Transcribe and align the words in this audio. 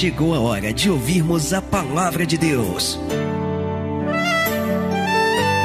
chegou 0.00 0.34
a 0.34 0.40
hora 0.40 0.72
de 0.72 0.90
ouvirmos 0.90 1.52
a 1.52 1.60
palavra 1.60 2.24
de 2.24 2.38
Deus. 2.38 2.98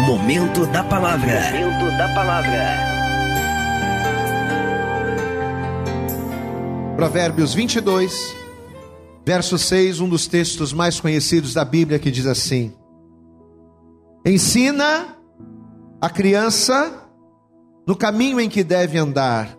Momento 0.05 0.65
da 0.65 0.83
palavra. 0.83 1.39
Momento 1.53 1.97
da 1.97 2.13
palavra. 2.13 2.75
Provérbios 6.97 7.53
22, 7.53 8.35
verso 9.25 9.57
6, 9.57 10.01
um 10.01 10.09
dos 10.09 10.27
textos 10.27 10.73
mais 10.73 10.99
conhecidos 10.99 11.53
da 11.53 11.63
Bíblia, 11.63 11.97
que 11.97 12.11
diz 12.11 12.25
assim: 12.25 12.73
Ensina 14.25 15.15
a 16.01 16.09
criança 16.09 17.07
no 17.87 17.95
caminho 17.95 18.41
em 18.41 18.49
que 18.49 18.65
deve 18.65 18.97
andar, 18.97 19.57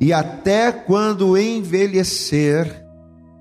e 0.00 0.14
até 0.14 0.72
quando 0.72 1.36
envelhecer, 1.36 2.88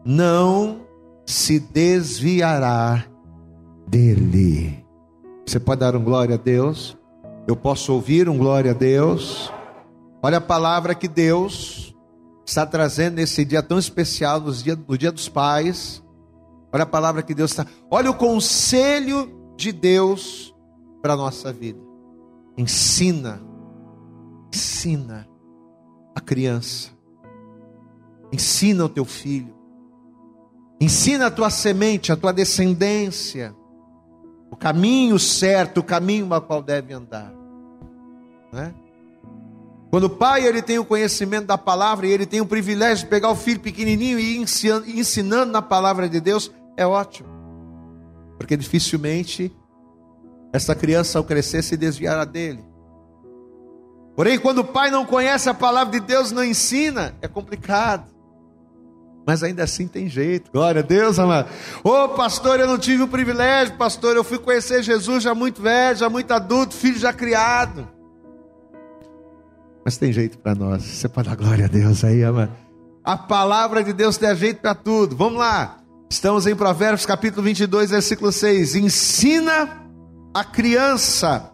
não 0.05 0.81
se 1.25 1.59
desviará 1.59 3.05
dele. 3.87 4.85
Você 5.45 5.59
pode 5.59 5.79
dar 5.79 5.95
um 5.95 6.03
glória 6.03 6.35
a 6.35 6.37
Deus? 6.37 6.97
Eu 7.47 7.55
posso 7.55 7.93
ouvir 7.93 8.29
um 8.29 8.37
glória 8.37 8.71
a 8.71 8.73
Deus? 8.73 9.51
Olha 10.21 10.37
a 10.37 10.41
palavra 10.41 10.93
que 10.93 11.07
Deus 11.07 11.95
está 12.45 12.65
trazendo 12.65 13.15
nesse 13.15 13.45
dia 13.45 13.61
tão 13.61 13.79
especial, 13.79 14.39
no 14.39 14.51
dia, 14.53 14.77
no 14.87 14.97
dia 14.97 15.11
dos 15.11 15.29
pais. 15.29 16.03
Olha 16.71 16.83
a 16.83 16.87
palavra 16.87 17.23
que 17.23 17.33
Deus 17.33 17.51
está. 17.51 17.65
Olha 17.89 18.11
o 18.11 18.15
conselho 18.15 19.31
de 19.55 19.71
Deus 19.71 20.53
para 21.01 21.13
a 21.13 21.17
nossa 21.17 21.51
vida. 21.51 21.79
Ensina, 22.57 23.41
ensina 24.53 25.27
a 26.15 26.19
criança, 26.19 26.89
ensina 28.31 28.85
o 28.85 28.89
teu 28.89 29.05
filho, 29.05 29.53
ensina 30.79 31.27
a 31.27 31.31
tua 31.31 31.49
semente, 31.49 32.11
a 32.11 32.15
tua 32.15 32.31
descendência, 32.31 33.53
o 34.51 34.55
caminho 34.55 35.19
certo, 35.19 35.79
o 35.79 35.83
caminho 35.83 36.33
a 36.33 36.41
qual 36.41 36.61
deve 36.61 36.93
andar. 36.93 37.33
Né? 38.51 38.73
Quando 39.89 40.05
o 40.05 40.09
pai 40.09 40.45
ele 40.45 40.61
tem 40.61 40.77
o 40.77 40.85
conhecimento 40.85 41.47
da 41.47 41.57
palavra 41.57 42.07
e 42.07 42.11
ele 42.11 42.25
tem 42.25 42.41
o 42.41 42.45
privilégio 42.45 43.05
de 43.05 43.09
pegar 43.09 43.31
o 43.31 43.35
filho 43.35 43.59
pequenininho 43.59 44.19
e 44.19 44.37
ir 44.37 44.45
ensinando 44.95 45.51
na 45.51 45.61
palavra 45.61 46.07
de 46.07 46.19
Deus, 46.19 46.51
é 46.77 46.85
ótimo. 46.85 47.29
Porque 48.37 48.55
dificilmente 48.55 49.51
essa 50.53 50.75
criança 50.75 51.17
ao 51.17 51.23
crescer 51.23 51.63
se 51.63 51.75
desviará 51.75 52.23
dele. 52.23 52.63
Porém, 54.15 54.37
quando 54.37 54.59
o 54.59 54.65
pai 54.65 54.91
não 54.91 55.05
conhece 55.05 55.49
a 55.49 55.53
palavra 55.53 55.99
de 55.99 56.05
Deus, 56.05 56.31
não 56.31 56.43
ensina, 56.43 57.15
é 57.21 57.27
complicado. 57.27 58.09
Mas 59.25 59.43
ainda 59.43 59.63
assim 59.63 59.87
tem 59.87 60.09
jeito. 60.09 60.51
Glória 60.51 60.81
a 60.81 60.83
Deus, 60.83 61.19
amado. 61.19 61.49
Ô 61.83 61.89
oh, 61.89 62.09
pastor, 62.09 62.59
eu 62.59 62.67
não 62.67 62.77
tive 62.77 63.03
o 63.03 63.07
privilégio, 63.07 63.75
pastor. 63.75 64.15
Eu 64.15 64.23
fui 64.23 64.39
conhecer 64.39 64.81
Jesus 64.81 65.23
já 65.23 65.35
muito 65.35 65.61
velho, 65.61 65.97
já 65.97 66.09
muito 66.09 66.31
adulto, 66.31 66.73
filho 66.73 66.97
já 66.97 67.13
criado. 67.13 67.87
Mas 69.85 69.97
tem 69.97 70.11
jeito 70.11 70.37
para 70.37 70.55
nós. 70.55 70.83
Você 70.83 71.07
pode 71.07 71.29
dar 71.29 71.35
glória 71.35 71.65
a 71.65 71.67
Deus 71.67 72.03
aí, 72.03 72.23
amado. 72.23 72.51
A 73.03 73.17
palavra 73.17 73.83
de 73.83 73.93
Deus 73.93 74.17
tem 74.17 74.35
jeito 74.35 74.61
para 74.61 74.75
tudo. 74.75 75.15
Vamos 75.15 75.39
lá. 75.39 75.77
Estamos 76.09 76.47
em 76.47 76.55
Provérbios 76.55 77.05
capítulo 77.05 77.43
22, 77.43 77.91
versículo 77.91 78.31
6. 78.31 78.75
Ensina 78.75 79.83
a 80.33 80.43
criança 80.43 81.51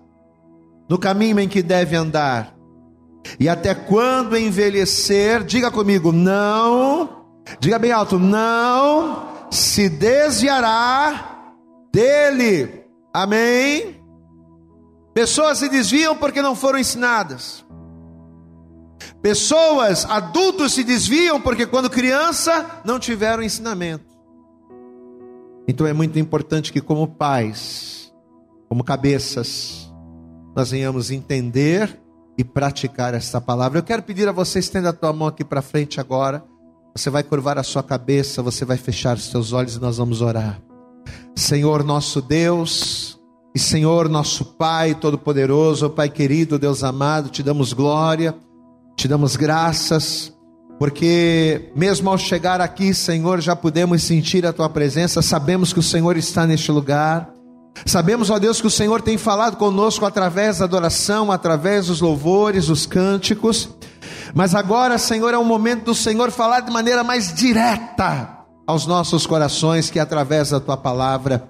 no 0.90 0.98
caminho 0.98 1.40
em 1.40 1.48
que 1.48 1.62
deve 1.62 1.96
andar. 1.96 2.56
E 3.40 3.50
até 3.50 3.74
quando 3.74 4.38
envelhecer, 4.38 5.44
diga 5.44 5.72
comigo, 5.72 6.12
não, 6.12 7.15
diga 7.60 7.80
bem 7.80 7.92
alto, 7.92 8.18
não 8.20 9.48
se 9.52 9.90
desviará 9.90 11.54
dele. 11.94 12.84
Amém? 13.14 14.02
Pessoas 15.14 15.60
se 15.60 15.70
desviam 15.70 16.16
porque 16.16 16.42
não 16.42 16.56
foram 16.56 16.78
ensinadas. 16.78 17.66
Pessoas, 19.22 20.06
adultos 20.06 20.74
se 20.74 20.84
desviam 20.84 21.40
porque 21.40 21.66
quando 21.66 21.90
criança 21.90 22.82
não 22.84 23.00
tiveram 23.00 23.42
ensinamento. 23.42 24.06
Então 25.68 25.88
é 25.88 25.94
muito 25.94 26.20
importante 26.20 26.72
que, 26.72 26.82
como 26.82 27.08
pais, 27.08 28.14
como 28.70 28.84
cabeças, 28.84 29.92
nós 30.56 30.72
venhamos 30.72 31.10
entender 31.10 32.00
e 32.38 32.44
praticar 32.44 33.14
esta 33.14 33.42
palavra. 33.42 33.80
Eu 33.80 33.84
quero 33.84 34.04
pedir 34.04 34.28
a 34.28 34.32
você, 34.32 34.60
estenda 34.60 34.90
a 34.90 34.94
tua 34.94 35.14
mão 35.14 35.28
aqui 35.28 35.44
para 35.44 35.62
frente 35.62 36.00
agora. 36.00 36.44
Você 36.96 37.10
vai 37.10 37.24
curvar 37.24 37.58
a 37.58 37.64
sua 37.64 37.84
cabeça, 37.84 38.42
você 38.42 38.64
vai 38.64 38.78
fechar 38.78 39.18
os 39.18 39.26
seus 39.26 39.52
olhos 39.54 39.76
e 39.76 39.82
nós 39.82 39.98
vamos 39.98 40.22
orar. 40.22 40.62
Senhor 41.36 41.84
nosso 41.84 42.22
Deus, 42.22 43.20
e 43.54 43.60
Senhor 43.60 44.08
nosso 44.08 44.46
Pai 44.46 44.96
Todo-Poderoso, 44.96 45.90
Pai 45.90 46.10
querido, 46.10 46.58
Deus 46.58 46.84
amado, 46.84 47.30
te 47.30 47.44
damos 47.44 47.74
glória, 47.74 48.34
te 48.96 49.08
damos 49.08 49.36
graças 49.36 50.36
porque 50.78 51.72
mesmo 51.76 52.10
ao 52.10 52.18
chegar 52.18 52.60
aqui, 52.60 52.94
Senhor, 52.94 53.40
já 53.40 53.56
podemos 53.56 54.04
sentir 54.04 54.46
a 54.46 54.52
tua 54.52 54.70
presença, 54.70 55.22
sabemos 55.22 55.72
que 55.72 55.80
o 55.80 55.84
Senhor 55.84 56.18
está 56.18 56.46
neste 56.46 56.72
lugar. 56.72 57.34
Sabemos, 57.86 58.30
ó 58.30 58.40
Deus, 58.40 58.62
que 58.62 58.68
o 58.68 58.72
Senhor 58.72 59.02
tem 59.02 59.18
falado 59.18 59.58
conosco 59.58 60.06
através 60.06 60.60
da 60.60 60.66
adoração, 60.66 61.32
através 61.32 61.88
dos 61.88 62.02
louvores, 62.02 62.68
dos 62.68 62.86
cânticos. 62.86 63.70
Mas 64.36 64.54
agora, 64.54 64.98
Senhor, 64.98 65.34
é 65.34 65.38
o 65.38 65.46
momento 65.46 65.86
do 65.86 65.96
Senhor 65.96 66.30
falar 66.30 66.60
de 66.60 66.70
maneira 66.70 67.06
mais 67.06 67.34
direta 67.34 68.40
aos 68.68 68.86
nossos 68.86 69.26
corações, 69.26 69.90
que 69.90 69.98
através 69.98 70.50
da 70.50 70.60
tua 70.60 70.76
palavra. 70.76 71.48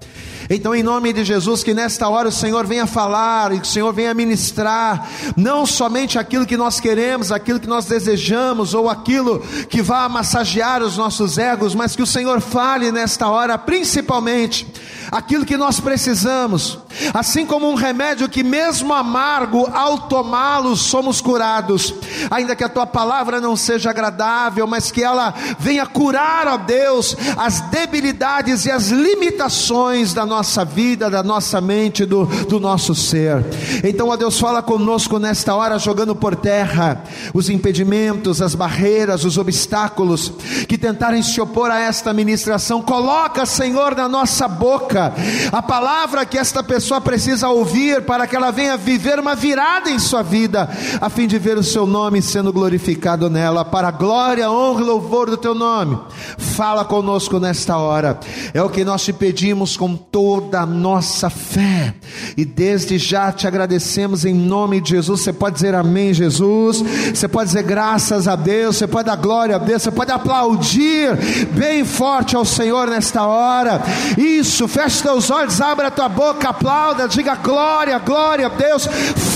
Então, 0.48 0.76
em 0.76 0.84
nome 0.84 1.12
de 1.12 1.24
Jesus, 1.24 1.64
que 1.64 1.74
nesta 1.74 2.08
hora 2.08 2.30
o 2.30 2.32
Senhor 2.32 2.68
venha 2.68 2.86
falar 2.86 3.52
e 3.52 3.60
que 3.60 3.68
o 3.68 3.70
Senhor 3.70 3.92
venha 3.92 4.14
ministrar, 4.14 5.10
não 5.36 5.66
somente 5.66 6.20
aquilo 6.20 6.46
que 6.46 6.56
nós 6.56 6.80
queremos, 6.80 7.32
aquilo 7.32 7.60
que 7.60 7.68
nós 7.68 7.86
desejamos, 7.86 8.76
ou 8.76 8.88
aquilo 8.88 9.40
que 9.70 9.82
vá 9.82 10.08
massagear 10.08 10.84
os 10.84 10.98
nossos 10.98 11.40
egos, 11.40 11.74
mas 11.74 11.96
que 11.96 12.04
o 12.04 12.08
Senhor 12.08 12.42
fale 12.42 12.92
nesta 12.92 13.28
hora, 13.28 13.58
principalmente 13.58 14.68
aquilo 15.12 15.46
que 15.46 15.58
nós 15.58 15.80
precisamos, 15.80 16.78
assim 17.14 17.46
como 17.46 17.70
um 17.70 17.76
remédio 17.76 18.30
que, 18.30 18.44
mesmo 18.44 18.94
amargo, 18.94 19.68
ao 19.74 20.00
tomá-lo, 20.08 20.76
somos 20.76 21.22
curados, 21.22 21.94
ainda 22.30 22.56
que 22.56 22.64
a 22.64 22.70
tua 22.70 22.86
palavra 22.86 23.42
não 23.42 23.56
seja 23.56 23.90
agradável, 23.90 24.68
mas 24.68 24.92
que 24.92 25.04
ela 25.04 25.34
venha 25.58 25.86
curar, 25.86 26.48
ó 26.48 26.58
Deus, 26.58 27.16
as 27.38 27.62
debilidades 27.62 28.66
e 28.66 28.72
as 28.72 28.90
limitações 28.90 30.14
da 30.14 30.26
nossa 30.26 30.35
vida, 30.66 31.10
da 31.10 31.24
nossa 31.24 31.62
mente, 31.62 32.06
do, 32.06 32.26
do 32.26 32.60
nosso 32.60 32.94
ser. 32.94 33.44
Então, 33.84 34.10
ó 34.10 34.16
Deus, 34.16 34.40
fala 34.40 34.62
conosco 34.62 35.20
nesta 35.20 35.56
hora, 35.56 35.78
jogando 35.80 36.16
por 36.16 36.36
terra 36.36 37.04
os 37.34 37.50
impedimentos, 37.50 38.42
as 38.42 38.56
barreiras, 38.56 39.24
os 39.24 39.38
obstáculos 39.38 40.32
que 40.68 40.78
tentarem 40.78 41.22
se 41.22 41.40
opor 41.40 41.72
a 41.72 41.80
esta 41.80 42.14
ministração, 42.14 42.82
coloca, 42.82 43.46
Senhor, 43.46 43.96
na 43.96 44.08
nossa 44.08 44.48
boca 44.48 45.14
a 45.52 45.62
palavra 45.62 46.26
que 46.26 46.38
esta 46.38 46.64
pessoa 46.64 47.02
precisa 47.02 47.50
ouvir 47.50 48.04
para 48.04 48.28
que 48.28 48.36
ela 48.36 48.52
venha 48.52 48.78
viver 48.78 49.20
uma 49.20 49.36
virada 49.36 49.90
em 49.90 50.00
sua 50.00 50.22
vida, 50.22 50.70
a 51.00 51.10
fim 51.10 51.28
de 51.28 51.38
ver 51.38 51.58
o 51.58 51.64
seu 51.64 51.86
nome 51.86 52.22
sendo 52.22 52.52
glorificado 52.52 53.30
nela, 53.30 53.66
para 53.66 53.90
a 53.90 53.92
glória, 53.92 54.50
honra 54.50 54.82
e 54.82 54.86
louvor 54.86 55.30
do 55.30 55.38
teu 55.38 55.54
nome. 55.54 55.98
Fala 56.38 56.86
conosco 56.86 57.40
nesta 57.40 57.78
hora, 57.78 58.20
é 58.54 58.62
o 58.62 58.70
que 58.70 58.84
nós 58.84 59.04
te 59.04 59.14
pedimos 59.14 59.78
com 59.78 59.96
toda 60.26 60.66
nossa 60.66 61.30
fé, 61.30 61.94
e 62.36 62.44
desde 62.44 62.98
já 62.98 63.32
te 63.32 63.46
agradecemos 63.46 64.26
em 64.26 64.34
nome 64.34 64.82
de 64.82 64.90
Jesus. 64.90 65.22
Você 65.22 65.32
pode 65.32 65.56
dizer 65.56 65.76
amém, 65.76 66.16
Jesus, 66.16 66.84
você 67.14 67.28
pode 67.28 67.50
dizer 67.50 67.62
graças 67.62 68.28
a 68.28 68.36
Deus, 68.36 68.76
você 68.76 68.88
pode 68.88 69.06
dar 69.06 69.18
glória 69.18 69.56
a 69.56 69.60
Deus, 69.60 69.84
você 69.84 69.92
pode 69.92 70.12
aplaudir 70.12 71.16
bem 71.52 71.86
forte 71.86 72.36
ao 72.36 72.44
Senhor 72.44 72.88
nesta 72.88 73.28
hora. 73.28 73.84
Isso, 74.18 74.68
feche 74.68 75.04
teus 75.04 75.30
olhos, 75.30 75.62
abra 75.62 75.90
a 75.90 75.92
tua 75.92 76.10
boca, 76.10 76.50
aplauda, 76.50 77.08
diga 77.08 77.36
glória, 77.36 78.00
glória 78.00 78.48
a 78.48 78.50
Deus. 78.50 78.88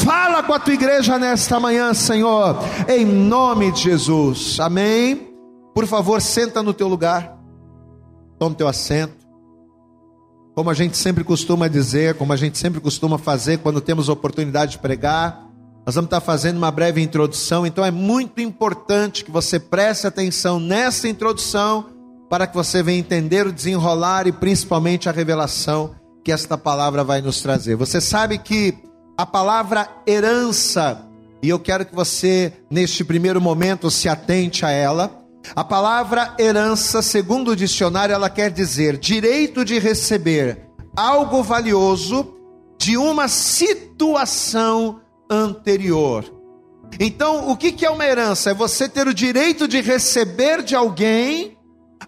Fala 0.04 0.42
com 0.42 0.54
a 0.54 0.60
tua 0.60 0.74
igreja 0.74 1.20
nesta 1.20 1.60
manhã, 1.60 1.94
Senhor, 1.94 2.58
em 2.88 3.06
nome 3.06 3.72
de 3.72 3.84
Jesus. 3.84 4.60
Amém. 4.60 5.30
Por 5.76 5.86
favor, 5.86 6.20
senta 6.20 6.64
no 6.64 6.74
teu 6.74 6.88
lugar. 6.88 7.38
Toma 8.40 8.56
teu 8.56 8.68
assento. 8.68 9.19
Como 10.60 10.70
a 10.70 10.74
gente 10.74 10.98
sempre 10.98 11.24
costuma 11.24 11.70
dizer, 11.70 12.16
como 12.16 12.34
a 12.34 12.36
gente 12.36 12.58
sempre 12.58 12.82
costuma 12.82 13.18
fazer 13.18 13.60
quando 13.60 13.80
temos 13.80 14.10
oportunidade 14.10 14.74
de 14.74 14.80
pregar, 14.80 15.48
nós 15.86 15.96
vamos 15.96 16.08
estar 16.08 16.20
fazendo 16.20 16.58
uma 16.58 16.70
breve 16.70 17.02
introdução, 17.02 17.66
então 17.66 17.86
é 17.86 17.90
muito 17.90 18.42
importante 18.42 19.24
que 19.24 19.32
você 19.32 19.58
preste 19.58 20.06
atenção 20.06 20.60
nessa 20.60 21.08
introdução 21.08 21.86
para 22.30 22.46
que 22.46 22.54
você 22.54 22.84
venha 22.84 23.00
entender 23.00 23.48
o 23.48 23.54
desenrolar 23.54 24.28
e 24.28 24.34
principalmente 24.34 25.08
a 25.08 25.14
revelação 25.14 25.96
que 26.26 26.30
esta 26.30 26.58
palavra 26.58 27.06
vai 27.06 27.22
nos 27.22 27.40
trazer. 27.40 27.78
Você 27.78 28.02
sabe 28.02 28.38
que 28.38 28.78
a 29.18 29.26
palavra 29.26 29.88
herança, 30.06 31.08
e 31.42 31.48
eu 31.48 31.58
quero 31.58 31.86
que 31.86 31.96
você, 31.96 32.52
neste 32.70 33.06
primeiro 33.06 33.40
momento, 33.40 33.90
se 33.90 34.10
atente 34.10 34.66
a 34.66 34.72
ela. 34.72 35.19
A 35.56 35.64
palavra 35.64 36.36
herança, 36.40 37.02
segundo 37.02 37.52
o 37.52 37.56
dicionário, 37.56 38.14
ela 38.14 38.30
quer 38.30 38.52
dizer 38.52 38.98
direito 38.98 39.66
de 39.66 39.80
receber 39.80 40.70
algo 40.96 41.42
valioso 41.42 42.36
de 42.78 42.98
uma 42.98 43.28
situação 43.28 45.02
anterior. 45.30 46.26
Então, 47.00 47.50
o 47.50 47.58
que 47.58 47.86
é 47.86 47.90
uma 47.90 48.06
herança? 48.06 48.52
É 48.52 48.54
você 48.54 48.88
ter 48.88 49.08
o 49.08 49.14
direito 49.14 49.68
de 49.68 49.82
receber 49.82 50.64
de 50.64 50.76
alguém 50.76 51.58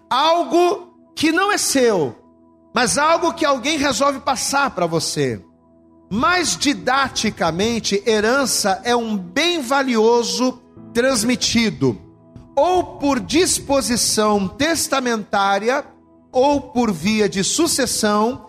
algo 0.08 0.92
que 1.14 1.30
não 1.30 1.52
é 1.52 1.58
seu, 1.58 2.16
mas 2.74 2.98
algo 2.98 3.34
que 3.34 3.44
alguém 3.44 3.78
resolve 3.78 4.20
passar 4.20 4.70
para 4.70 4.86
você. 4.86 5.42
Mais 6.10 6.56
didaticamente, 6.56 8.02
herança 8.06 8.80
é 8.84 8.94
um 8.94 9.16
bem 9.16 9.60
valioso 9.62 10.60
transmitido, 10.92 11.98
ou 12.56 12.98
por 12.98 13.18
disposição 13.20 14.46
testamentária, 14.46 15.84
ou 16.30 16.60
por 16.60 16.92
via 16.92 17.28
de 17.28 17.44
sucessão, 17.44 18.48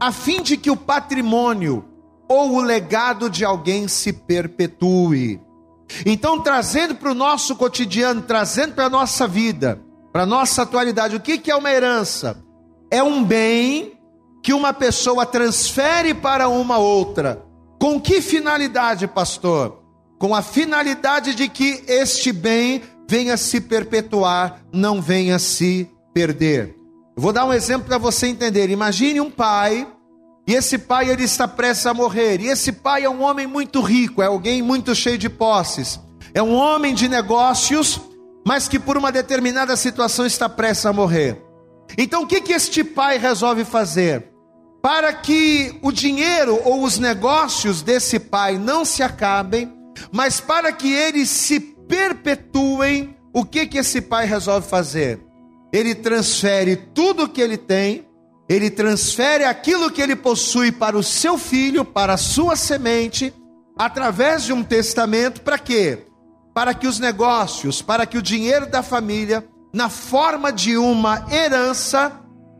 a 0.00 0.12
fim 0.12 0.42
de 0.42 0.56
que 0.56 0.70
o 0.70 0.76
patrimônio 0.76 1.84
ou 2.28 2.54
o 2.54 2.60
legado 2.60 3.28
de 3.28 3.44
alguém 3.44 3.88
se 3.88 4.12
perpetue. 4.12 5.40
Então, 6.06 6.40
trazendo 6.40 6.94
para 6.94 7.10
o 7.10 7.14
nosso 7.14 7.54
cotidiano, 7.56 8.22
trazendo 8.22 8.74
para 8.74 8.86
a 8.86 8.90
nossa 8.90 9.28
vida, 9.28 9.80
para 10.12 10.22
a 10.22 10.26
nossa 10.26 10.62
atualidade, 10.62 11.16
o 11.16 11.20
que, 11.20 11.38
que 11.38 11.50
é 11.50 11.56
uma 11.56 11.70
herança? 11.70 12.42
É 12.90 13.02
um 13.02 13.22
bem 13.22 13.98
que 14.42 14.52
uma 14.52 14.72
pessoa 14.72 15.24
transfere 15.24 16.14
para 16.14 16.48
uma 16.48 16.78
outra. 16.78 17.42
Com 17.78 18.00
que 18.00 18.20
finalidade, 18.20 19.06
pastor? 19.06 19.82
Com 20.18 20.34
a 20.34 20.42
finalidade 20.42 21.34
de 21.34 21.48
que 21.48 21.84
este 21.86 22.32
bem 22.32 22.82
venha 23.12 23.36
se 23.36 23.60
perpetuar, 23.60 24.62
não 24.72 25.02
venha 25.02 25.38
se 25.38 25.86
perder. 26.14 26.74
Eu 27.14 27.22
vou 27.22 27.30
dar 27.30 27.44
um 27.44 27.52
exemplo 27.52 27.86
para 27.86 27.98
você 27.98 28.26
entender. 28.26 28.70
Imagine 28.70 29.20
um 29.20 29.30
pai, 29.30 29.86
e 30.48 30.54
esse 30.54 30.78
pai 30.78 31.10
ele 31.10 31.24
está 31.24 31.46
prestes 31.46 31.84
a 31.84 31.92
morrer, 31.92 32.40
e 32.40 32.46
esse 32.46 32.72
pai 32.72 33.04
é 33.04 33.10
um 33.10 33.20
homem 33.20 33.46
muito 33.46 33.82
rico, 33.82 34.22
é 34.22 34.26
alguém 34.26 34.62
muito 34.62 34.94
cheio 34.94 35.18
de 35.18 35.28
posses, 35.28 36.00
é 36.32 36.42
um 36.42 36.54
homem 36.54 36.94
de 36.94 37.06
negócios, 37.06 38.00
mas 38.46 38.66
que 38.66 38.78
por 38.78 38.96
uma 38.96 39.12
determinada 39.12 39.76
situação 39.76 40.24
está 40.24 40.48
prestes 40.48 40.86
a 40.86 40.92
morrer. 40.94 41.36
Então 41.98 42.22
o 42.22 42.26
que, 42.26 42.40
que 42.40 42.54
este 42.54 42.82
pai 42.82 43.18
resolve 43.18 43.62
fazer? 43.62 44.26
Para 44.80 45.12
que 45.12 45.78
o 45.82 45.92
dinheiro 45.92 46.58
ou 46.64 46.82
os 46.82 46.98
negócios 46.98 47.82
desse 47.82 48.18
pai 48.18 48.56
não 48.56 48.86
se 48.86 49.02
acabem, 49.02 49.70
mas 50.10 50.40
para 50.40 50.72
que 50.72 50.90
eles 50.90 51.28
se 51.28 51.71
perpetuem, 51.92 53.14
o 53.34 53.44
que, 53.44 53.66
que 53.66 53.76
esse 53.76 54.00
pai 54.00 54.24
resolve 54.24 54.66
fazer? 54.66 55.20
Ele 55.70 55.94
transfere 55.94 56.74
tudo 56.74 57.24
o 57.24 57.28
que 57.28 57.42
ele 57.42 57.58
tem, 57.58 58.08
ele 58.48 58.70
transfere 58.70 59.44
aquilo 59.44 59.90
que 59.90 60.00
ele 60.00 60.16
possui 60.16 60.72
para 60.72 60.96
o 60.96 61.02
seu 61.02 61.36
filho, 61.36 61.84
para 61.84 62.14
a 62.14 62.16
sua 62.16 62.56
semente, 62.56 63.34
através 63.76 64.44
de 64.44 64.54
um 64.54 64.64
testamento, 64.64 65.42
para 65.42 65.58
quê? 65.58 66.06
para 66.54 66.74
que 66.74 66.86
os 66.86 66.98
negócios, 66.98 67.80
para 67.80 68.06
que 68.06 68.18
o 68.18 68.22
dinheiro 68.22 68.66
da 68.66 68.82
família, 68.82 69.44
na 69.72 69.88
forma 69.88 70.52
de 70.52 70.76
uma 70.76 71.26
herança, 71.30 72.12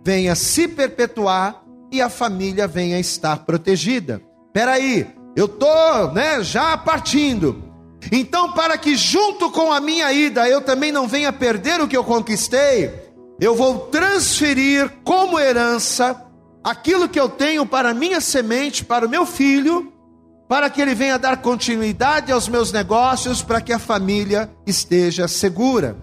venha 0.05 0.35
se 0.35 0.67
perpetuar 0.67 1.63
e 1.91 2.01
a 2.01 2.09
família 2.09 2.67
venha 2.67 2.99
estar 2.99 3.45
protegida. 3.45 4.23
Peraí, 4.53 5.07
eu 5.37 5.47
tô, 5.47 6.11
né, 6.13 6.43
já 6.43 6.77
partindo. 6.77 7.72
Então, 8.11 8.53
para 8.53 8.77
que 8.77 8.97
junto 8.97 9.51
com 9.51 9.73
a 9.73 9.81
minha 9.81 10.13
ida 10.13 10.49
eu 10.49 10.61
também 10.61 10.91
não 10.91 11.07
venha 11.07 11.33
perder 11.33 11.81
o 11.81 11.87
que 11.87 11.97
eu 11.97 12.03
conquistei, 12.03 12.93
eu 13.41 13.55
vou 13.55 13.79
transferir 13.79 14.91
como 15.05 15.39
herança 15.39 16.21
aquilo 16.65 17.09
que 17.09 17.19
eu 17.19 17.29
tenho 17.29 17.67
para 17.67 17.95
minha 17.95 18.21
semente, 18.21 18.85
para 18.85 19.07
o 19.07 19.11
meu 19.11 19.27
filho, 19.27 19.93
para 20.49 20.69
que 20.69 20.81
ele 20.81 20.95
venha 20.95 21.19
dar 21.19 21.39
continuidade 21.39 22.31
aos 22.31 22.49
meus 22.49 22.73
negócios, 22.73 23.43
para 23.43 23.61
que 23.61 23.73
a 23.73 23.79
família 23.79 24.51
esteja 24.67 25.27
segura. 25.27 25.97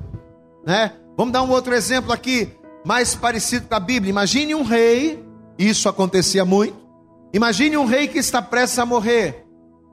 Né? 0.65 0.93
Vamos 1.15 1.33
dar 1.33 1.43
um 1.43 1.49
outro 1.49 1.73
exemplo 1.73 2.11
aqui, 2.11 2.49
mais 2.85 3.15
parecido 3.15 3.67
com 3.67 3.75
a 3.75 3.79
Bíblia. 3.79 4.09
Imagine 4.09 4.55
um 4.55 4.63
rei, 4.63 5.23
isso 5.57 5.87
acontecia 5.87 6.43
muito. 6.43 6.77
Imagine 7.31 7.77
um 7.77 7.85
rei 7.85 8.07
que 8.07 8.17
está 8.17 8.41
prestes 8.41 8.79
a 8.79 8.85
morrer. 8.85 9.45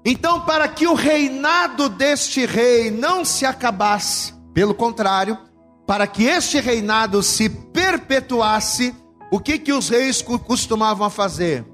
Então, 0.09 0.41
para 0.43 0.69
que 0.69 0.87
o 0.87 0.95
reinado 0.95 1.89
deste 1.89 2.47
rei 2.47 2.93
não 2.93 3.25
se 3.25 3.45
acabasse, 3.45 4.33
pelo 4.55 4.73
contrário, 4.73 5.37
para 5.85 6.07
que 6.07 6.23
este 6.23 6.61
reinado 6.61 7.25
se 7.25 7.49
perpetuasse, 7.49 8.95
o 9.33 9.41
que 9.41 9.59
que 9.59 9.73
os 9.73 9.89
reis 9.89 10.23
costumavam 10.23 11.11
fazer? 11.11 11.67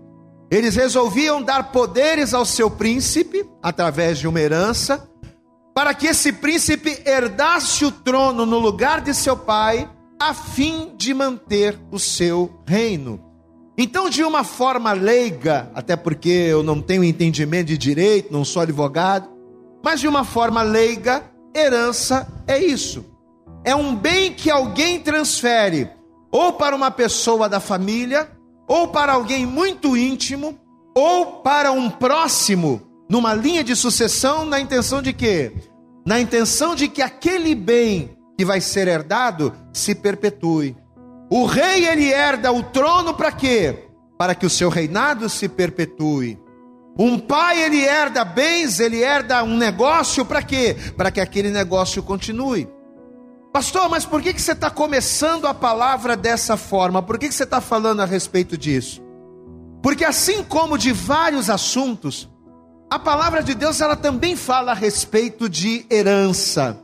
Eles 0.50 0.76
resolviam 0.76 1.42
dar 1.42 1.72
poderes 1.72 2.32
ao 2.32 2.46
seu 2.46 2.70
príncipe, 2.70 3.46
através 3.62 4.18
de 4.18 4.26
uma 4.26 4.40
herança, 4.40 5.06
para 5.74 5.92
que 5.92 6.06
esse 6.06 6.32
príncipe 6.32 7.02
herdasse 7.04 7.84
o 7.84 7.90
trono 7.90 8.46
no 8.46 8.58
lugar 8.58 9.02
de 9.02 9.12
seu 9.12 9.36
pai, 9.36 9.86
a 10.18 10.32
fim 10.32 10.94
de 10.96 11.12
manter 11.12 11.78
o 11.90 11.98
seu 11.98 12.62
reino. 12.66 13.31
Então, 13.82 14.08
de 14.08 14.22
uma 14.22 14.44
forma 14.44 14.92
leiga, 14.92 15.68
até 15.74 15.96
porque 15.96 16.28
eu 16.28 16.62
não 16.62 16.80
tenho 16.80 17.02
entendimento 17.02 17.66
de 17.66 17.76
direito, 17.76 18.32
não 18.32 18.44
sou 18.44 18.62
advogado, 18.62 19.28
mas 19.82 19.98
de 19.98 20.06
uma 20.06 20.22
forma 20.22 20.62
leiga, 20.62 21.24
herança 21.52 22.28
é 22.46 22.62
isso. 22.62 23.04
É 23.64 23.74
um 23.74 23.96
bem 23.96 24.34
que 24.34 24.48
alguém 24.52 25.00
transfere 25.00 25.90
ou 26.30 26.52
para 26.52 26.76
uma 26.76 26.92
pessoa 26.92 27.48
da 27.48 27.58
família, 27.58 28.30
ou 28.68 28.86
para 28.86 29.14
alguém 29.14 29.44
muito 29.44 29.96
íntimo, 29.96 30.56
ou 30.94 31.40
para 31.42 31.72
um 31.72 31.90
próximo, 31.90 32.80
numa 33.10 33.34
linha 33.34 33.64
de 33.64 33.74
sucessão, 33.74 34.44
na 34.44 34.60
intenção 34.60 35.02
de 35.02 35.12
quê? 35.12 35.52
Na 36.06 36.20
intenção 36.20 36.76
de 36.76 36.86
que 36.86 37.02
aquele 37.02 37.52
bem 37.52 38.16
que 38.38 38.44
vai 38.44 38.60
ser 38.60 38.86
herdado 38.86 39.52
se 39.72 39.92
perpetue. 39.92 40.76
O 41.34 41.46
rei 41.46 41.86
ele 41.86 42.12
herda 42.12 42.52
o 42.52 42.62
trono 42.62 43.14
para 43.14 43.32
quê? 43.32 43.88
Para 44.18 44.34
que 44.34 44.44
o 44.44 44.50
seu 44.50 44.68
reinado 44.68 45.30
se 45.30 45.48
perpetue. 45.48 46.38
Um 46.98 47.18
pai 47.18 47.58
ele 47.62 47.80
herda 47.82 48.22
bens, 48.22 48.78
ele 48.78 49.00
herda 49.02 49.42
um 49.42 49.56
negócio 49.56 50.26
para 50.26 50.42
quê? 50.42 50.76
Para 50.94 51.10
que 51.10 51.22
aquele 51.22 51.50
negócio 51.50 52.02
continue. 52.02 52.68
Pastor, 53.50 53.88
mas 53.88 54.04
por 54.04 54.20
que, 54.20 54.34
que 54.34 54.42
você 54.42 54.52
está 54.52 54.68
começando 54.68 55.46
a 55.46 55.54
palavra 55.54 56.18
dessa 56.18 56.58
forma? 56.58 57.00
Por 57.00 57.18
que, 57.18 57.28
que 57.28 57.34
você 57.34 57.44
está 57.44 57.62
falando 57.62 58.00
a 58.00 58.04
respeito 58.04 58.58
disso? 58.58 59.02
Porque 59.82 60.04
assim 60.04 60.44
como 60.44 60.76
de 60.76 60.92
vários 60.92 61.48
assuntos, 61.48 62.28
a 62.90 62.98
palavra 62.98 63.42
de 63.42 63.54
Deus 63.54 63.80
ela 63.80 63.96
também 63.96 64.36
fala 64.36 64.72
a 64.72 64.74
respeito 64.74 65.48
de 65.48 65.86
herança. 65.90 66.78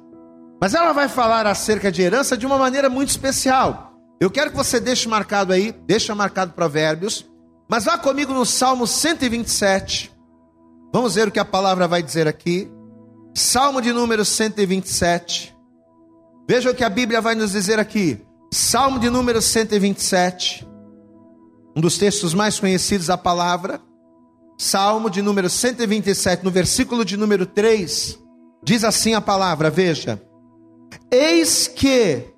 Mas 0.58 0.72
ela 0.72 0.94
vai 0.94 1.06
falar 1.06 1.46
acerca 1.46 1.92
de 1.92 2.00
herança 2.00 2.34
de 2.34 2.46
uma 2.46 2.56
maneira 2.56 2.88
muito 2.88 3.10
especial. 3.10 3.87
Eu 4.20 4.30
quero 4.30 4.50
que 4.50 4.56
você 4.56 4.80
deixe 4.80 5.08
marcado 5.08 5.52
aí, 5.52 5.72
deixa 5.86 6.14
marcado 6.14 6.52
Provérbios, 6.52 7.24
mas 7.68 7.84
vá 7.84 7.96
comigo 7.96 8.32
no 8.32 8.44
Salmo 8.44 8.86
127. 8.86 10.12
Vamos 10.92 11.14
ver 11.14 11.28
o 11.28 11.30
que 11.30 11.38
a 11.38 11.44
palavra 11.44 11.86
vai 11.86 12.02
dizer 12.02 12.26
aqui. 12.26 12.70
Salmo 13.34 13.80
de 13.80 13.92
número 13.92 14.24
127. 14.24 15.54
Veja 16.48 16.70
o 16.70 16.74
que 16.74 16.82
a 16.82 16.88
Bíblia 16.88 17.20
vai 17.20 17.34
nos 17.34 17.52
dizer 17.52 17.78
aqui. 17.78 18.20
Salmo 18.52 18.98
de 18.98 19.10
número 19.10 19.40
127. 19.40 20.66
Um 21.76 21.80
dos 21.80 21.98
textos 21.98 22.34
mais 22.34 22.58
conhecidos 22.58 23.06
da 23.06 23.18
palavra. 23.18 23.80
Salmo 24.58 25.08
de 25.08 25.22
número 25.22 25.48
127, 25.48 26.44
no 26.44 26.50
versículo 26.50 27.04
de 27.04 27.16
número 27.16 27.46
3, 27.46 28.18
diz 28.60 28.82
assim 28.82 29.14
a 29.14 29.20
palavra, 29.20 29.70
veja: 29.70 30.20
Eis 31.12 31.68
que 31.68 32.34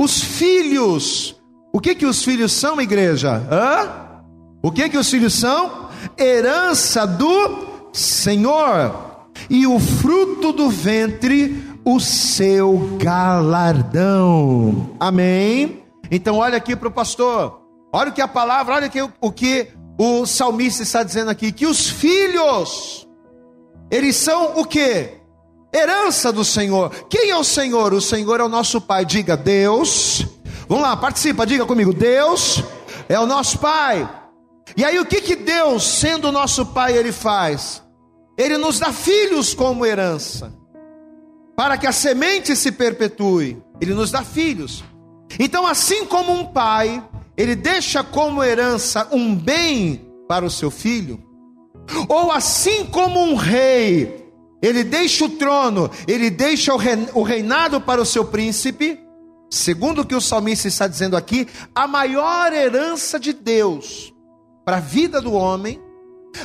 os 0.00 0.22
filhos, 0.22 1.38
o 1.74 1.78
que 1.78 1.94
que 1.94 2.06
os 2.06 2.24
filhos 2.24 2.52
são, 2.52 2.80
igreja? 2.80 3.36
Hã? 3.52 4.22
O 4.62 4.72
que 4.72 4.88
que 4.88 4.96
os 4.96 5.10
filhos 5.10 5.34
são? 5.34 5.90
Herança 6.18 7.06
do 7.06 7.90
Senhor, 7.92 9.28
e 9.50 9.66
o 9.66 9.78
fruto 9.78 10.52
do 10.52 10.70
ventre 10.70 11.62
o 11.84 12.00
seu 12.00 12.96
galardão. 12.98 14.96
Amém? 14.98 15.82
Então, 16.10 16.38
olha 16.38 16.56
aqui 16.56 16.74
para 16.74 16.88
o 16.88 16.92
pastor, 16.92 17.60
olha 17.92 18.08
o 18.08 18.14
que 18.14 18.22
a 18.22 18.28
palavra, 18.28 18.76
olha 18.76 18.86
aqui 18.86 19.02
o 19.02 19.30
que 19.30 19.68
o 19.98 20.24
salmista 20.24 20.82
está 20.82 21.02
dizendo 21.02 21.30
aqui: 21.30 21.52
que 21.52 21.66
os 21.66 21.90
filhos, 21.90 23.06
eles 23.90 24.16
são 24.16 24.58
o 24.58 24.64
que? 24.64 25.19
Herança 25.72 26.32
do 26.32 26.44
Senhor. 26.44 26.90
Quem 27.08 27.30
é 27.30 27.36
o 27.36 27.44
Senhor? 27.44 27.92
O 27.92 28.00
Senhor 28.00 28.40
é 28.40 28.44
o 28.44 28.48
nosso 28.48 28.80
Pai. 28.80 29.04
Diga 29.04 29.36
Deus. 29.36 30.26
Vamos 30.68 30.84
lá, 30.84 30.96
participa, 30.96 31.46
diga 31.46 31.64
comigo: 31.66 31.92
Deus 31.92 32.62
é 33.08 33.18
o 33.18 33.26
nosso 33.26 33.58
Pai. 33.58 34.08
E 34.76 34.84
aí, 34.84 34.98
o 34.98 35.06
que, 35.06 35.20
que 35.20 35.34
Deus, 35.36 35.82
sendo 35.82 36.28
o 36.28 36.32
nosso 36.32 36.66
Pai, 36.66 36.96
Ele 36.96 37.10
faz? 37.12 37.82
Ele 38.38 38.56
nos 38.56 38.78
dá 38.78 38.92
filhos 38.92 39.52
como 39.54 39.84
herança. 39.84 40.52
para 41.60 41.76
que 41.76 41.86
a 41.86 41.92
semente 41.92 42.56
se 42.56 42.72
perpetue. 42.72 43.62
Ele 43.82 43.92
nos 43.92 44.10
dá 44.10 44.22
filhos. 44.24 44.82
Então, 45.38 45.66
assim 45.66 46.06
como 46.06 46.32
um 46.32 46.46
pai, 46.46 47.02
ele 47.36 47.54
deixa 47.54 48.02
como 48.02 48.42
herança 48.42 49.06
um 49.12 49.34
bem 49.34 50.10
para 50.26 50.44
o 50.44 50.50
seu 50.50 50.70
filho, 50.70 51.22
ou 52.08 52.32
assim 52.32 52.86
como 52.86 53.20
um 53.20 53.34
rei, 53.34 54.19
ele 54.62 54.84
deixa 54.84 55.24
o 55.24 55.28
trono, 55.28 55.90
ele 56.06 56.30
deixa 56.30 56.74
o 56.74 57.22
reinado 57.22 57.80
para 57.80 58.00
o 58.00 58.06
seu 58.06 58.24
príncipe, 58.24 59.00
segundo 59.50 60.02
o 60.02 60.06
que 60.06 60.14
o 60.14 60.20
salmista 60.20 60.68
está 60.68 60.86
dizendo 60.86 61.16
aqui, 61.16 61.48
a 61.74 61.86
maior 61.86 62.52
herança 62.52 63.18
de 63.18 63.32
Deus 63.32 64.12
para 64.64 64.76
a 64.76 64.80
vida 64.80 65.20
do 65.20 65.32
homem, 65.32 65.80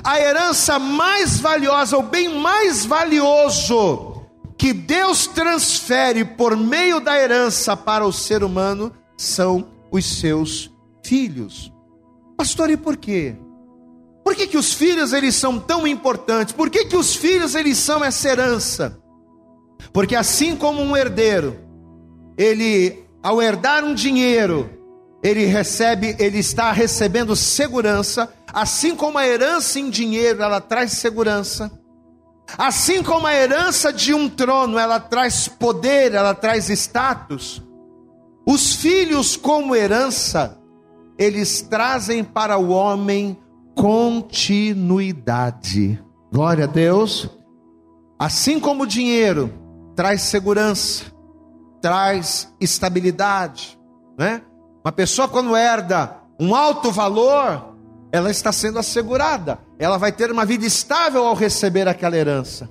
a 0.03 0.19
herança 0.19 0.79
mais 0.79 1.39
valiosa, 1.39 1.97
o 1.97 2.03
bem 2.03 2.29
mais 2.39 2.85
valioso 2.85 4.15
que 4.57 4.73
Deus 4.73 5.27
transfere 5.27 6.23
por 6.23 6.55
meio 6.55 6.99
da 6.99 7.19
herança 7.19 7.75
para 7.75 8.05
o 8.05 8.13
ser 8.13 8.43
humano 8.43 8.91
são 9.17 9.67
os 9.91 10.19
seus 10.19 10.71
filhos. 11.03 11.71
Pastor, 12.37 12.69
e 12.69 12.77
por 12.77 12.97
quê? 12.97 13.35
Por 14.25 14.35
que, 14.35 14.47
que 14.47 14.57
os 14.57 14.73
filhos 14.73 15.13
eles 15.13 15.35
são 15.35 15.59
tão 15.59 15.85
importantes? 15.85 16.51
Por 16.51 16.67
que, 16.67 16.85
que 16.85 16.97
os 16.97 17.15
filhos 17.15 17.53
eles 17.53 17.77
são 17.77 18.03
essa 18.03 18.27
herança? 18.27 18.99
Porque 19.93 20.15
assim 20.15 20.55
como 20.55 20.81
um 20.81 20.97
herdeiro, 20.97 21.55
ele 22.35 23.05
ao 23.21 23.39
herdar 23.39 23.83
um 23.83 23.93
dinheiro, 23.93 24.67
ele 25.21 25.45
recebe, 25.45 26.15
ele 26.17 26.39
está 26.39 26.71
recebendo 26.71 27.35
segurança, 27.35 28.33
assim 28.51 28.95
como 28.95 29.19
a 29.19 29.27
herança 29.27 29.79
em 29.79 29.91
dinheiro, 29.91 30.41
ela 30.41 30.59
traz 30.59 30.93
segurança. 30.93 31.71
Assim 32.57 33.03
como 33.03 33.27
a 33.27 33.33
herança 33.33 33.93
de 33.93 34.11
um 34.11 34.27
trono, 34.27 34.79
ela 34.79 34.99
traz 34.99 35.47
poder, 35.47 36.15
ela 36.15 36.33
traz 36.33 36.67
status. 36.69 37.61
Os 38.43 38.73
filhos 38.73 39.37
como 39.37 39.75
herança, 39.75 40.57
eles 41.15 41.61
trazem 41.61 42.23
para 42.23 42.57
o 42.57 42.69
homem 42.69 43.37
continuidade. 43.75 46.03
Glória 46.31 46.63
a 46.63 46.67
Deus. 46.67 47.29
Assim 48.17 48.57
como 48.59 48.83
o 48.83 48.87
dinheiro 48.87 49.53
traz 49.95 50.21
segurança, 50.21 51.03
traz 51.81 52.51
estabilidade, 52.59 53.77
né? 54.17 54.41
Uma 54.83 54.91
pessoa 54.91 55.27
quando 55.27 55.55
herda 55.55 56.17
um 56.39 56.55
alto 56.55 56.91
valor, 56.91 57.75
ela 58.11 58.31
está 58.31 58.51
sendo 58.51 58.79
assegurada, 58.79 59.59
ela 59.77 59.97
vai 59.97 60.11
ter 60.11 60.31
uma 60.31 60.45
vida 60.45 60.65
estável 60.65 61.25
ao 61.25 61.35
receber 61.35 61.87
aquela 61.87 62.17
herança. 62.17 62.67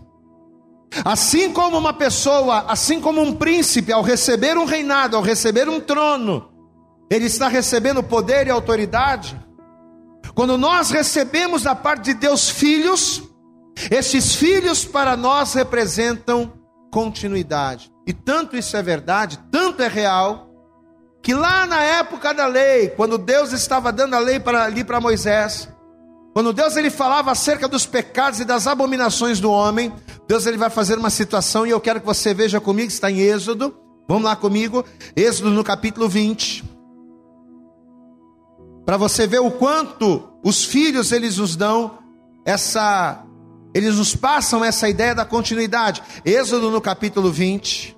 Assim 1.04 1.52
como 1.52 1.76
uma 1.76 1.92
pessoa, 1.92 2.64
assim 2.68 3.00
como 3.00 3.20
um 3.20 3.34
príncipe, 3.34 3.92
ao 3.92 4.02
receber 4.02 4.56
um 4.56 4.64
reinado, 4.64 5.16
ao 5.16 5.22
receber 5.22 5.68
um 5.68 5.80
trono, 5.80 6.48
ele 7.10 7.26
está 7.26 7.48
recebendo 7.48 8.00
poder 8.02 8.46
e 8.46 8.50
autoridade. 8.50 9.38
Quando 10.34 10.58
nós 10.58 10.90
recebemos 10.90 11.62
da 11.62 11.74
parte 11.76 12.06
de 12.06 12.14
Deus 12.14 12.50
filhos, 12.50 13.22
esses 13.90 14.34
filhos 14.34 14.84
para 14.84 15.16
nós 15.16 15.54
representam 15.54 16.52
continuidade. 16.90 17.92
E 18.06 18.12
tanto 18.12 18.56
isso 18.56 18.76
é 18.76 18.82
verdade, 18.82 19.38
tanto 19.50 19.80
é 19.82 19.88
real, 19.88 20.50
que 21.22 21.32
lá 21.32 21.66
na 21.66 21.80
época 21.80 22.34
da 22.34 22.46
lei, 22.46 22.88
quando 22.88 23.16
Deus 23.16 23.52
estava 23.52 23.92
dando 23.92 24.14
a 24.14 24.18
lei 24.18 24.40
para 24.40 24.64
ali 24.64 24.82
para 24.82 25.00
Moisés, 25.00 25.68
quando 26.34 26.52
Deus 26.52 26.76
ele 26.76 26.90
falava 26.90 27.30
acerca 27.30 27.68
dos 27.68 27.86
pecados 27.86 28.40
e 28.40 28.44
das 28.44 28.66
abominações 28.66 29.38
do 29.38 29.50
homem, 29.50 29.92
Deus 30.26 30.46
ele 30.46 30.58
vai 30.58 30.68
fazer 30.68 30.98
uma 30.98 31.10
situação 31.10 31.64
e 31.64 31.70
eu 31.70 31.80
quero 31.80 32.00
que 32.00 32.06
você 32.06 32.34
veja 32.34 32.60
comigo, 32.60 32.88
está 32.88 33.08
em 33.08 33.20
Êxodo. 33.20 33.74
Vamos 34.08 34.24
lá 34.24 34.34
comigo, 34.34 34.84
Êxodo 35.16 35.50
no 35.50 35.62
capítulo 35.62 36.08
20 36.08 36.73
para 38.84 38.96
você 38.96 39.26
ver 39.26 39.40
o 39.40 39.50
quanto 39.50 40.28
os 40.42 40.64
filhos 40.64 41.12
eles 41.12 41.38
nos 41.38 41.56
dão 41.56 41.98
essa 42.44 43.24
eles 43.72 43.96
nos 43.96 44.14
passam 44.14 44.64
essa 44.64 44.88
ideia 44.88 45.16
da 45.16 45.24
continuidade. 45.24 46.00
Êxodo 46.24 46.70
no 46.70 46.80
capítulo 46.80 47.32
20. 47.32 47.96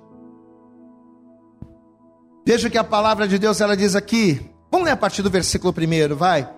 Veja 2.43 2.67
que 2.67 2.79
a 2.79 2.83
palavra 2.83 3.27
de 3.27 3.37
Deus 3.37 3.61
ela 3.61 3.77
diz 3.77 3.95
aqui. 3.95 4.49
Vamos 4.71 4.85
ler 4.85 4.93
a 4.93 4.97
partir 4.97 5.21
do 5.21 5.29
versículo 5.29 5.71
1, 5.71 6.15
vai. 6.15 6.49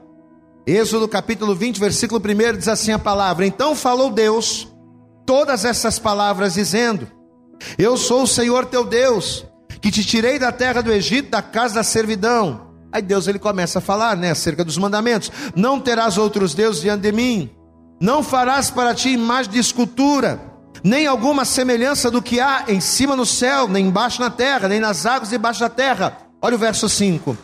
Êxodo 0.65 1.05
capítulo 1.05 1.53
20, 1.53 1.79
versículo 1.79 2.21
1 2.21 2.57
diz 2.57 2.69
assim 2.69 2.93
a 2.93 2.99
palavra: 2.99 3.45
Então 3.45 3.75
falou 3.75 4.09
Deus 4.09 4.71
todas 5.25 5.65
essas 5.65 5.99
palavras, 5.99 6.53
dizendo: 6.53 7.05
Eu 7.77 7.97
sou 7.97 8.23
o 8.23 8.27
Senhor 8.27 8.67
teu 8.67 8.85
Deus, 8.85 9.45
que 9.81 9.91
te 9.91 10.05
tirei 10.05 10.39
da 10.39 10.51
terra 10.51 10.81
do 10.81 10.93
Egito, 10.93 11.31
da 11.31 11.41
casa 11.41 11.75
da 11.75 11.83
servidão. 11.83 12.68
Aí 12.91 13.01
Deus 13.01 13.27
ele 13.27 13.39
começa 13.39 13.79
a 13.79 13.81
falar, 13.81 14.17
né, 14.17 14.31
acerca 14.31 14.63
dos 14.63 14.77
mandamentos: 14.77 15.31
Não 15.55 15.79
terás 15.79 16.17
outros 16.17 16.53
deuses 16.53 16.81
diante 16.81 17.01
de 17.01 17.11
mim, 17.11 17.49
não 17.99 18.23
farás 18.23 18.71
para 18.71 18.95
ti 18.95 19.09
imagem 19.09 19.51
de 19.51 19.59
escultura, 19.59 20.39
nem 20.83 21.05
alguma 21.05 21.45
semelhança 21.45 22.09
do 22.09 22.21
que 22.21 22.39
há 22.39 22.65
em 22.67 22.79
cima 22.79 23.15
no 23.15 23.25
céu, 23.25 23.67
nem 23.67 23.87
embaixo 23.87 24.21
na 24.21 24.29
terra, 24.29 24.67
nem 24.67 24.79
nas 24.79 25.05
águas 25.05 25.29
debaixo 25.29 25.59
da 25.59 25.69
terra. 25.69 26.17
Olha 26.41 26.55
o 26.55 26.59
verso 26.59 26.87
5. 26.87 27.37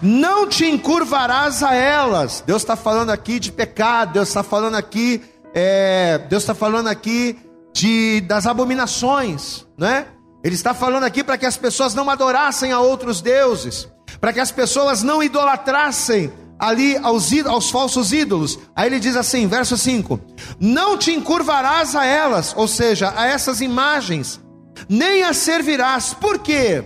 Não 0.00 0.46
te 0.46 0.64
encurvarás 0.64 1.62
a 1.62 1.74
elas. 1.74 2.42
Deus 2.46 2.62
está 2.62 2.76
falando 2.76 3.10
aqui 3.10 3.40
de 3.40 3.50
pecado, 3.50 4.12
Deus 4.12 4.28
está 4.28 4.42
falando 4.42 4.76
aqui, 4.76 5.22
é, 5.54 6.18
Deus 6.28 6.42
está 6.42 6.54
falando 6.54 6.88
aqui 6.88 7.38
de 7.72 8.20
das 8.22 8.46
abominações, 8.46 9.66
né? 9.76 10.06
Ele 10.42 10.54
está 10.54 10.72
falando 10.72 11.04
aqui 11.04 11.22
para 11.22 11.36
que 11.36 11.44
as 11.44 11.56
pessoas 11.56 11.94
não 11.94 12.08
adorassem 12.08 12.72
a 12.72 12.80
outros 12.80 13.20
deuses 13.20 13.88
para 14.18 14.32
que 14.32 14.40
as 14.40 14.50
pessoas 14.50 15.02
não 15.02 15.22
idolatrassem 15.22 16.32
ali 16.58 16.96
aos, 16.98 17.32
aos 17.46 17.70
falsos 17.70 18.12
ídolos. 18.12 18.58
Aí 18.76 18.86
ele 18.86 19.00
diz 19.00 19.16
assim, 19.16 19.46
verso 19.46 19.76
5: 19.76 20.20
Não 20.60 20.96
te 20.96 21.10
encurvarás 21.10 21.96
a 21.96 22.04
elas, 22.04 22.54
ou 22.56 22.68
seja, 22.68 23.12
a 23.16 23.26
essas 23.26 23.60
imagens, 23.60 24.40
nem 24.88 25.22
as 25.22 25.38
servirás. 25.38 26.12
Por 26.12 26.38
quê? 26.38 26.84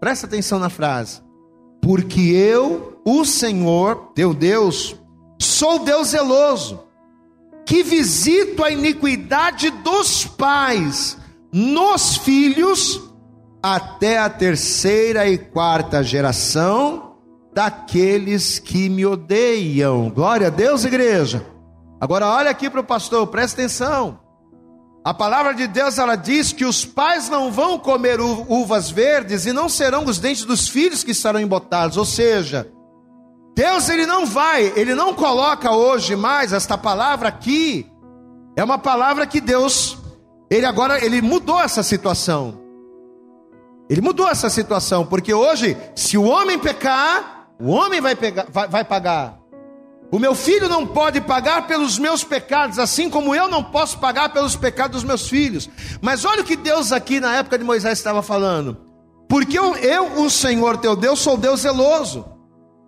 Presta 0.00 0.26
atenção 0.26 0.58
na 0.58 0.70
frase. 0.70 1.20
Porque 1.82 2.20
eu, 2.20 3.00
o 3.04 3.24
Senhor, 3.24 4.12
teu 4.14 4.32
Deus, 4.32 4.96
sou 5.40 5.80
Deus 5.80 6.08
zeloso, 6.08 6.80
que 7.64 7.82
visito 7.82 8.64
a 8.64 8.70
iniquidade 8.70 9.70
dos 9.70 10.24
pais 10.24 11.16
nos 11.52 12.16
filhos 12.16 13.00
até 13.62 14.18
a 14.18 14.28
terceira 14.28 15.28
e 15.28 15.36
quarta 15.36 16.02
geração 16.02 17.16
daqueles 17.52 18.58
que 18.58 18.88
me 18.88 19.04
odeiam. 19.04 20.10
Glória 20.10 20.46
a 20.46 20.50
Deus, 20.50 20.84
igreja. 20.84 21.44
Agora 22.00 22.28
olha 22.28 22.50
aqui 22.50 22.70
para 22.70 22.80
o 22.80 22.84
pastor, 22.84 23.26
presta 23.26 23.60
atenção. 23.60 24.20
A 25.04 25.14
palavra 25.14 25.54
de 25.54 25.66
Deus 25.66 25.98
ela 25.98 26.16
diz 26.16 26.52
que 26.52 26.64
os 26.64 26.84
pais 26.84 27.28
não 27.28 27.50
vão 27.50 27.78
comer 27.78 28.20
uvas 28.20 28.90
verdes 28.90 29.46
e 29.46 29.52
não 29.52 29.68
serão 29.68 30.04
os 30.04 30.18
dentes 30.18 30.44
dos 30.44 30.68
filhos 30.68 31.02
que 31.02 31.12
estarão 31.12 31.40
embotados. 31.40 31.96
Ou 31.96 32.04
seja, 32.04 32.70
Deus 33.56 33.88
ele 33.88 34.06
não 34.06 34.26
vai, 34.26 34.72
ele 34.76 34.94
não 34.94 35.14
coloca 35.14 35.72
hoje 35.72 36.14
mais 36.14 36.52
esta 36.52 36.78
palavra 36.78 37.28
aqui. 37.28 37.90
É 38.54 38.62
uma 38.62 38.78
palavra 38.78 39.26
que 39.26 39.40
Deus, 39.40 39.98
ele 40.50 40.66
agora 40.66 41.04
ele 41.04 41.20
mudou 41.22 41.60
essa 41.60 41.82
situação. 41.82 42.67
Ele 43.88 44.00
mudou 44.00 44.28
essa 44.28 44.50
situação, 44.50 45.06
porque 45.06 45.32
hoje, 45.32 45.76
se 45.94 46.18
o 46.18 46.24
homem 46.24 46.58
pecar, 46.58 47.48
o 47.58 47.70
homem 47.70 48.00
vai, 48.00 48.14
pegar, 48.14 48.46
vai, 48.50 48.68
vai 48.68 48.84
pagar. 48.84 49.38
O 50.10 50.18
meu 50.18 50.34
filho 50.34 50.68
não 50.68 50.86
pode 50.86 51.20
pagar 51.20 51.66
pelos 51.66 51.98
meus 51.98 52.24
pecados, 52.24 52.78
assim 52.78 53.10
como 53.10 53.34
eu 53.34 53.48
não 53.48 53.62
posso 53.62 53.98
pagar 53.98 54.30
pelos 54.32 54.56
pecados 54.56 55.02
dos 55.02 55.04
meus 55.04 55.28
filhos. 55.28 55.68
Mas 56.00 56.24
olha 56.24 56.42
o 56.42 56.44
que 56.44 56.56
Deus 56.56 56.92
aqui 56.92 57.20
na 57.20 57.36
época 57.36 57.58
de 57.58 57.64
Moisés 57.64 57.98
estava 57.98 58.22
falando. 58.22 58.76
Porque 59.28 59.58
eu, 59.58 59.76
eu, 59.76 60.22
o 60.22 60.30
Senhor 60.30 60.78
teu 60.78 60.96
Deus, 60.96 61.18
sou 61.18 61.36
Deus 61.36 61.60
zeloso, 61.60 62.24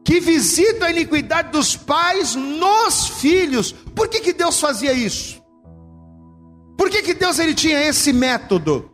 que 0.04 0.18
visita 0.18 0.86
a 0.86 0.90
iniquidade 0.90 1.50
dos 1.50 1.76
pais 1.76 2.34
nos 2.34 3.08
filhos. 3.08 3.72
Por 3.72 4.08
que, 4.08 4.20
que 4.20 4.32
Deus 4.32 4.58
fazia 4.58 4.94
isso? 4.94 5.42
Por 6.78 6.88
que, 6.88 7.02
que 7.02 7.12
Deus 7.12 7.38
ele 7.38 7.54
tinha 7.54 7.82
esse 7.82 8.12
método? 8.12 8.89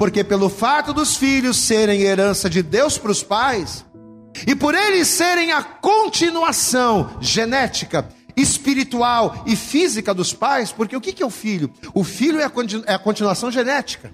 Porque 0.00 0.24
pelo 0.24 0.48
fato 0.48 0.94
dos 0.94 1.14
filhos 1.14 1.58
serem 1.58 2.00
herança 2.00 2.48
de 2.48 2.62
Deus 2.62 2.96
para 2.96 3.10
os 3.10 3.22
pais, 3.22 3.84
e 4.46 4.54
por 4.54 4.74
eles 4.74 5.06
serem 5.08 5.52
a 5.52 5.62
continuação 5.62 7.18
genética, 7.20 8.08
espiritual 8.34 9.44
e 9.46 9.54
física 9.54 10.14
dos 10.14 10.32
pais, 10.32 10.72
porque 10.72 10.96
o 10.96 11.02
que 11.02 11.22
é 11.22 11.26
o 11.26 11.28
filho? 11.28 11.70
O 11.92 12.02
filho 12.02 12.40
é 12.40 12.44
a, 12.44 12.52
é 12.86 12.94
a 12.94 12.98
continuação 12.98 13.50
genética. 13.50 14.10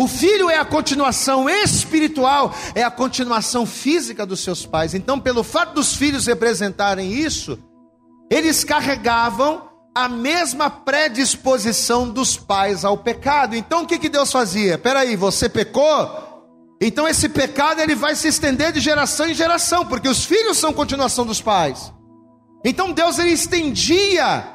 O 0.00 0.08
filho 0.08 0.50
é 0.50 0.58
a 0.58 0.64
continuação 0.64 1.48
espiritual, 1.48 2.52
é 2.74 2.82
a 2.82 2.90
continuação 2.90 3.66
física 3.66 4.26
dos 4.26 4.40
seus 4.40 4.66
pais. 4.66 4.94
Então, 4.94 5.20
pelo 5.20 5.44
fato 5.44 5.74
dos 5.74 5.94
filhos 5.94 6.26
representarem 6.26 7.12
isso, 7.12 7.56
eles 8.28 8.64
carregavam 8.64 9.75
a 9.96 10.10
mesma 10.10 10.68
predisposição 10.68 12.06
dos 12.06 12.36
pais 12.36 12.84
ao 12.84 12.98
pecado. 12.98 13.56
Então 13.56 13.82
o 13.82 13.86
que, 13.86 13.98
que 13.98 14.10
Deus 14.10 14.30
fazia? 14.30 14.76
Peraí, 14.76 15.16
você 15.16 15.48
pecou? 15.48 16.44
Então 16.78 17.08
esse 17.08 17.30
pecado 17.30 17.80
ele 17.80 17.94
vai 17.94 18.14
se 18.14 18.28
estender 18.28 18.72
de 18.72 18.80
geração 18.80 19.26
em 19.26 19.32
geração, 19.32 19.86
porque 19.86 20.06
os 20.06 20.26
filhos 20.26 20.58
são 20.58 20.70
continuação 20.70 21.24
dos 21.24 21.40
pais. 21.40 21.90
Então 22.62 22.92
Deus 22.92 23.18
ele 23.18 23.30
estendia 23.30 24.46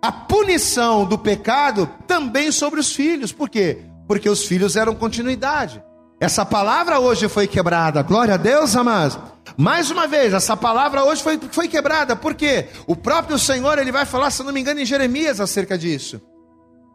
a 0.00 0.10
punição 0.10 1.04
do 1.04 1.18
pecado 1.18 1.86
também 2.06 2.50
sobre 2.50 2.80
os 2.80 2.90
filhos. 2.90 3.32
Por 3.32 3.50
quê? 3.50 3.82
Porque 4.08 4.30
os 4.30 4.46
filhos 4.46 4.76
eram 4.76 4.94
continuidade. 4.94 5.82
Essa 6.18 6.46
palavra 6.46 6.98
hoje 7.00 7.28
foi 7.28 7.46
quebrada. 7.46 8.02
Glória 8.02 8.32
a 8.32 8.38
Deus, 8.38 8.74
amados. 8.74 9.18
Mais 9.58 9.90
uma 9.90 10.06
vez, 10.06 10.34
essa 10.34 10.56
palavra 10.56 11.04
hoje 11.04 11.22
foi, 11.22 11.38
foi 11.50 11.66
quebrada. 11.66 12.14
Por 12.14 12.34
quê? 12.34 12.68
O 12.86 12.94
próprio 12.94 13.38
Senhor 13.38 13.78
ele 13.78 13.90
vai 13.90 14.04
falar, 14.04 14.30
se 14.30 14.42
não 14.42 14.52
me 14.52 14.60
engano, 14.60 14.80
em 14.80 14.84
Jeremias 14.84 15.40
acerca 15.40 15.78
disso. 15.78 16.20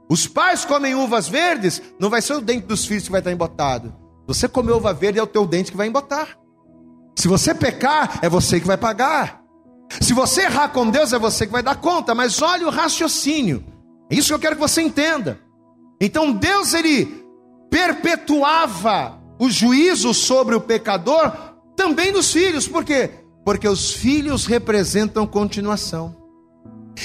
Os 0.07 0.27
pais 0.27 0.63
comem 0.65 0.93
uvas 0.93 1.27
verdes, 1.27 1.81
não 1.99 2.09
vai 2.09 2.21
ser 2.21 2.33
o 2.33 2.41
dente 2.41 2.67
dos 2.67 2.85
filhos 2.85 3.05
que 3.05 3.11
vai 3.11 3.21
estar 3.21 3.31
embotado. 3.31 3.95
Você 4.27 4.47
comer 4.47 4.73
uva 4.73 4.93
verde 4.93 5.17
é 5.17 5.23
o 5.23 5.27
teu 5.27 5.45
dente 5.47 5.71
que 5.71 5.77
vai 5.77 5.87
embotar. 5.87 6.37
Se 7.17 7.27
você 7.27 7.55
pecar, 7.55 8.19
é 8.21 8.29
você 8.29 8.59
que 8.59 8.67
vai 8.67 8.77
pagar. 8.77 9.41
Se 9.99 10.13
você 10.13 10.43
errar 10.43 10.69
com 10.69 10.89
Deus, 10.89 11.11
é 11.13 11.19
você 11.19 11.45
que 11.45 11.51
vai 11.51 11.63
dar 11.63 11.75
conta. 11.75 12.13
Mas 12.13 12.41
olha 12.41 12.67
o 12.67 12.69
raciocínio. 12.69 13.63
É 14.09 14.15
isso 14.15 14.27
que 14.27 14.33
eu 14.33 14.39
quero 14.39 14.55
que 14.55 14.61
você 14.61 14.81
entenda. 14.81 15.39
Então 15.99 16.31
Deus 16.31 16.73
ele 16.73 17.25
perpetuava 17.69 19.19
o 19.39 19.49
juízo 19.49 20.13
sobre 20.13 20.55
o 20.55 20.61
pecador 20.61 21.50
também 21.81 22.11
nos 22.11 22.31
filhos, 22.31 22.67
por 22.67 22.85
quê? 22.85 23.09
Porque 23.43 23.67
os 23.67 23.91
filhos 23.91 24.45
representam 24.45 25.25
continuação. 25.25 26.15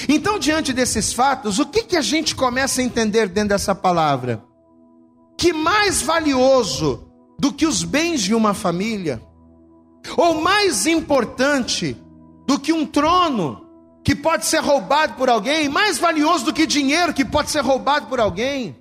Então, 0.07 0.37
diante 0.37 0.71
desses 0.71 1.11
fatos, 1.11 1.57
o 1.57 1.65
que, 1.65 1.81
que 1.81 1.97
a 1.97 2.01
gente 2.01 2.35
começa 2.35 2.79
a 2.79 2.83
entender 2.83 3.27
dentro 3.27 3.49
dessa 3.49 3.73
palavra? 3.73 4.43
Que 5.35 5.51
mais 5.51 5.99
valioso 6.03 7.09
do 7.39 7.51
que 7.51 7.65
os 7.65 7.83
bens 7.83 8.21
de 8.21 8.35
uma 8.35 8.53
família, 8.53 9.19
ou 10.15 10.41
mais 10.41 10.85
importante 10.85 11.97
do 12.45 12.59
que 12.59 12.71
um 12.71 12.85
trono 12.85 13.65
que 14.03 14.13
pode 14.13 14.45
ser 14.45 14.59
roubado 14.59 15.15
por 15.15 15.27
alguém, 15.27 15.67
mais 15.67 15.97
valioso 15.97 16.45
do 16.45 16.53
que 16.53 16.67
dinheiro 16.67 17.15
que 17.15 17.25
pode 17.25 17.49
ser 17.49 17.61
roubado 17.61 18.05
por 18.05 18.19
alguém, 18.19 18.75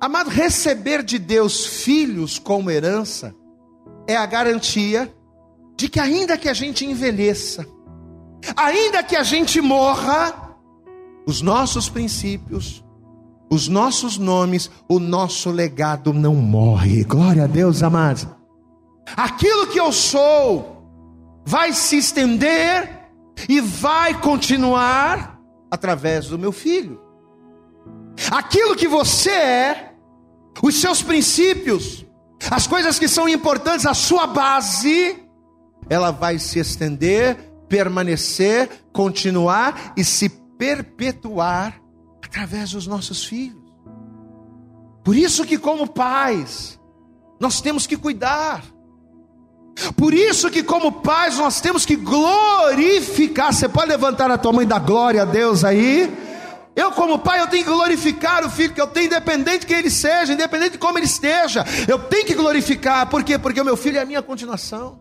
Amado, 0.00 0.30
receber 0.30 1.04
de 1.04 1.16
Deus 1.16 1.64
filhos 1.64 2.36
como 2.36 2.70
herança 2.72 3.32
é 4.06 4.16
a 4.16 4.26
garantia 4.26 5.12
de 5.76 5.88
que, 5.88 6.00
ainda 6.00 6.36
que 6.36 6.48
a 6.48 6.54
gente 6.54 6.84
envelheça, 6.84 7.66
ainda 8.56 9.02
que 9.02 9.16
a 9.16 9.22
gente 9.22 9.60
morra, 9.60 10.56
os 11.26 11.40
nossos 11.40 11.88
princípios, 11.88 12.84
os 13.50 13.68
nossos 13.68 14.16
nomes, 14.16 14.70
o 14.88 14.98
nosso 14.98 15.50
legado 15.50 16.12
não 16.12 16.34
morre. 16.34 17.04
Glória 17.04 17.44
a 17.44 17.46
Deus, 17.46 17.82
amados. 17.82 18.26
Aquilo 19.16 19.66
que 19.66 19.78
eu 19.78 19.92
sou 19.92 20.88
vai 21.44 21.72
se 21.72 21.98
estender 21.98 23.02
e 23.48 23.60
vai 23.60 24.20
continuar 24.20 25.38
através 25.70 26.28
do 26.28 26.38
meu 26.38 26.52
filho. 26.52 27.00
Aquilo 28.30 28.76
que 28.76 28.88
você 28.88 29.30
é 29.30 29.92
os 30.62 30.80
seus 30.80 31.02
princípios, 31.02 32.06
as 32.50 32.66
coisas 32.66 32.98
que 32.98 33.08
são 33.08 33.28
importantes, 33.28 33.86
a 33.86 33.94
sua 33.94 34.26
base, 34.26 35.16
ela 35.88 36.10
vai 36.10 36.38
se 36.38 36.58
estender, 36.58 37.36
permanecer, 37.68 38.68
continuar 38.92 39.92
e 39.96 40.04
se 40.04 40.28
perpetuar 40.28 41.80
através 42.24 42.70
dos 42.70 42.86
nossos 42.86 43.24
filhos. 43.24 43.62
Por 45.04 45.16
isso 45.16 45.44
que 45.44 45.58
como 45.58 45.88
pais, 45.88 46.78
nós 47.40 47.60
temos 47.60 47.86
que 47.86 47.96
cuidar. 47.96 48.62
Por 49.96 50.14
isso 50.14 50.50
que 50.50 50.62
como 50.62 50.92
pais 50.92 51.38
nós 51.38 51.60
temos 51.60 51.84
que 51.84 51.96
glorificar. 51.96 53.52
Você 53.52 53.68
pode 53.68 53.88
levantar 53.88 54.30
a 54.30 54.38
tua 54.38 54.52
mãe 54.52 54.66
da 54.66 54.78
glória 54.78 55.22
a 55.22 55.24
Deus 55.24 55.64
aí? 55.64 56.12
Eu, 56.74 56.90
como 56.92 57.18
pai, 57.18 57.40
eu 57.40 57.46
tenho 57.48 57.64
que 57.64 57.70
glorificar 57.70 58.44
o 58.46 58.50
filho 58.50 58.72
que 58.72 58.80
eu 58.80 58.86
tenho, 58.86 59.06
independente 59.06 59.60
de 59.60 59.66
quem 59.66 59.78
ele 59.78 59.90
seja, 59.90 60.32
independente 60.32 60.72
de 60.72 60.78
como 60.78 60.98
ele 60.98 61.06
esteja. 61.06 61.64
Eu 61.86 61.98
tenho 61.98 62.24
que 62.24 62.34
glorificar, 62.34 63.06
por 63.08 63.22
quê? 63.22 63.38
Porque 63.38 63.60
o 63.60 63.64
meu 63.64 63.76
filho 63.76 63.98
é 63.98 64.00
a 64.00 64.06
minha 64.06 64.22
continuação. 64.22 65.00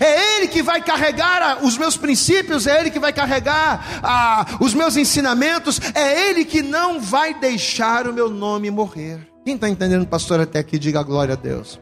É 0.00 0.36
Ele 0.36 0.48
que 0.48 0.62
vai 0.62 0.82
carregar 0.82 1.64
os 1.64 1.78
meus 1.78 1.96
princípios, 1.96 2.66
é 2.66 2.78
Ele 2.78 2.90
que 2.90 2.98
vai 2.98 3.12
carregar 3.12 4.00
ah, 4.02 4.58
os 4.60 4.74
meus 4.74 4.96
ensinamentos, 4.98 5.80
é 5.94 6.28
Ele 6.28 6.44
que 6.44 6.60
não 6.60 7.00
vai 7.00 7.32
deixar 7.32 8.06
o 8.06 8.12
meu 8.12 8.28
nome 8.28 8.70
morrer. 8.70 9.26
Quem 9.44 9.54
está 9.54 9.68
entendendo, 9.68 10.06
pastor, 10.06 10.40
até 10.40 10.58
aqui, 10.58 10.78
diga 10.78 11.02
glória 11.02 11.32
a 11.32 11.36
Deus. 11.36 11.80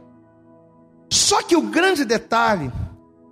Só 1.10 1.42
que 1.42 1.56
o 1.56 1.62
grande 1.62 2.04
detalhe, 2.04 2.70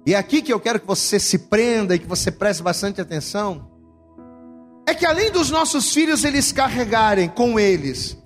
e 0.04 0.14
é 0.14 0.16
aqui 0.16 0.42
que 0.42 0.52
eu 0.52 0.58
quero 0.58 0.80
que 0.80 0.86
você 0.86 1.20
se 1.20 1.38
prenda 1.38 1.94
e 1.94 1.98
que 2.00 2.06
você 2.06 2.32
preste 2.32 2.62
bastante 2.62 3.00
atenção, 3.00 3.70
é 4.86 4.94
que 4.94 5.06
além 5.06 5.30
dos 5.30 5.50
nossos 5.50 5.92
filhos 5.92 6.24
eles 6.24 6.52
carregarem 6.52 7.28
com 7.28 7.58
eles 7.58 8.16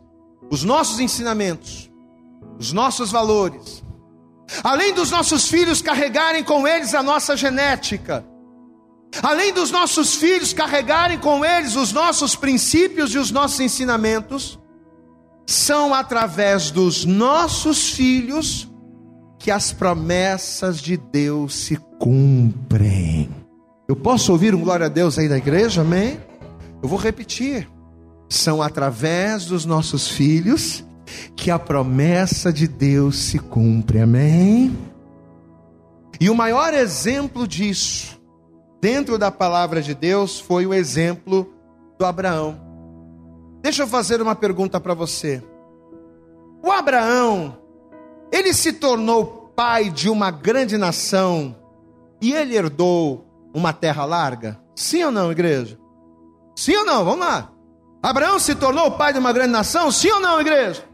os 0.50 0.64
nossos 0.64 0.98
ensinamentos, 0.98 1.90
os 2.58 2.72
nossos 2.72 3.10
valores, 3.10 3.84
além 4.64 4.92
dos 4.92 5.10
nossos 5.10 5.48
filhos 5.48 5.82
carregarem 5.82 6.42
com 6.42 6.66
eles 6.66 6.94
a 6.94 7.02
nossa 7.02 7.36
genética, 7.36 8.24
além 9.22 9.52
dos 9.52 9.70
nossos 9.70 10.16
filhos 10.16 10.52
carregarem 10.52 11.18
com 11.18 11.44
eles 11.44 11.76
os 11.76 11.92
nossos 11.92 12.34
princípios 12.34 13.14
e 13.14 13.18
os 13.18 13.30
nossos 13.30 13.60
ensinamentos, 13.60 14.58
são 15.46 15.94
através 15.94 16.70
dos 16.70 17.04
nossos 17.04 17.90
filhos 17.90 18.68
que 19.38 19.50
as 19.50 19.72
promessas 19.72 20.80
de 20.80 20.96
Deus 20.96 21.54
se 21.54 21.76
cumprem. 21.98 23.30
Eu 23.88 23.96
posso 23.96 24.32
ouvir 24.32 24.54
um 24.54 24.60
glória 24.60 24.86
a 24.86 24.88
Deus 24.90 25.18
aí 25.18 25.28
na 25.28 25.38
igreja, 25.38 25.80
amém? 25.80 26.27
Eu 26.82 26.88
vou 26.88 26.98
repetir. 26.98 27.68
São 28.28 28.62
através 28.62 29.46
dos 29.46 29.64
nossos 29.64 30.08
filhos 30.08 30.84
que 31.34 31.50
a 31.50 31.58
promessa 31.58 32.52
de 32.52 32.68
Deus 32.68 33.16
se 33.16 33.38
cumpre. 33.38 34.00
Amém? 34.00 34.76
E 36.20 36.28
o 36.28 36.34
maior 36.34 36.74
exemplo 36.74 37.46
disso, 37.46 38.20
dentro 38.80 39.18
da 39.18 39.30
palavra 39.30 39.80
de 39.80 39.94
Deus, 39.94 40.38
foi 40.38 40.66
o 40.66 40.74
exemplo 40.74 41.50
do 41.98 42.04
Abraão. 42.04 42.60
Deixa 43.62 43.82
eu 43.82 43.86
fazer 43.86 44.20
uma 44.20 44.34
pergunta 44.34 44.80
para 44.80 44.94
você. 44.94 45.42
O 46.62 46.70
Abraão, 46.70 47.56
ele 48.32 48.52
se 48.52 48.72
tornou 48.72 49.52
pai 49.54 49.90
de 49.90 50.08
uma 50.10 50.30
grande 50.30 50.76
nação 50.76 51.56
e 52.20 52.32
ele 52.32 52.56
herdou 52.56 53.26
uma 53.54 53.72
terra 53.72 54.04
larga? 54.04 54.60
Sim 54.74 55.04
ou 55.04 55.10
não, 55.10 55.32
igreja? 55.32 55.78
Sim 56.58 56.76
ou 56.78 56.84
não? 56.84 57.04
Vamos 57.04 57.20
lá. 57.20 57.52
Abraão 58.02 58.36
se 58.40 58.52
tornou 58.52 58.90
pai 58.90 59.12
de 59.12 59.20
uma 59.20 59.32
grande 59.32 59.52
nação? 59.52 59.92
Sim 59.92 60.10
ou 60.10 60.18
não, 60.18 60.40
igreja? 60.40 60.84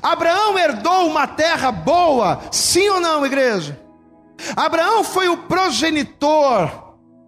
Abraão 0.00 0.56
herdou 0.56 1.08
uma 1.08 1.26
terra 1.26 1.72
boa? 1.72 2.40
Sim 2.52 2.88
ou 2.90 3.00
não, 3.00 3.26
igreja? 3.26 3.76
Abraão 4.56 5.02
foi 5.02 5.28
o 5.28 5.38
progenitor 5.38 6.70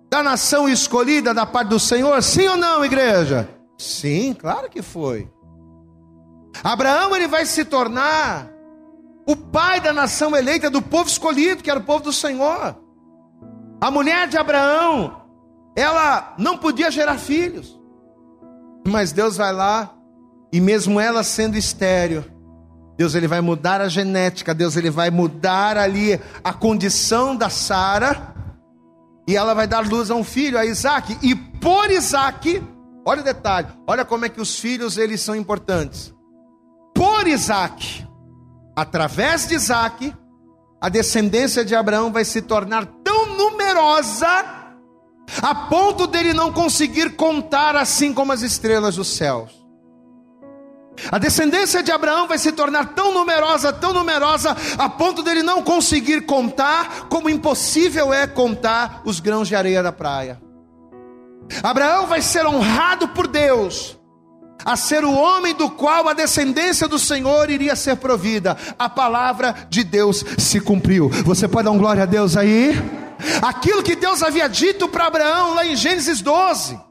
da 0.09 0.23
nação 0.23 0.69
escolhida 0.69 1.35
da 1.35 1.45
parte 1.45 1.71
do 1.71 1.81
Senhor? 1.81 2.23
Sim 2.23 2.47
ou 2.47 2.57
não, 2.57 2.85
igreja? 2.85 3.49
Sim, 3.77 4.35
claro 4.35 4.71
que 4.71 4.81
foi. 4.81 5.29
Abraão 6.63 7.17
ele 7.17 7.27
vai 7.27 7.45
se 7.45 7.65
tornar 7.65 8.49
o 9.27 9.35
pai 9.35 9.81
da 9.81 9.93
nação 9.93 10.37
eleita 10.37 10.71
do 10.71 10.81
povo 10.81 11.09
escolhido, 11.09 11.61
que 11.61 11.71
era 11.71 11.81
o 11.81 11.85
povo 11.85 12.05
do 12.05 12.13
Senhor. 12.13 12.77
A 13.81 13.91
mulher 13.91 14.29
de 14.29 14.39
Abraão 14.39 15.18
ela 15.79 16.35
não 16.37 16.59
podia 16.59 16.91
gerar 16.91 17.19
filhos. 17.19 17.79
Mas 18.87 19.13
Deus 19.13 19.37
vai 19.37 19.53
lá 19.53 19.95
e 20.53 20.61
mesmo 20.61 20.99
ela 20.99 21.23
sendo 21.23 21.57
estéril, 21.57 22.25
Deus 22.97 23.15
ele 23.15 23.29
vai 23.29 23.41
mudar 23.41 23.81
a 23.81 23.89
genética, 23.89 24.53
Deus 24.53 24.77
ele 24.77 24.91
vai 24.91 25.09
mudar 25.09 25.77
ali 25.77 26.21
a 26.43 26.53
condição 26.53 27.37
da 27.37 27.49
Sara 27.49 28.35
e 29.29 29.37
ela 29.37 29.55
vai 29.55 29.69
dar 29.69 29.87
luz 29.87 30.11
a 30.11 30.17
um 30.17 30.25
filho, 30.25 30.59
a 30.59 30.67
Isaac. 30.67 31.17
E 31.23 31.37
por 31.37 31.93
Isaac, 31.93 32.61
olha 33.07 33.21
o 33.21 33.25
detalhe, 33.25 33.69
olha 33.87 34.05
como 34.05 34.25
é 34.25 34.29
que 34.29 34.41
os 34.41 34.59
filhos 34.59 34.99
eles 34.99 35.21
são 35.21 35.37
importantes. 35.37 36.13
Por 36.93 37.29
Isaac, 37.29 38.05
através 38.75 39.47
de 39.47 39.55
Isaac, 39.55 40.13
a 40.81 40.89
descendência 40.89 41.65
de 41.65 41.77
Abraão 41.77 42.11
vai 42.11 42.25
se 42.25 42.43
tornar 42.43 42.85
tão 43.05 43.37
numerosa 43.37 44.58
a 45.43 45.55
ponto 45.55 46.07
dele 46.07 46.33
não 46.33 46.53
conseguir 46.53 47.17
contar 47.17 47.77
assim 47.77 48.13
como 48.13 48.33
as 48.33 48.43
estrelas 48.43 48.97
dos 48.97 49.09
céus. 49.09 49.59
A 51.13 51.19
descendência 51.19 51.83
de 51.83 51.93
Abraão 51.93 52.27
vai 52.27 52.39
se 52.39 52.51
tornar 52.51 52.95
tão 52.95 53.13
numerosa, 53.13 53.73
tão 53.73 53.93
numerosa, 53.93 54.57
a 54.77 54.89
ponto 54.89 55.23
dele 55.23 55.43
não 55.43 55.63
conseguir 55.63 56.23
contar, 56.23 57.07
como 57.09 57.31
impossível 57.31 58.13
é 58.13 58.27
contar 58.27 59.03
os 59.05 59.21
grãos 59.21 59.47
de 59.47 59.55
areia 59.55 59.83
da 59.83 59.93
praia. 59.93 60.41
Abraão 61.63 62.07
vai 62.07 62.21
ser 62.21 62.47
honrado 62.47 63.09
por 63.09 63.27
Deus 63.27 63.97
a 64.65 64.77
ser 64.77 65.05
o 65.05 65.15
homem 65.15 65.55
do 65.55 65.71
qual 65.71 66.09
a 66.09 66.13
descendência 66.13 66.89
do 66.89 66.99
Senhor 66.99 67.49
iria 67.49 67.77
ser 67.77 67.97
provida. 67.97 68.57
A 68.79 68.89
palavra 68.89 69.55
de 69.71 69.85
Deus 69.85 70.25
se 70.37 70.61
cumpriu. 70.61 71.09
Você 71.25 71.47
pode 71.47 71.65
dar 71.65 71.71
um 71.71 71.79
glória 71.79 72.03
a 72.03 72.07
Deus 72.07 72.37
aí? 72.37 72.77
Aquilo 73.43 73.83
que 73.83 73.97
Deus 73.97 74.23
havia 74.23 74.49
dito 74.49 74.89
para 74.89 75.07
Abraão 75.07 75.55
lá 75.55 75.67
em 75.67 75.77
Gênesis 75.77 76.21
12. 76.21 76.89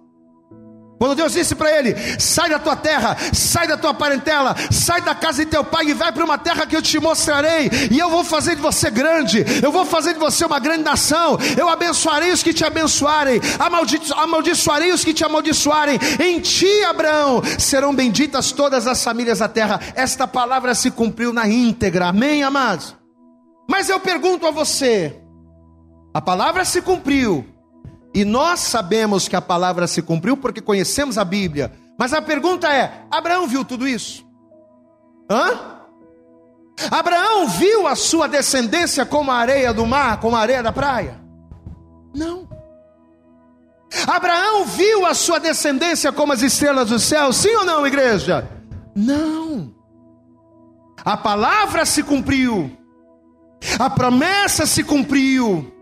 Quando 0.98 1.16
Deus 1.16 1.34
disse 1.34 1.54
para 1.54 1.72
ele: 1.78 1.96
sai 2.20 2.50
da 2.50 2.60
tua 2.60 2.76
terra, 2.76 3.16
sai 3.32 3.68
da 3.68 3.78
tua 3.78 3.94
parentela, 3.94 4.56
sai 4.72 5.02
da 5.02 5.14
casa 5.14 5.46
de 5.46 5.52
teu 5.52 5.64
pai 5.64 5.86
e 5.86 5.94
vai 5.94 6.12
para 6.12 6.26
uma 6.26 6.38
terra 6.38 6.66
que 6.66 6.76
eu 6.76 6.82
te 6.82 7.00
mostrarei, 7.00 7.70
e 7.92 8.00
eu 8.00 8.10
vou 8.10 8.24
fazer 8.24 8.56
de 8.56 8.62
você 8.62 8.90
grande, 8.90 9.46
eu 9.62 9.72
vou 9.72 9.86
fazer 9.86 10.14
de 10.14 10.20
você 10.20 10.46
uma 10.46 10.60
grande 10.60 10.84
nação, 10.84 11.38
eu 11.56 11.70
abençoarei 11.70 12.32
os 12.32 12.42
que 12.42 12.54
te 12.54 12.66
abençoarem, 12.66 13.40
amaldiçoarei 14.18 14.92
os 14.92 15.04
que 15.04 15.14
te 15.14 15.24
amaldiçoarem, 15.24 16.00
em 16.20 16.40
ti, 16.40 16.84
Abraão, 16.84 17.44
serão 17.60 17.94
benditas 17.94 18.52
todas 18.52 18.88
as 18.88 19.04
famílias 19.04 19.40
da 19.40 19.48
terra. 19.48 19.80
Esta 19.96 20.28
palavra 20.28 20.74
se 20.74 20.90
cumpriu 20.90 21.32
na 21.32 21.48
íntegra, 21.48 22.08
amém, 22.08 22.42
amados? 22.44 22.96
Mas 23.70 23.90
eu 23.90 24.00
pergunto 24.00 24.48
a 24.48 24.52
você: 24.52 25.16
a 26.14 26.22
palavra 26.22 26.66
se 26.66 26.82
cumpriu, 26.82 27.46
e 28.14 28.26
nós 28.26 28.62
sabemos 28.62 29.28
que 29.28 29.36
a 29.36 29.42
palavra 29.42 29.86
se 29.88 30.02
cumpriu 30.02 30.36
porque 30.36 30.62
conhecemos 30.62 31.18
a 31.18 31.24
Bíblia. 31.24 31.72
Mas 32.00 32.14
a 32.14 32.22
pergunta 32.22 32.72
é: 32.74 33.06
Abraão 33.12 33.48
viu 33.48 33.64
tudo 33.64 33.88
isso? 33.88 34.26
Hã? 35.30 35.78
Abraão 36.90 37.48
viu 37.48 37.88
a 37.88 37.96
sua 37.96 38.28
descendência 38.28 39.06
como 39.06 39.32
a 39.32 39.36
areia 39.36 39.74
do 39.74 39.86
mar, 39.86 40.20
como 40.20 40.36
a 40.36 40.40
areia 40.40 40.64
da 40.64 40.72
praia? 40.72 41.20
Não. 42.16 42.48
Abraão 44.08 44.66
viu 44.66 45.06
a 45.06 45.14
sua 45.14 45.40
descendência 45.40 46.12
como 46.12 46.34
as 46.34 46.42
estrelas 46.42 46.90
do 46.90 47.00
céu? 47.00 47.32
Sim 47.34 47.56
ou 47.56 47.66
não, 47.66 47.86
igreja? 47.86 48.48
Não. 48.96 49.74
A 51.04 51.16
palavra 51.16 51.86
se 51.86 52.04
cumpriu, 52.04 52.76
a 53.80 53.90
promessa 53.90 54.66
se 54.66 54.84
cumpriu. 54.84 55.74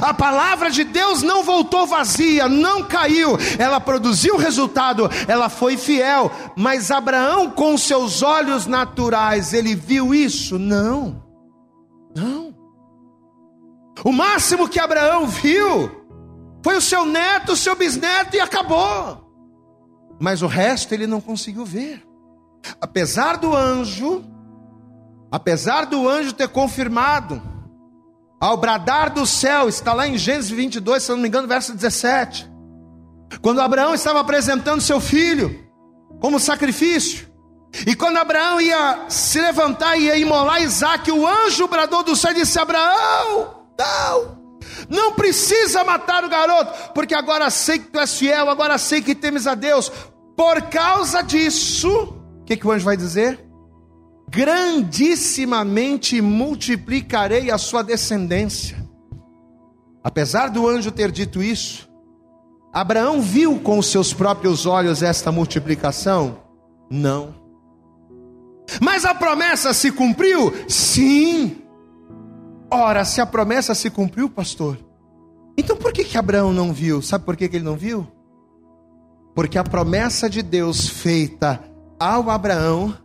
A 0.00 0.12
palavra 0.12 0.70
de 0.70 0.84
Deus 0.84 1.22
não 1.22 1.42
voltou 1.42 1.86
vazia, 1.86 2.48
não 2.48 2.82
caiu, 2.82 3.36
ela 3.58 3.80
produziu 3.80 4.36
resultado, 4.36 5.08
ela 5.28 5.48
foi 5.48 5.76
fiel. 5.76 6.30
Mas 6.56 6.90
Abraão, 6.90 7.50
com 7.50 7.76
seus 7.78 8.22
olhos 8.22 8.66
naturais, 8.66 9.52
ele 9.52 9.74
viu 9.74 10.14
isso? 10.14 10.58
Não, 10.58 11.22
não. 12.14 12.54
O 14.04 14.12
máximo 14.12 14.68
que 14.68 14.78
Abraão 14.78 15.26
viu 15.26 15.90
foi 16.62 16.76
o 16.76 16.82
seu 16.82 17.06
neto, 17.06 17.52
o 17.52 17.56
seu 17.56 17.76
bisneto 17.76 18.36
e 18.36 18.40
acabou. 18.40 19.24
Mas 20.18 20.42
o 20.42 20.46
resto 20.46 20.92
ele 20.92 21.06
não 21.06 21.20
conseguiu 21.20 21.64
ver. 21.64 22.02
Apesar 22.80 23.36
do 23.36 23.54
anjo, 23.54 24.24
apesar 25.30 25.86
do 25.86 26.08
anjo 26.08 26.32
ter 26.32 26.48
confirmado, 26.48 27.40
ao 28.40 28.56
bradar 28.56 29.12
do 29.12 29.26
céu, 29.26 29.68
está 29.68 29.92
lá 29.92 30.06
em 30.06 30.18
Gênesis 30.18 30.50
22, 30.50 31.02
se 31.02 31.10
não 31.10 31.18
me 31.18 31.28
engano, 31.28 31.48
verso 31.48 31.74
17. 31.74 32.50
Quando 33.40 33.60
Abraão 33.60 33.94
estava 33.94 34.20
apresentando 34.20 34.80
seu 34.80 35.00
filho 35.00 35.66
como 36.20 36.38
sacrifício, 36.38 37.26
e 37.86 37.94
quando 37.94 38.16
Abraão 38.18 38.60
ia 38.60 39.06
se 39.08 39.40
levantar 39.40 39.96
e 39.96 40.04
ia 40.04 40.16
imolar 40.16 40.62
Isaac, 40.62 41.10
o 41.10 41.26
anjo 41.26 41.66
bradou 41.66 42.02
do 42.02 42.16
céu 42.16 42.30
e 42.30 42.36
disse: 42.36 42.58
Abraão, 42.58 43.66
não, 43.78 44.38
não 44.88 45.12
precisa 45.12 45.84
matar 45.84 46.24
o 46.24 46.28
garoto, 46.28 46.92
porque 46.92 47.14
agora 47.14 47.50
sei 47.50 47.78
que 47.78 47.88
tu 47.88 47.98
és 47.98 48.14
fiel, 48.14 48.48
agora 48.48 48.78
sei 48.78 49.02
que 49.02 49.14
temes 49.14 49.46
a 49.46 49.54
Deus. 49.54 49.90
Por 50.36 50.62
causa 50.62 51.22
disso, 51.22 51.90
o 52.40 52.44
que, 52.44 52.56
que 52.56 52.66
o 52.66 52.70
anjo 52.70 52.84
vai 52.84 52.96
dizer? 52.96 53.45
Grandissimamente 54.28 56.20
multiplicarei 56.20 57.50
a 57.50 57.58
sua 57.58 57.82
descendência. 57.82 58.76
Apesar 60.02 60.48
do 60.50 60.68
anjo 60.68 60.90
ter 60.90 61.10
dito 61.10 61.42
isso, 61.42 61.88
Abraão 62.72 63.20
viu 63.20 63.58
com 63.60 63.78
os 63.78 63.86
seus 63.86 64.12
próprios 64.12 64.66
olhos 64.66 65.02
esta 65.02 65.32
multiplicação? 65.32 66.38
Não. 66.90 67.34
Mas 68.80 69.04
a 69.04 69.14
promessa 69.14 69.72
se 69.72 69.90
cumpriu? 69.90 70.52
Sim. 70.68 71.62
Ora, 72.70 73.04
se 73.04 73.20
a 73.20 73.26
promessa 73.26 73.74
se 73.74 73.90
cumpriu, 73.90 74.28
pastor, 74.28 74.78
então 75.56 75.76
por 75.76 75.92
que, 75.92 76.04
que 76.04 76.18
Abraão 76.18 76.52
não 76.52 76.72
viu? 76.72 77.00
Sabe 77.00 77.24
por 77.24 77.36
que, 77.36 77.48
que 77.48 77.56
ele 77.56 77.64
não 77.64 77.76
viu? 77.76 78.06
Porque 79.34 79.56
a 79.56 79.64
promessa 79.64 80.28
de 80.28 80.42
Deus 80.42 80.88
feita 80.88 81.62
ao 81.98 82.28
Abraão 82.28 82.96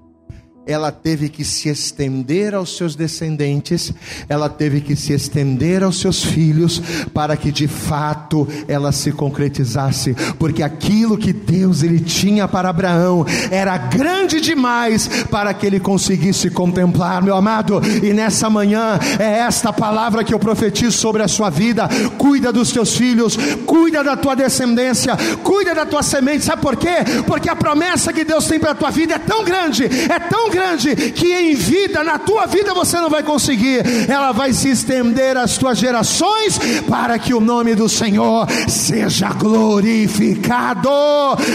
ela 0.66 0.92
teve 0.92 1.28
que 1.28 1.44
se 1.44 1.70
estender 1.70 2.54
aos 2.54 2.78
seus 2.78 2.96
descendentes, 2.96 3.92
ela 4.30 4.48
teve 4.48 4.80
que 4.82 4.96
se 4.96 5.12
estender 5.12 5.84
aos 5.84 6.00
seus 6.00 6.24
filhos, 6.24 6.82
para 7.14 7.36
que 7.36 7.52
de 7.52 7.68
fato 7.68 8.48
ela 8.68 8.92
se 8.92 9.12
concretizasse, 9.12 10.16
porque 10.38 10.62
aquilo 10.62 11.18
que 11.18 11.34
Deus 11.34 11.82
ele 11.82 12.00
tinha 12.00 12.48
para 12.48 12.70
Abraão 12.70 13.26
era 13.50 13.78
grande 13.78 14.40
demais 14.40 15.08
para 15.30 15.54
que 15.54 15.66
ele 15.66 15.80
conseguisse 15.80 16.50
contemplar, 16.50 17.24
meu 17.24 17.36
amado. 17.36 17.82
E 18.04 18.14
nessa 18.14 18.50
manhã 18.50 19.00
é 19.20 19.40
esta 19.40 19.74
palavra 19.74 20.24
que 20.24 20.34
eu 20.34 20.40
profetizo 20.40 20.98
sobre 20.98 21.24
a 21.24 21.28
sua 21.28 21.50
vida. 21.50 21.90
Cuida 22.18 22.52
dos 22.52 22.72
teus 22.72 22.96
filhos, 22.96 23.38
cuida 23.66 24.04
da 24.04 24.16
tua 24.16 24.36
descendência, 24.36 25.18
cuida 25.44 25.74
da 25.74 25.86
tua 25.86 26.04
semente. 26.04 26.46
Sabe 26.46 26.62
por 26.62 26.76
quê? 26.76 26.98
Porque 27.26 27.50
a 27.50 27.56
promessa 27.56 28.14
que 28.14 28.24
Deus 28.24 28.46
tem 28.46 28.60
para 28.60 28.72
a 28.72 28.76
tua 28.76 28.92
vida 28.92 29.16
é 29.16 29.20
tão 29.20 29.44
grande, 29.44 29.86
é 29.86 30.20
tão 30.20 30.51
grande 30.52 30.96
que 30.96 31.34
em 31.34 31.56
vida, 31.56 32.04
na 32.04 32.20
tua 32.20 32.46
vida 32.46 32.74
você 32.74 32.98
não 32.98 33.10
vai 33.10 33.24
conseguir. 33.24 33.82
Ela 34.08 34.32
vai 34.32 34.54
se 34.54 34.70
estender 34.70 35.38
às 35.38 35.58
tuas 35.58 35.78
gerações 35.78 36.60
para 36.88 37.18
que 37.18 37.34
o 37.34 37.40
nome 37.40 37.74
do 37.74 37.90
Senhor 37.90 38.48
seja 38.68 39.30
glorificado. 39.30 40.90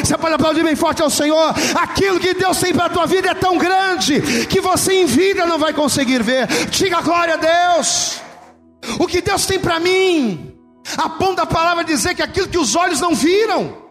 Você 0.03 0.17
pode 0.17 0.35
aplaudir 0.35 0.65
bem 0.65 0.75
forte 0.75 1.03
ao 1.03 1.11
Senhor. 1.11 1.55
Aquilo 1.75 2.19
que 2.19 2.35
Deus 2.35 2.59
tem 2.59 2.75
para 2.75 2.87
a 2.87 2.91
tua 2.91 3.07
vida 3.07 3.31
é 3.31 3.35
tão 3.35 3.59
grande 3.59 4.21
que 4.49 4.61
você 4.61 4.95
em 4.95 5.07
vida 5.07 5.47
não 5.47 5.59
vai 5.59 5.73
conseguir 5.73 6.23
ver. 6.23 6.47
Diga 6.71 7.01
glória 7.03 7.35
a 7.35 7.75
Deus. 7.77 8.21
O 8.99 9.07
que 9.07 9.21
Deus 9.21 9.47
tem 9.47 9.59
para 9.59 9.79
mim, 9.79 10.53
a 10.97 11.09
ponta 11.09 11.37
da 11.37 11.47
palavra 11.47 11.85
dizer 11.85 12.15
que 12.15 12.23
aquilo 12.23 12.49
que 12.49 12.59
os 12.59 12.75
olhos 12.75 13.01
não 13.01 13.15
viram 13.15 13.86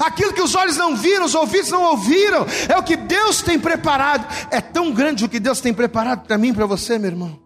Aquilo 0.00 0.32
que 0.32 0.42
os 0.42 0.54
olhos 0.54 0.76
não 0.76 0.96
viram, 0.96 1.24
os 1.24 1.34
ouvidos 1.34 1.70
não 1.70 1.82
ouviram, 1.84 2.46
é 2.68 2.76
o 2.76 2.82
que 2.82 2.96
Deus 2.96 3.42
tem 3.42 3.58
preparado. 3.58 4.26
É 4.50 4.60
tão 4.60 4.92
grande 4.92 5.24
o 5.24 5.28
que 5.28 5.38
Deus 5.38 5.60
tem 5.60 5.72
preparado 5.72 6.26
para 6.26 6.36
mim, 6.36 6.52
para 6.52 6.66
você, 6.66 6.98
meu 6.98 7.10
irmão, 7.10 7.38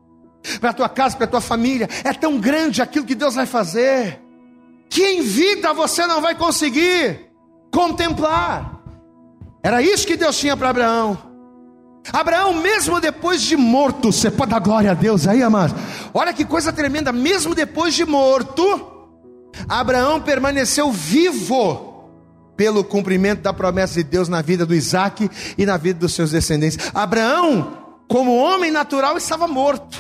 para 0.60 0.70
a 0.70 0.72
tua 0.72 0.88
casa, 0.88 1.16
para 1.16 1.26
a 1.26 1.30
tua 1.30 1.40
família. 1.40 1.88
É 2.04 2.12
tão 2.12 2.38
grande 2.38 2.80
aquilo 2.80 3.04
que 3.04 3.14
Deus 3.14 3.34
vai 3.34 3.46
fazer, 3.46 4.20
que 4.88 5.04
em 5.04 5.22
vida 5.22 5.72
você 5.72 6.06
não 6.06 6.20
vai 6.20 6.34
conseguir 6.34 7.30
contemplar. 7.70 8.80
Era 9.62 9.82
isso 9.82 10.06
que 10.06 10.16
Deus 10.16 10.38
tinha 10.38 10.56
para 10.56 10.70
Abraão. 10.70 11.18
Abraão, 12.12 12.54
mesmo 12.54 12.98
depois 12.98 13.42
de 13.42 13.56
morto, 13.56 14.10
você 14.10 14.30
pode 14.30 14.50
dar 14.50 14.58
glória 14.58 14.90
a 14.90 14.94
Deus 14.94 15.28
aí, 15.28 15.42
amado. 15.42 15.74
Olha 16.14 16.32
que 16.32 16.46
coisa 16.46 16.72
tremenda, 16.72 17.12
mesmo 17.12 17.54
depois 17.54 17.94
de 17.94 18.06
morto, 18.06 18.90
Abraão 19.68 20.20
permaneceu 20.20 20.90
vivo 20.90 21.89
pelo 22.60 22.84
cumprimento 22.84 23.40
da 23.40 23.54
promessa 23.54 23.94
de 23.94 24.02
Deus 24.02 24.28
na 24.28 24.42
vida 24.42 24.66
do 24.66 24.74
Isaac 24.74 25.30
e 25.56 25.64
na 25.64 25.78
vida 25.78 25.98
dos 25.98 26.12
seus 26.12 26.32
descendentes. 26.32 26.90
Abraão, 26.92 27.72
como 28.06 28.36
homem 28.36 28.70
natural, 28.70 29.16
estava 29.16 29.48
morto, 29.48 29.98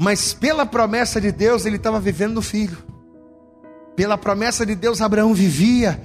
mas 0.00 0.32
pela 0.32 0.64
promessa 0.64 1.20
de 1.20 1.32
Deus, 1.32 1.66
ele 1.66 1.74
estava 1.74 1.98
vivendo 1.98 2.34
no 2.34 2.40
filho. 2.40 2.78
Pela 3.96 4.16
promessa 4.16 4.64
de 4.64 4.76
Deus, 4.76 5.00
Abraão 5.00 5.34
vivia 5.34 6.00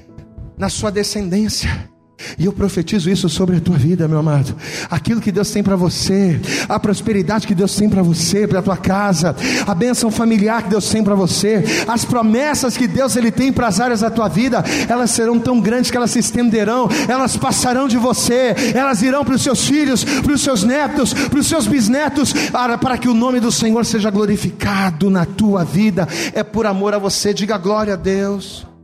na 0.57 0.67
sua 0.67 0.91
descendência. 0.91 1.91
E 2.37 2.45
eu 2.45 2.53
profetizo 2.53 3.09
isso 3.09 3.29
sobre 3.29 3.57
a 3.57 3.59
tua 3.59 3.77
vida, 3.77 4.07
meu 4.07 4.19
amado. 4.19 4.55
Aquilo 4.89 5.21
que 5.21 5.31
Deus 5.31 5.51
tem 5.51 5.61
para 5.61 5.75
você, 5.75 6.39
a 6.67 6.79
prosperidade 6.79 7.47
que 7.47 7.55
Deus 7.55 7.75
tem 7.75 7.89
para 7.89 8.01
você, 8.01 8.47
para 8.47 8.59
a 8.59 8.61
tua 8.61 8.77
casa, 8.77 9.35
a 9.65 9.73
bênção 9.73 10.09
familiar 10.09 10.63
que 10.63 10.69
Deus 10.69 10.89
tem 10.89 11.03
para 11.03 11.15
você, 11.15 11.63
as 11.87 12.05
promessas 12.05 12.77
que 12.77 12.87
Deus 12.87 13.15
ele 13.15 13.31
tem 13.31 13.51
para 13.51 13.67
as 13.67 13.79
áreas 13.79 14.01
da 14.01 14.09
tua 14.09 14.27
vida, 14.27 14.63
elas 14.87 15.11
serão 15.11 15.39
tão 15.39 15.59
grandes 15.59 15.91
que 15.91 15.97
elas 15.97 16.11
se 16.11 16.19
estenderão, 16.19 16.89
elas 17.07 17.37
passarão 17.37 17.87
de 17.87 17.97
você, 17.97 18.55
elas 18.73 19.01
irão 19.01 19.23
para 19.23 19.35
os 19.35 19.43
seus 19.43 19.65
filhos, 19.65 20.03
para 20.03 20.33
os 20.33 20.41
seus 20.41 20.63
netos, 20.63 21.13
para 21.13 21.39
os 21.39 21.47
seus 21.47 21.67
bisnetos, 21.67 22.33
para, 22.49 22.77
para 22.77 22.97
que 22.97 23.07
o 23.07 23.13
nome 23.13 23.39
do 23.39 23.51
Senhor 23.51 23.85
seja 23.85 24.09
glorificado 24.09 25.09
na 25.09 25.25
tua 25.25 25.63
vida. 25.63 26.07
É 26.33 26.43
por 26.43 26.65
amor 26.65 26.93
a 26.93 26.97
você, 26.97 27.33
diga 27.33 27.57
glória 27.57 27.93
a 27.93 27.97
Deus. 27.97 28.74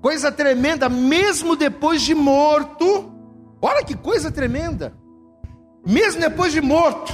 Coisa 0.00 0.32
tremenda, 0.32 0.88
mesmo 0.88 1.56
depois 1.56 2.02
de 2.02 2.14
morto. 2.14 3.12
Olha 3.60 3.84
que 3.84 3.96
coisa 3.96 4.30
tremenda. 4.30 4.94
Mesmo 5.86 6.20
depois 6.20 6.52
de 6.52 6.60
morto, 6.60 7.12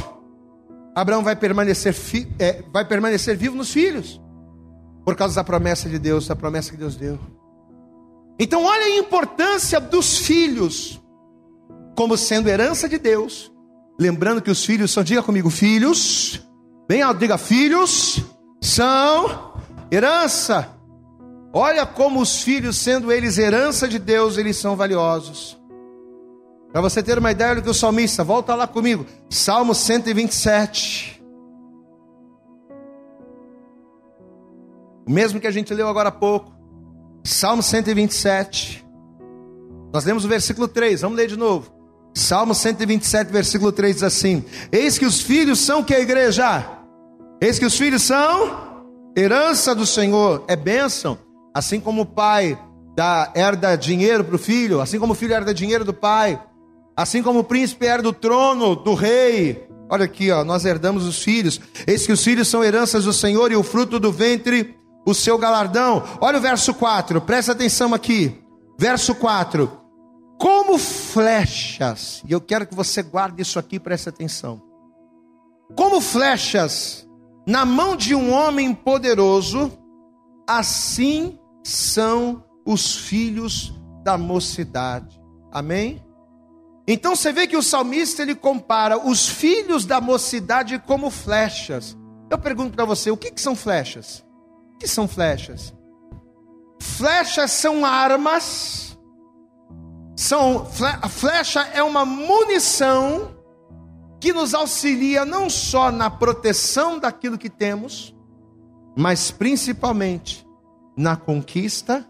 Abraão 0.94 1.22
vai 1.22 1.36
permanecer, 1.36 1.94
é, 2.38 2.62
vai 2.72 2.84
permanecer 2.84 3.36
vivo 3.36 3.56
nos 3.56 3.70
filhos, 3.70 4.20
por 5.04 5.14
causa 5.14 5.36
da 5.36 5.44
promessa 5.44 5.88
de 5.88 5.98
Deus, 5.98 6.26
da 6.26 6.34
promessa 6.34 6.70
que 6.70 6.76
Deus 6.76 6.96
deu. 6.96 7.18
Então, 8.38 8.64
olha 8.64 8.84
a 8.84 8.98
importância 8.98 9.80
dos 9.80 10.18
filhos 10.18 11.00
como 11.96 12.16
sendo 12.16 12.48
herança 12.48 12.88
de 12.88 12.98
Deus. 12.98 13.52
Lembrando 13.98 14.42
que 14.42 14.50
os 14.50 14.64
filhos 14.64 14.90
são, 14.90 15.02
diga 15.02 15.22
comigo, 15.22 15.48
filhos. 15.48 16.42
Bem 16.88 17.02
alto, 17.02 17.18
diga 17.18 17.38
filhos 17.38 18.22
são 18.60 19.54
herança. 19.90 20.75
Olha 21.58 21.86
como 21.86 22.20
os 22.20 22.42
filhos, 22.42 22.76
sendo 22.76 23.10
eles 23.10 23.38
herança 23.38 23.88
de 23.88 23.98
Deus, 23.98 24.36
eles 24.36 24.58
são 24.58 24.76
valiosos. 24.76 25.58
Para 26.70 26.82
você 26.82 27.02
ter 27.02 27.18
uma 27.18 27.30
ideia 27.30 27.54
do 27.54 27.62
que 27.62 27.70
o 27.70 27.72
salmista, 27.72 28.22
volta 28.22 28.54
lá 28.54 28.66
comigo, 28.66 29.06
Salmo 29.30 29.74
127. 29.74 31.24
O 35.08 35.10
mesmo 35.10 35.40
que 35.40 35.46
a 35.46 35.50
gente 35.50 35.72
leu 35.72 35.88
agora 35.88 36.10
há 36.10 36.12
pouco. 36.12 36.52
Salmo 37.24 37.62
127. 37.62 38.86
Nós 39.94 40.04
lemos 40.04 40.26
o 40.26 40.28
versículo 40.28 40.68
3, 40.68 41.00
vamos 41.00 41.16
ler 41.16 41.26
de 41.26 41.38
novo. 41.38 41.72
Salmo 42.14 42.54
127, 42.54 43.32
versículo 43.32 43.72
3 43.72 43.94
diz 43.94 44.02
assim: 44.02 44.44
Eis 44.70 44.98
que 44.98 45.06
os 45.06 45.22
filhos 45.22 45.60
são 45.60 45.82
que 45.82 45.94
a 45.94 46.00
igreja? 46.00 46.66
Eis 47.40 47.58
que 47.58 47.64
os 47.64 47.78
filhos 47.78 48.02
são 48.02 48.84
herança 49.16 49.74
do 49.74 49.86
Senhor, 49.86 50.44
é 50.48 50.54
bênção. 50.54 51.24
Assim 51.56 51.80
como 51.80 52.02
o 52.02 52.06
pai 52.06 52.58
dá, 52.94 53.32
herda 53.34 53.74
dinheiro 53.76 54.22
para 54.22 54.36
o 54.36 54.38
filho, 54.38 54.78
assim 54.78 55.00
como 55.00 55.14
o 55.14 55.16
filho 55.16 55.32
herda 55.32 55.54
dinheiro 55.54 55.86
do 55.86 55.94
pai, 55.94 56.38
assim 56.94 57.22
como 57.22 57.38
o 57.38 57.44
príncipe 57.44 57.86
herda 57.86 58.10
o 58.10 58.12
trono 58.12 58.76
do 58.76 58.92
rei. 58.92 59.66
Olha 59.88 60.04
aqui, 60.04 60.30
ó, 60.30 60.44
nós 60.44 60.66
herdamos 60.66 61.06
os 61.06 61.22
filhos. 61.22 61.58
Eis 61.86 62.04
que 62.04 62.12
os 62.12 62.22
filhos 62.22 62.48
são 62.48 62.62
heranças 62.62 63.04
do 63.04 63.12
Senhor 63.12 63.50
e 63.50 63.56
o 63.56 63.62
fruto 63.62 63.98
do 63.98 64.12
ventre 64.12 64.76
o 65.06 65.14
seu 65.14 65.38
galardão. 65.38 66.04
Olha 66.20 66.36
o 66.36 66.42
verso 66.42 66.74
4, 66.74 67.22
presta 67.22 67.52
atenção 67.52 67.94
aqui. 67.94 68.38
Verso 68.78 69.14
4: 69.14 69.80
Como 70.38 70.76
flechas, 70.76 72.22
e 72.28 72.32
eu 72.32 72.40
quero 72.42 72.66
que 72.66 72.74
você 72.74 73.02
guarde 73.02 73.40
isso 73.40 73.58
aqui, 73.58 73.80
preste 73.80 74.10
atenção. 74.10 74.60
Como 75.74 76.02
flechas 76.02 77.08
na 77.46 77.64
mão 77.64 77.96
de 77.96 78.14
um 78.14 78.30
homem 78.30 78.74
poderoso, 78.74 79.72
assim 80.46 81.38
são 81.66 82.44
os 82.64 82.96
filhos 82.96 83.74
da 84.04 84.16
mocidade. 84.16 85.20
Amém? 85.50 86.04
Então 86.86 87.16
você 87.16 87.32
vê 87.32 87.46
que 87.48 87.56
o 87.56 87.62
salmista 87.62 88.22
ele 88.22 88.36
compara 88.36 88.96
os 88.96 89.28
filhos 89.28 89.84
da 89.84 90.00
mocidade 90.00 90.78
como 90.78 91.10
flechas. 91.10 91.96
Eu 92.30 92.38
pergunto 92.38 92.76
para 92.76 92.84
você, 92.84 93.10
o 93.10 93.16
que, 93.16 93.32
que 93.32 93.40
são 93.40 93.56
flechas? 93.56 94.24
O 94.74 94.78
que 94.78 94.86
são 94.86 95.08
flechas? 95.08 95.74
Flechas 96.80 97.50
são 97.50 97.84
armas. 97.84 98.96
São 100.14 100.68
a 101.02 101.08
flecha 101.08 101.62
é 101.74 101.82
uma 101.82 102.04
munição 102.04 103.36
que 104.20 104.32
nos 104.32 104.54
auxilia 104.54 105.24
não 105.24 105.50
só 105.50 105.90
na 105.90 106.08
proteção 106.08 106.98
daquilo 106.98 107.36
que 107.36 107.50
temos, 107.50 108.14
mas 108.96 109.30
principalmente 109.30 110.45
na 110.96 111.16
conquista 111.16 112.08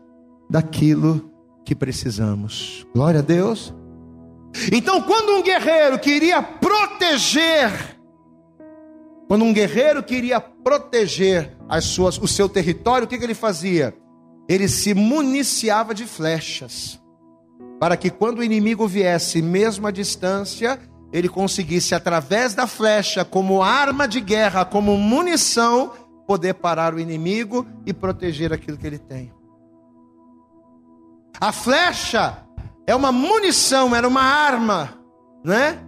daquilo 0.48 1.30
que 1.64 1.74
precisamos. 1.74 2.86
Glória 2.94 3.20
a 3.20 3.22
Deus. 3.22 3.74
Então, 4.72 5.02
quando 5.02 5.36
um 5.36 5.42
guerreiro 5.42 5.98
queria 5.98 6.42
proteger 6.42 7.96
quando 9.28 9.44
um 9.44 9.52
guerreiro 9.52 10.02
queria 10.02 10.40
proteger 10.40 11.56
as 11.68 11.84
suas, 11.84 12.16
o 12.16 12.28
seu 12.28 12.48
território, 12.48 13.06
o 13.06 13.08
que, 13.08 13.18
que 13.18 13.24
ele 13.24 13.34
fazia? 13.34 13.94
Ele 14.48 14.68
se 14.68 14.94
municiava 14.94 15.92
de 15.92 16.06
flechas, 16.06 17.00
para 17.80 17.96
que 17.96 18.08
quando 18.08 18.38
o 18.38 18.44
inimigo 18.44 18.86
viesse, 18.86 19.42
mesmo 19.42 19.88
à 19.88 19.90
distância, 19.90 20.78
ele 21.12 21.28
conseguisse, 21.28 21.92
através 21.92 22.54
da 22.54 22.68
flecha, 22.68 23.24
como 23.24 23.62
arma 23.62 24.06
de 24.06 24.20
guerra, 24.20 24.64
como 24.64 24.96
munição, 24.96 25.92
poder 26.26 26.54
parar 26.54 26.94
o 26.94 27.00
inimigo 27.00 27.66
e 27.84 27.92
proteger 27.92 28.52
aquilo 28.52 28.76
que 28.76 28.86
ele 28.86 28.98
tem. 28.98 29.32
A 31.40 31.52
flecha 31.52 32.44
é 32.86 32.94
uma 32.94 33.12
munição, 33.12 33.94
era 33.94 34.08
uma 34.08 34.22
arma, 34.22 34.98
né? 35.44 35.78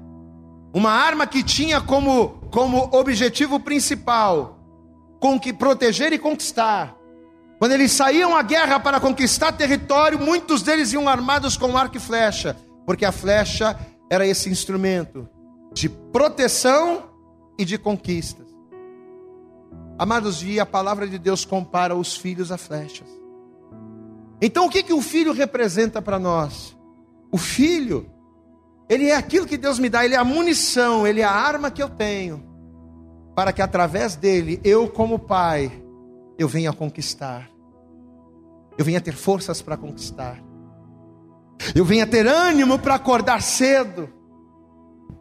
Uma 0.75 0.91
arma 0.91 1.27
que 1.27 1.43
tinha 1.43 1.81
como 1.81 2.39
como 2.51 2.89
objetivo 2.93 3.61
principal 3.61 4.59
com 5.21 5.39
que 5.39 5.53
proteger 5.53 6.13
e 6.13 6.19
conquistar. 6.19 6.97
Quando 7.59 7.73
eles 7.73 7.93
saíam 7.93 8.37
à 8.37 8.43
guerra 8.43 8.79
para 8.79 9.01
conquistar 9.01 9.53
território, 9.53 10.19
muitos 10.19 10.63
deles 10.63 10.93
iam 10.93 11.09
armados 11.09 11.57
com 11.57 11.77
arco 11.77 11.97
e 11.97 12.01
flecha, 12.01 12.57
porque 12.87 13.05
a 13.05 13.11
flecha 13.13 13.79
era 14.11 14.27
esse 14.27 14.49
instrumento 14.49 15.29
de 15.73 15.89
proteção 15.89 17.11
e 17.59 17.65
de 17.65 17.77
conquistas. 17.77 18.48
Amados, 19.99 20.43
e 20.43 20.61
a 20.61 20.67
palavra 20.67 21.09
de 21.09 21.19
Deus 21.19 21.45
compara 21.45 21.95
os 21.95 22.17
filhos 22.17 22.53
a 22.53 22.57
flechas. 22.57 23.09
Então, 24.41 24.67
o 24.67 24.71
que, 24.71 24.83
que 24.83 24.93
o 24.93 25.03
filho 25.03 25.33
representa 25.33 26.01
para 26.01 26.19
nós? 26.19 26.77
O 27.33 27.37
filho 27.37 28.09
ele 28.89 29.09
é 29.09 29.15
aquilo 29.15 29.47
que 29.47 29.59
Deus 29.59 29.79
me 29.79 29.91
dá, 29.91 30.05
ele 30.05 30.15
é 30.15 30.19
a 30.19 30.25
munição, 30.25 31.07
ele 31.07 31.21
é 31.21 31.25
a 31.25 31.31
arma 31.31 31.71
que 31.71 31.83
eu 31.83 31.91
tenho, 31.91 32.43
para 33.37 33.53
que 33.53 33.61
através 33.61 34.17
dele, 34.17 34.59
eu, 34.65 34.89
como 34.89 35.19
pai, 35.19 35.71
eu 36.39 36.49
venha 36.49 36.73
conquistar, 36.73 37.51
eu 38.79 38.85
venha 38.85 39.01
ter 39.01 39.13
forças 39.13 39.61
para 39.61 39.77
conquistar, 39.77 40.43
eu 41.75 41.85
venha 41.85 42.07
ter 42.07 42.27
ânimo 42.27 42.79
para 42.79 42.95
acordar 42.95 43.43
cedo 43.43 44.09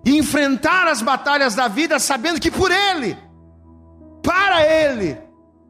e 0.05 0.17
enfrentar 0.17 0.87
as 0.87 1.01
batalhas 1.01 1.53
da 1.53 1.67
vida, 1.67 1.99
sabendo 1.99 2.39
que 2.39 2.49
por 2.49 2.71
ele, 2.71 3.17
para 4.27 4.61
ele, 4.67 5.17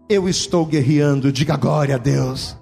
eu 0.09 0.27
estou 0.27 0.65
guerreando. 0.65 1.31
Diga 1.31 1.55
glória 1.55 1.93
a 1.93 1.99
Deus. 1.99 2.57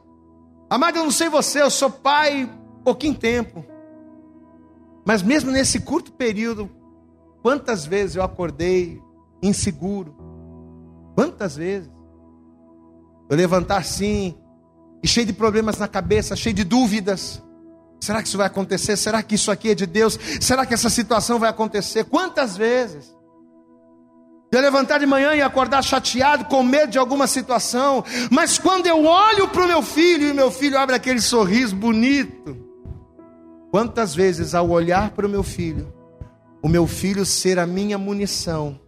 Amado, 0.69 0.97
eu 0.97 1.05
não 1.05 1.11
sei 1.11 1.29
você, 1.29 1.61
eu 1.61 1.71
sou 1.71 1.89
pai 1.89 2.49
pouquinho 2.83 3.15
tempo. 3.15 3.63
Mas 5.05 5.23
mesmo 5.23 5.51
nesse 5.51 5.79
curto 5.79 6.11
período, 6.11 6.69
quantas 7.41 7.85
vezes 7.85 8.17
eu 8.17 8.23
acordei 8.23 9.01
inseguro? 9.41 10.13
Quantas 11.15 11.55
vezes? 11.55 11.89
Eu 13.29 13.37
levantar 13.37 13.77
assim, 13.77 14.37
e 15.01 15.07
cheio 15.07 15.25
de 15.25 15.33
problemas 15.33 15.77
na 15.77 15.87
cabeça, 15.87 16.35
cheio 16.35 16.53
de 16.53 16.65
dúvidas. 16.65 17.41
Será 18.01 18.21
que 18.21 18.27
isso 18.27 18.37
vai 18.37 18.47
acontecer? 18.47 18.97
Será 18.97 19.23
que 19.23 19.35
isso 19.35 19.49
aqui 19.49 19.69
é 19.69 19.75
de 19.75 19.85
Deus? 19.85 20.19
Será 20.41 20.65
que 20.65 20.73
essa 20.73 20.89
situação 20.89 21.39
vai 21.39 21.49
acontecer? 21.49 22.03
Quantas 22.03 22.57
vezes? 22.57 23.14
Eu 24.51 24.61
levantar 24.61 24.99
de 24.99 25.05
manhã 25.05 25.35
e 25.35 25.41
acordar 25.41 25.83
chateado, 25.83 26.45
com 26.45 26.63
medo 26.63 26.91
de 26.91 26.97
alguma 26.97 27.27
situação, 27.27 28.03
mas 28.31 28.57
quando 28.57 28.87
eu 28.87 29.03
olho 29.03 29.47
para 29.49 29.65
o 29.65 29.67
meu 29.67 29.81
filho 29.81 30.29
e 30.29 30.33
meu 30.33 30.49
filho 30.49 30.77
abre 30.77 30.95
aquele 30.95 31.19
sorriso 31.19 31.75
bonito, 31.75 32.65
Quantas 33.75 34.15
vezes, 34.15 34.55
ao 34.55 34.69
olhar 34.69 35.09
para 35.09 35.27
o 35.27 35.29
meu 35.29 35.43
filho, 35.43 35.93
o 36.63 36.69
meu 36.69 36.87
filho 36.87 37.25
ser 37.25 37.59
a 37.59 37.67
minha 37.67 37.97
munição, 37.97 38.79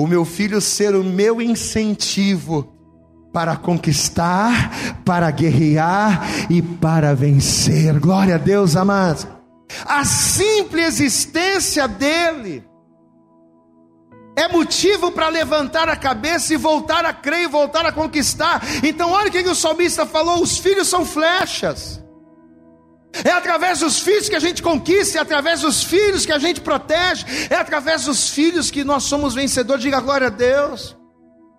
o 0.00 0.06
meu 0.06 0.24
filho 0.24 0.58
ser 0.58 0.94
o 0.94 1.04
meu 1.04 1.38
incentivo 1.42 2.72
para 3.30 3.56
conquistar, 3.56 5.02
para 5.04 5.30
guerrear 5.30 6.50
e 6.50 6.62
para 6.62 7.14
vencer. 7.14 8.00
Glória 8.00 8.36
a 8.36 8.38
Deus, 8.38 8.74
amados. 8.74 9.26
A 9.84 10.02
simples 10.02 10.98
existência 10.98 11.86
dele 11.86 12.64
é 14.38 14.46
motivo 14.46 15.10
para 15.10 15.28
levantar 15.28 15.88
a 15.88 15.96
cabeça 15.96 16.54
e 16.54 16.56
voltar 16.56 17.04
a 17.04 17.12
crer 17.12 17.42
e 17.42 17.48
voltar 17.48 17.84
a 17.84 17.90
conquistar. 17.90 18.62
Então, 18.84 19.10
olha 19.10 19.28
o 19.28 19.32
que 19.32 19.40
o 19.40 19.54
salmista 19.54 20.06
falou: 20.06 20.40
os 20.40 20.58
filhos 20.58 20.86
são 20.86 21.04
flechas. 21.04 22.00
É 23.24 23.30
através 23.30 23.80
dos 23.80 23.98
filhos 23.98 24.28
que 24.28 24.36
a 24.36 24.40
gente 24.40 24.62
conquista, 24.62 25.18
é 25.18 25.20
através 25.20 25.62
dos 25.62 25.82
filhos 25.82 26.24
que 26.24 26.30
a 26.30 26.38
gente 26.38 26.60
protege, 26.60 27.24
é 27.50 27.56
através 27.56 28.04
dos 28.04 28.30
filhos 28.30 28.70
que 28.70 28.84
nós 28.84 29.04
somos 29.04 29.34
vencedores. 29.34 29.82
Diga 29.82 29.98
glória 29.98 30.28
a 30.28 30.30
Deus. 30.30 30.96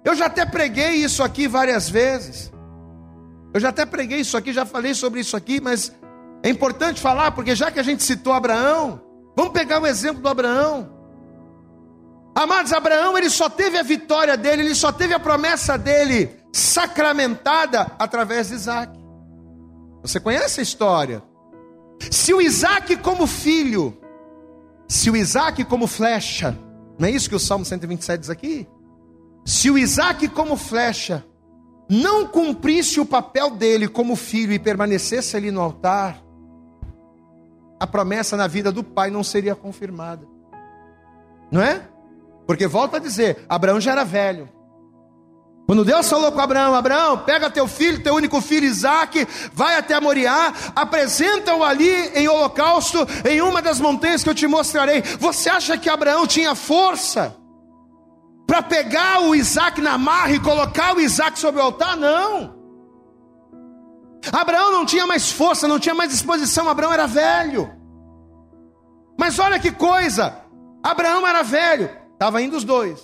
Eu 0.06 0.16
já 0.16 0.28
até 0.28 0.46
preguei 0.46 0.92
isso 0.92 1.22
aqui 1.22 1.50
várias 1.50 1.90
vezes. 1.90 2.50
Eu 3.54 3.60
já 3.60 3.70
até 3.70 3.86
preguei 3.86 4.20
isso 4.20 4.38
aqui, 4.38 4.54
já 4.54 4.66
falei 4.66 4.94
sobre 4.94 5.20
isso 5.20 5.36
aqui, 5.36 5.60
mas 5.60 5.92
é 6.44 6.50
importante 6.50 7.02
falar, 7.02 7.32
porque 7.32 7.56
já 7.56 7.70
que 7.72 7.80
a 7.80 7.84
gente 7.84 8.04
citou 8.04 8.32
Abraão, 8.32 9.02
vamos 9.36 9.52
pegar 9.52 9.82
o 9.82 9.88
exemplo 9.88 10.22
do 10.22 10.30
Abraão. 10.30 10.99
Amados, 12.36 12.72
Abraão, 12.72 13.18
ele 13.18 13.30
só 13.30 13.50
teve 13.50 13.78
a 13.78 13.84
vitória 13.84 14.38
dele, 14.38 14.64
ele 14.64 14.76
só 14.76 14.92
teve 14.92 15.14
a 15.14 15.20
promessa 15.20 15.78
dele 15.78 16.30
sacramentada 16.54 17.92
através 17.98 18.50
de 18.50 18.56
Isaac. 18.56 18.98
Você 20.02 20.20
conhece 20.20 20.60
a 20.60 20.64
história? 20.64 21.24
Se 22.10 22.34
o 22.34 22.42
Isaac 22.42 22.96
como 22.98 23.28
filho, 23.28 23.98
se 24.88 25.10
o 25.10 25.16
Isaac 25.16 25.64
como 25.66 25.86
flecha, 25.86 26.58
não 26.98 27.08
é 27.08 27.12
isso 27.12 27.30
que 27.30 27.36
o 27.36 27.40
Salmo 27.40 27.66
127 27.66 28.20
diz 28.22 28.30
aqui? 28.30 28.68
Se 29.46 29.70
o 29.70 29.78
Isaac 29.78 30.28
como 30.30 30.56
flecha 30.56 31.26
não 31.90 32.28
cumprisse 32.28 33.00
o 33.00 33.06
papel 33.06 33.52
dele 33.52 33.88
como 33.88 34.16
filho 34.16 34.54
e 34.54 34.60
permanecesse 34.60 35.36
ali 35.36 35.52
no 35.52 35.60
altar, 35.60 36.24
a 37.80 37.88
promessa 37.88 38.38
na 38.38 38.48
vida 38.48 38.72
do 38.72 38.84
pai 38.84 39.10
não 39.10 39.24
seria 39.24 39.56
confirmada. 39.56 40.28
Não 41.52 41.62
é? 41.62 41.88
Porque 42.50 42.66
volta 42.66 42.98
a 42.98 43.00
dizer, 43.00 43.46
Abraão 43.48 43.80
já 43.80 43.92
era 43.92 44.04
velho. 44.04 44.50
Quando 45.68 45.86
Deus 45.86 46.10
falou 46.10 46.32
com 46.32 46.42
Abraão, 46.42 46.74
Abraão, 46.74 47.20
pega 47.20 47.48
teu 47.48 47.68
filho, 47.68 48.02
teu 48.02 48.16
único 48.16 48.42
filho 48.42 48.66
Isaac, 48.66 49.28
vai 49.54 49.78
até 49.78 50.02
Moriá, 50.02 50.52
apresenta-o 50.76 51.64
ali 51.64 51.92
em 52.16 52.28
holocausto, 52.28 53.06
em 53.30 53.40
uma 53.40 53.62
das 53.62 53.80
montanhas 53.80 54.24
que 54.24 54.32
eu 54.32 54.34
te 54.34 54.48
mostrarei. 54.48 55.04
Você 55.20 55.48
acha 55.48 55.78
que 55.78 55.88
Abraão 55.88 56.26
tinha 56.26 56.56
força 56.56 57.36
para 58.48 58.64
pegar 58.64 59.22
o 59.22 59.36
Isaac 59.36 59.80
na 59.80 59.96
marra 59.96 60.32
e 60.32 60.40
colocar 60.40 60.96
o 60.96 61.00
Isaac 61.00 61.38
sobre 61.38 61.62
o 61.62 61.64
altar? 61.66 61.96
Não. 61.96 62.56
Abraão 64.32 64.72
não 64.72 64.88
tinha 64.88 65.06
mais 65.06 65.32
força, 65.32 65.68
não 65.68 65.78
tinha 65.78 65.94
mais 65.94 66.10
disposição, 66.10 66.68
Abraão 66.68 66.92
era 66.92 67.06
velho. 67.06 67.72
Mas 69.20 69.38
olha 69.38 69.60
que 69.60 69.70
coisa, 69.70 70.36
Abraão 70.82 71.28
era 71.28 71.44
velho, 71.44 71.99
estava 72.20 72.42
indo 72.42 72.58
os 72.58 72.66
dois. 72.66 73.00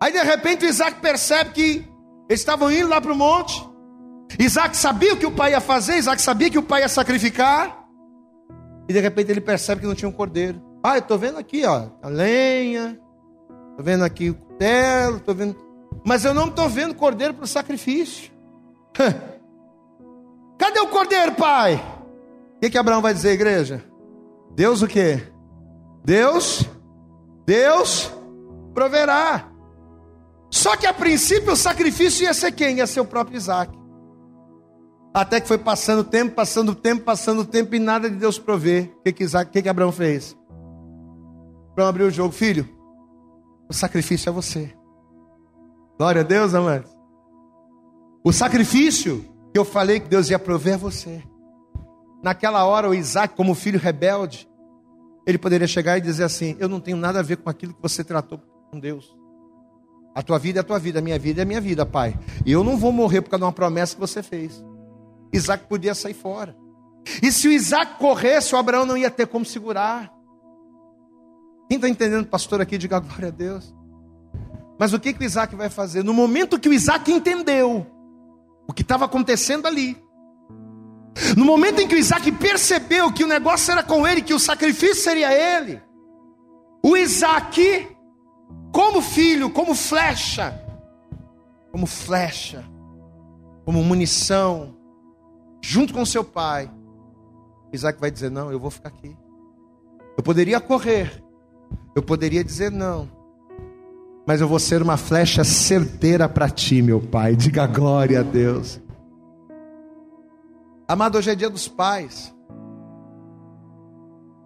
Aí 0.00 0.10
de 0.10 0.22
repente 0.22 0.64
o 0.64 0.68
Isaac 0.68 1.00
percebe 1.02 1.50
que 1.50 1.88
eles 2.28 2.40
estavam 2.40 2.72
indo 2.72 2.88
lá 2.88 2.98
para 2.98 3.12
o 3.12 3.16
monte. 3.16 3.62
Isaac 4.38 4.74
sabia 4.74 5.12
o 5.12 5.18
que 5.18 5.26
o 5.26 5.30
pai 5.30 5.52
ia 5.52 5.60
fazer, 5.60 5.98
Isaac 5.98 6.22
sabia 6.22 6.48
que 6.48 6.58
o 6.58 6.62
pai 6.62 6.80
ia 6.80 6.88
sacrificar. 6.88 7.86
E 8.88 8.92
de 8.92 9.00
repente 9.00 9.30
ele 9.30 9.40
percebe 9.40 9.82
que 9.82 9.86
não 9.86 9.94
tinha 9.94 10.08
um 10.08 10.12
cordeiro. 10.12 10.62
Ah, 10.82 10.96
eu 10.96 11.00
estou 11.00 11.18
vendo 11.18 11.36
aqui, 11.38 11.66
ó, 11.66 11.88
a 12.02 12.08
lenha, 12.08 12.98
estou 13.70 13.84
vendo 13.84 14.02
aqui 14.02 14.30
o 14.30 14.34
cutelo, 14.34 15.18
estou 15.18 15.34
vendo. 15.34 15.56
Mas 16.04 16.24
eu 16.24 16.32
não 16.32 16.46
estou 16.46 16.68
vendo 16.68 16.94
cordeiro 16.94 17.34
para 17.34 17.44
o 17.44 17.48
sacrifício. 17.48 18.30
Cadê 20.58 20.80
o 20.80 20.88
cordeiro, 20.88 21.34
pai? 21.34 21.74
O 22.56 22.60
que, 22.60 22.70
que 22.70 22.78
Abraão 22.78 23.02
vai 23.02 23.12
dizer, 23.12 23.32
igreja? 23.32 23.84
Deus 24.54 24.80
o 24.80 24.88
quê? 24.88 25.22
Deus, 26.02 26.64
Deus 27.46 28.12
proverá. 28.74 29.48
Só 30.50 30.76
que 30.76 30.86
a 30.86 30.92
princípio 30.92 31.52
o 31.52 31.56
sacrifício 31.56 32.24
ia 32.24 32.34
ser 32.34 32.52
quem? 32.52 32.78
Ia 32.78 32.86
ser 32.86 33.00
o 33.00 33.04
próprio 33.04 33.36
Isaac. 33.36 33.72
Até 35.14 35.40
que 35.40 35.48
foi 35.48 35.56
passando 35.56 36.00
o 36.00 36.04
tempo, 36.04 36.34
passando 36.34 36.70
o 36.70 36.74
tempo, 36.74 37.04
passando 37.04 37.40
o 37.40 37.44
tempo 37.44 37.74
e 37.74 37.78
nada 37.78 38.10
de 38.10 38.16
Deus 38.16 38.38
prover. 38.38 38.92
O 38.98 39.02
que, 39.04 39.12
que, 39.12 39.24
Isaac, 39.24 39.50
que, 39.50 39.62
que 39.62 39.68
Abraão 39.68 39.92
fez? 39.92 40.36
Abraão 41.72 41.88
abriu 41.88 42.06
o 42.08 42.10
jogo, 42.10 42.32
filho. 42.32 42.68
O 43.68 43.72
sacrifício 43.72 44.28
é 44.28 44.32
você. 44.32 44.74
Glória 45.98 46.20
a 46.20 46.24
Deus, 46.24 46.52
amados. 46.54 46.90
O 48.22 48.32
sacrifício 48.32 49.24
que 49.52 49.58
eu 49.58 49.64
falei 49.64 50.00
que 50.00 50.08
Deus 50.08 50.28
ia 50.28 50.38
prover 50.38 50.74
é 50.74 50.78
você. 50.78 51.22
Naquela 52.22 52.64
hora, 52.66 52.90
o 52.90 52.94
Isaac, 52.94 53.34
como 53.34 53.54
filho 53.54 53.78
rebelde, 53.78 54.48
ele 55.26 55.38
poderia 55.38 55.66
chegar 55.66 55.98
e 55.98 56.00
dizer 56.00 56.24
assim: 56.24 56.56
Eu 56.58 56.68
não 56.68 56.80
tenho 56.80 56.96
nada 56.96 57.18
a 57.18 57.22
ver 57.22 57.38
com 57.38 57.50
aquilo 57.50 57.74
que 57.74 57.82
você 57.82 58.04
tratou 58.04 58.38
com 58.70 58.78
Deus. 58.78 59.14
A 60.14 60.22
tua 60.22 60.38
vida 60.38 60.60
é 60.60 60.62
a 60.62 60.64
tua 60.64 60.78
vida, 60.78 61.00
a 61.00 61.02
minha 61.02 61.18
vida 61.18 61.42
é 61.42 61.44
a 61.44 61.46
minha 61.46 61.60
vida, 61.60 61.84
pai. 61.84 62.18
E 62.46 62.52
eu 62.52 62.64
não 62.64 62.76
vou 62.76 62.92
morrer 62.92 63.20
por 63.20 63.30
causa 63.30 63.40
de 63.40 63.44
uma 63.44 63.52
promessa 63.52 63.94
que 63.94 64.00
você 64.00 64.22
fez. 64.22 64.64
Isaac 65.32 65.66
podia 65.66 65.94
sair 65.94 66.14
fora. 66.14 66.56
E 67.22 67.30
se 67.30 67.46
o 67.48 67.52
Isaac 67.52 67.98
corresse, 67.98 68.54
o 68.54 68.58
Abraão 68.58 68.86
não 68.86 68.96
ia 68.96 69.10
ter 69.10 69.26
como 69.26 69.44
segurar. 69.44 70.10
Quem 71.68 71.76
está 71.76 71.88
entendendo, 71.88 72.26
pastor, 72.26 72.60
aqui, 72.60 72.78
diga 72.78 72.98
glória 72.98 73.28
a 73.28 73.30
Deus. 73.30 73.74
Mas 74.78 74.92
o 74.92 75.00
que, 75.00 75.12
que 75.12 75.20
o 75.22 75.24
Isaac 75.24 75.54
vai 75.54 75.68
fazer? 75.68 76.02
No 76.02 76.14
momento 76.14 76.58
que 76.58 76.68
o 76.68 76.72
Isaac 76.72 77.10
entendeu 77.10 77.86
o 78.66 78.72
que 78.72 78.82
estava 78.82 79.04
acontecendo 79.04 79.66
ali, 79.66 79.96
no 81.36 81.44
momento 81.44 81.80
em 81.80 81.88
que 81.88 81.94
o 81.94 81.98
Isaac 81.98 82.30
percebeu 82.32 83.12
que 83.12 83.24
o 83.24 83.28
negócio 83.28 83.72
era 83.72 83.82
com 83.82 84.06
ele, 84.06 84.22
que 84.22 84.34
o 84.34 84.38
sacrifício 84.38 85.02
seria 85.02 85.32
ele, 85.32 85.80
o 86.82 86.96
Isaac 86.96 87.88
como 88.72 89.00
filho, 89.00 89.50
como 89.50 89.74
flecha, 89.74 90.62
como 91.72 91.86
flecha, 91.86 92.64
como 93.64 93.82
munição, 93.82 94.76
junto 95.62 95.92
com 95.92 96.04
seu 96.04 96.22
pai. 96.22 96.70
Isaac 97.72 98.00
vai 98.00 98.10
dizer: 98.10 98.30
Não, 98.30 98.52
eu 98.52 98.60
vou 98.60 98.70
ficar 98.70 98.88
aqui. 98.88 99.16
Eu 100.16 100.22
poderia 100.22 100.60
correr, 100.60 101.22
eu 101.94 102.02
poderia 102.02 102.42
dizer 102.42 102.70
não, 102.70 103.10
mas 104.26 104.40
eu 104.40 104.48
vou 104.48 104.58
ser 104.58 104.80
uma 104.80 104.96
flecha 104.96 105.44
certeira 105.44 106.28
para 106.28 106.48
ti, 106.48 106.80
meu 106.80 107.00
pai. 107.00 107.36
Diga 107.36 107.66
glória 107.66 108.20
a 108.20 108.22
Deus. 108.22 108.80
Amado, 110.88 111.18
hoje 111.18 111.30
é 111.30 111.34
dia 111.34 111.50
dos 111.50 111.66
pais. 111.66 112.32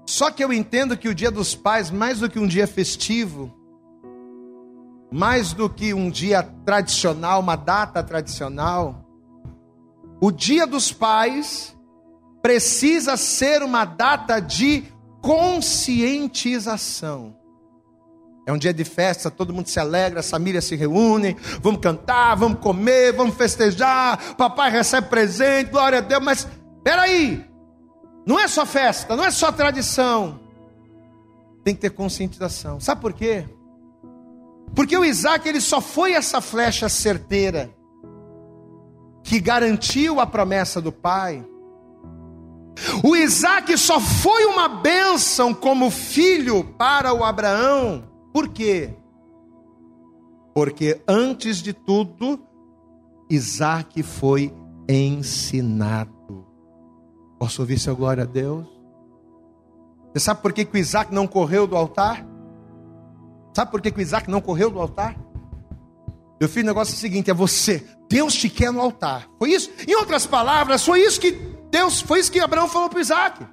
Só 0.07 0.31
que 0.31 0.42
eu 0.42 0.50
entendo 0.53 0.96
que 0.96 1.09
o 1.09 1.14
dia 1.14 1.31
dos 1.31 1.55
pais, 1.55 1.90
mais 1.90 2.20
do 2.20 2.31
que 2.31 2.38
um 2.38 2.46
dia 2.46 2.66
festivo, 2.66 3.55
mais 5.11 5.53
do 5.53 5.68
que 5.68 5.92
um 5.92 6.09
dia 6.09 6.42
tradicional, 6.64 7.40
uma 7.40 7.57
data 7.57 8.03
tradicional, 8.03 9.05
o 10.20 10.31
Dia 10.31 10.66
dos 10.66 10.92
Pais 10.92 11.74
precisa 12.42 13.16
ser 13.16 13.62
uma 13.62 13.87
data 13.87 14.38
de 14.38 14.85
conscientização. 15.20 17.39
É 18.51 18.53
um 18.53 18.59
dia 18.59 18.75
de 18.75 18.85
festa, 18.85 19.31
todo 19.31 19.55
mundo 19.55 19.69
se 19.69 19.79
alegra, 19.79 20.19
as 20.19 20.29
famílias 20.29 20.65
se 20.65 20.75
reúnem, 20.75 21.37
vamos 21.63 21.81
cantar, 21.81 22.35
vamos 22.35 22.59
comer, 22.59 23.13
vamos 23.13 23.37
festejar, 23.37 24.35
papai 24.35 24.73
recebe 24.73 25.07
presente, 25.07 25.71
glória 25.71 25.99
a 25.99 26.01
Deus, 26.01 26.21
mas 26.21 26.49
peraí, 26.83 27.49
não 28.27 28.41
é 28.41 28.49
só 28.49 28.67
festa, 28.67 29.15
não 29.15 29.25
é 29.25 29.31
só 29.31 29.53
tradição, 29.53 30.41
tem 31.63 31.77
que 31.77 31.81
ter 31.81 31.91
conscientização. 31.91 32.81
Sabe 32.81 33.01
por 33.01 33.13
quê? 33.13 33.45
Porque 34.75 34.99
o 34.99 35.05
Isaac 35.05 35.49
ele 35.49 35.61
só 35.61 35.81
foi 35.81 36.15
essa 36.15 36.41
flecha 36.41 36.89
certeira 36.89 37.73
que 39.23 39.39
garantiu 39.39 40.19
a 40.19 40.27
promessa 40.27 40.81
do 40.81 40.91
pai. 40.91 41.47
O 43.05 43.15
Isaac 43.15 43.79
só 43.79 44.01
foi 44.01 44.45
uma 44.47 44.69
bênção 44.69 45.55
como 45.55 45.89
filho 45.89 46.65
para 46.77 47.15
o 47.15 47.23
Abraão. 47.23 48.10
Por 48.33 48.49
quê? 48.49 48.95
Porque 50.55 51.03
antes 51.07 51.59
de 51.59 51.73
tudo, 51.73 52.40
Isaac 53.29 54.03
foi 54.03 54.53
ensinado. 54.88 56.47
Posso 57.38 57.62
ouvir 57.62 57.79
seu 57.79 57.97
glória 57.97 58.25
a 58.25 58.27
Deus? 58.27 58.66
Você 60.12 60.21
sabe 60.21 60.43
por 60.43 60.53
que, 60.53 60.64
que 60.64 60.77
o 60.77 60.79
Isaac 60.79 61.14
não 61.14 61.27
correu 61.27 61.66
do 61.66 61.77
altar? 61.77 62.27
Sabe 63.55 63.71
por 63.71 63.81
que, 63.81 63.90
que 63.90 63.99
o 63.99 64.03
Isaac 64.03 64.31
não 64.31 64.40
correu 64.40 64.71
do 64.71 64.81
altar? 64.81 65.16
Meu 66.40 66.49
filho, 66.49 66.64
o 66.64 66.69
negócio 66.69 66.95
é 66.95 66.97
o 66.97 66.99
seguinte: 66.99 67.31
é 67.31 67.35
você. 67.35 67.87
Deus 68.09 68.35
te 68.35 68.49
quer 68.49 68.73
no 68.73 68.81
altar. 68.81 69.29
Foi 69.38 69.53
isso? 69.53 69.71
Em 69.87 69.95
outras 69.95 70.27
palavras, 70.27 70.85
foi 70.85 71.01
isso 71.01 71.21
que 71.21 71.31
Deus, 71.71 72.01
foi 72.01 72.19
isso 72.19 72.33
que 72.33 72.40
Abraão 72.40 72.69
falou 72.69 72.88
para 72.88 73.01
Isaac. 73.01 73.47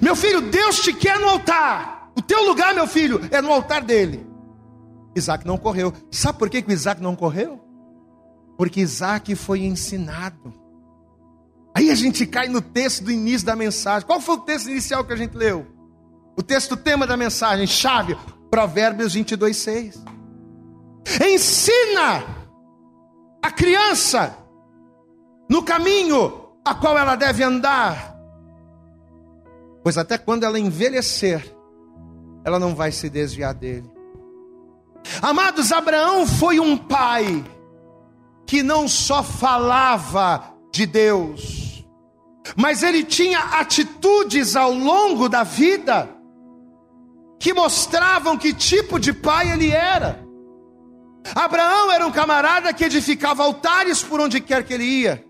Meu 0.00 0.16
filho, 0.16 0.40
Deus 0.50 0.80
te 0.80 0.92
quer 0.92 1.18
no 1.20 1.28
altar. 1.28 2.01
O 2.16 2.22
teu 2.22 2.44
lugar, 2.44 2.74
meu 2.74 2.86
filho, 2.86 3.20
é 3.30 3.40
no 3.40 3.52
altar 3.52 3.82
dele. 3.82 4.26
Isaac 5.14 5.46
não 5.46 5.56
correu. 5.56 5.92
Sabe 6.10 6.38
por 6.38 6.48
que, 6.48 6.62
que 6.62 6.70
o 6.70 6.72
Isaac 6.72 7.02
não 7.02 7.16
correu? 7.16 7.60
Porque 8.56 8.80
Isaac 8.80 9.34
foi 9.34 9.64
ensinado. 9.64 10.54
Aí 11.74 11.90
a 11.90 11.94
gente 11.94 12.26
cai 12.26 12.48
no 12.48 12.60
texto 12.60 13.04
do 13.04 13.10
início 13.10 13.46
da 13.46 13.56
mensagem. 13.56 14.06
Qual 14.06 14.20
foi 14.20 14.36
o 14.36 14.40
texto 14.40 14.68
inicial 14.68 15.04
que 15.04 15.12
a 15.12 15.16
gente 15.16 15.36
leu? 15.36 15.66
O 16.36 16.42
texto 16.42 16.76
tema 16.76 17.06
da 17.06 17.16
mensagem, 17.16 17.66
chave. 17.66 18.16
Provérbios 18.50 19.14
22, 19.14 19.56
6. 19.56 20.04
Ensina 21.26 22.24
a 23.42 23.50
criança 23.50 24.36
no 25.48 25.62
caminho 25.62 26.42
a 26.64 26.74
qual 26.74 26.96
ela 26.96 27.16
deve 27.16 27.42
andar, 27.42 28.16
pois 29.82 29.98
até 29.98 30.16
quando 30.16 30.44
ela 30.44 30.58
envelhecer, 30.58 31.54
ela 32.44 32.58
não 32.58 32.74
vai 32.74 32.92
se 32.92 33.08
desviar 33.08 33.54
dele. 33.54 33.90
Amados, 35.20 35.72
Abraão 35.72 36.26
foi 36.26 36.60
um 36.60 36.76
pai 36.76 37.44
que 38.46 38.62
não 38.62 38.88
só 38.88 39.22
falava 39.22 40.52
de 40.72 40.86
Deus, 40.86 41.84
mas 42.56 42.82
ele 42.82 43.04
tinha 43.04 43.38
atitudes 43.38 44.56
ao 44.56 44.72
longo 44.72 45.28
da 45.28 45.42
vida 45.42 46.08
que 47.38 47.52
mostravam 47.52 48.38
que 48.38 48.54
tipo 48.54 49.00
de 49.00 49.12
pai 49.12 49.50
ele 49.50 49.70
era. 49.70 50.22
Abraão 51.34 51.90
era 51.90 52.06
um 52.06 52.12
camarada 52.12 52.72
que 52.72 52.84
edificava 52.84 53.42
altares 53.42 54.02
por 54.02 54.20
onde 54.20 54.40
quer 54.40 54.64
que 54.64 54.74
ele 54.74 54.84
ia. 54.84 55.24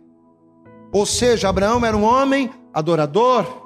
Ou 0.92 1.06
seja, 1.06 1.48
Abraão 1.48 1.84
era 1.84 1.96
um 1.96 2.02
homem 2.02 2.50
adorador. 2.72 3.61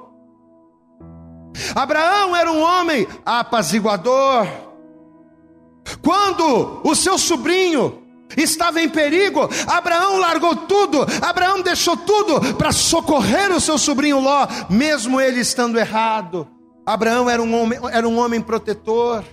Abraão 1.75 2.35
era 2.35 2.51
um 2.51 2.61
homem 2.61 3.07
apaziguador. 3.25 4.47
Quando 6.01 6.81
o 6.83 6.95
seu 6.95 7.17
sobrinho 7.17 8.07
estava 8.35 8.81
em 8.81 8.89
perigo. 8.89 9.47
Abraão 9.67 10.19
largou 10.19 10.55
tudo, 10.55 11.05
Abraão 11.21 11.61
deixou 11.61 11.95
tudo 11.95 12.55
para 12.55 12.71
socorrer 12.71 13.51
o 13.51 13.61
seu 13.61 13.77
sobrinho 13.77 14.19
Ló, 14.19 14.47
mesmo 14.69 15.21
ele 15.21 15.39
estando 15.39 15.77
errado. 15.77 16.47
Abraão 16.85 17.29
era 17.29 17.41
um 17.41 17.61
homem, 17.61 17.79
era 17.91 18.07
um 18.07 18.17
homem 18.17 18.41
protetor. 18.41 19.23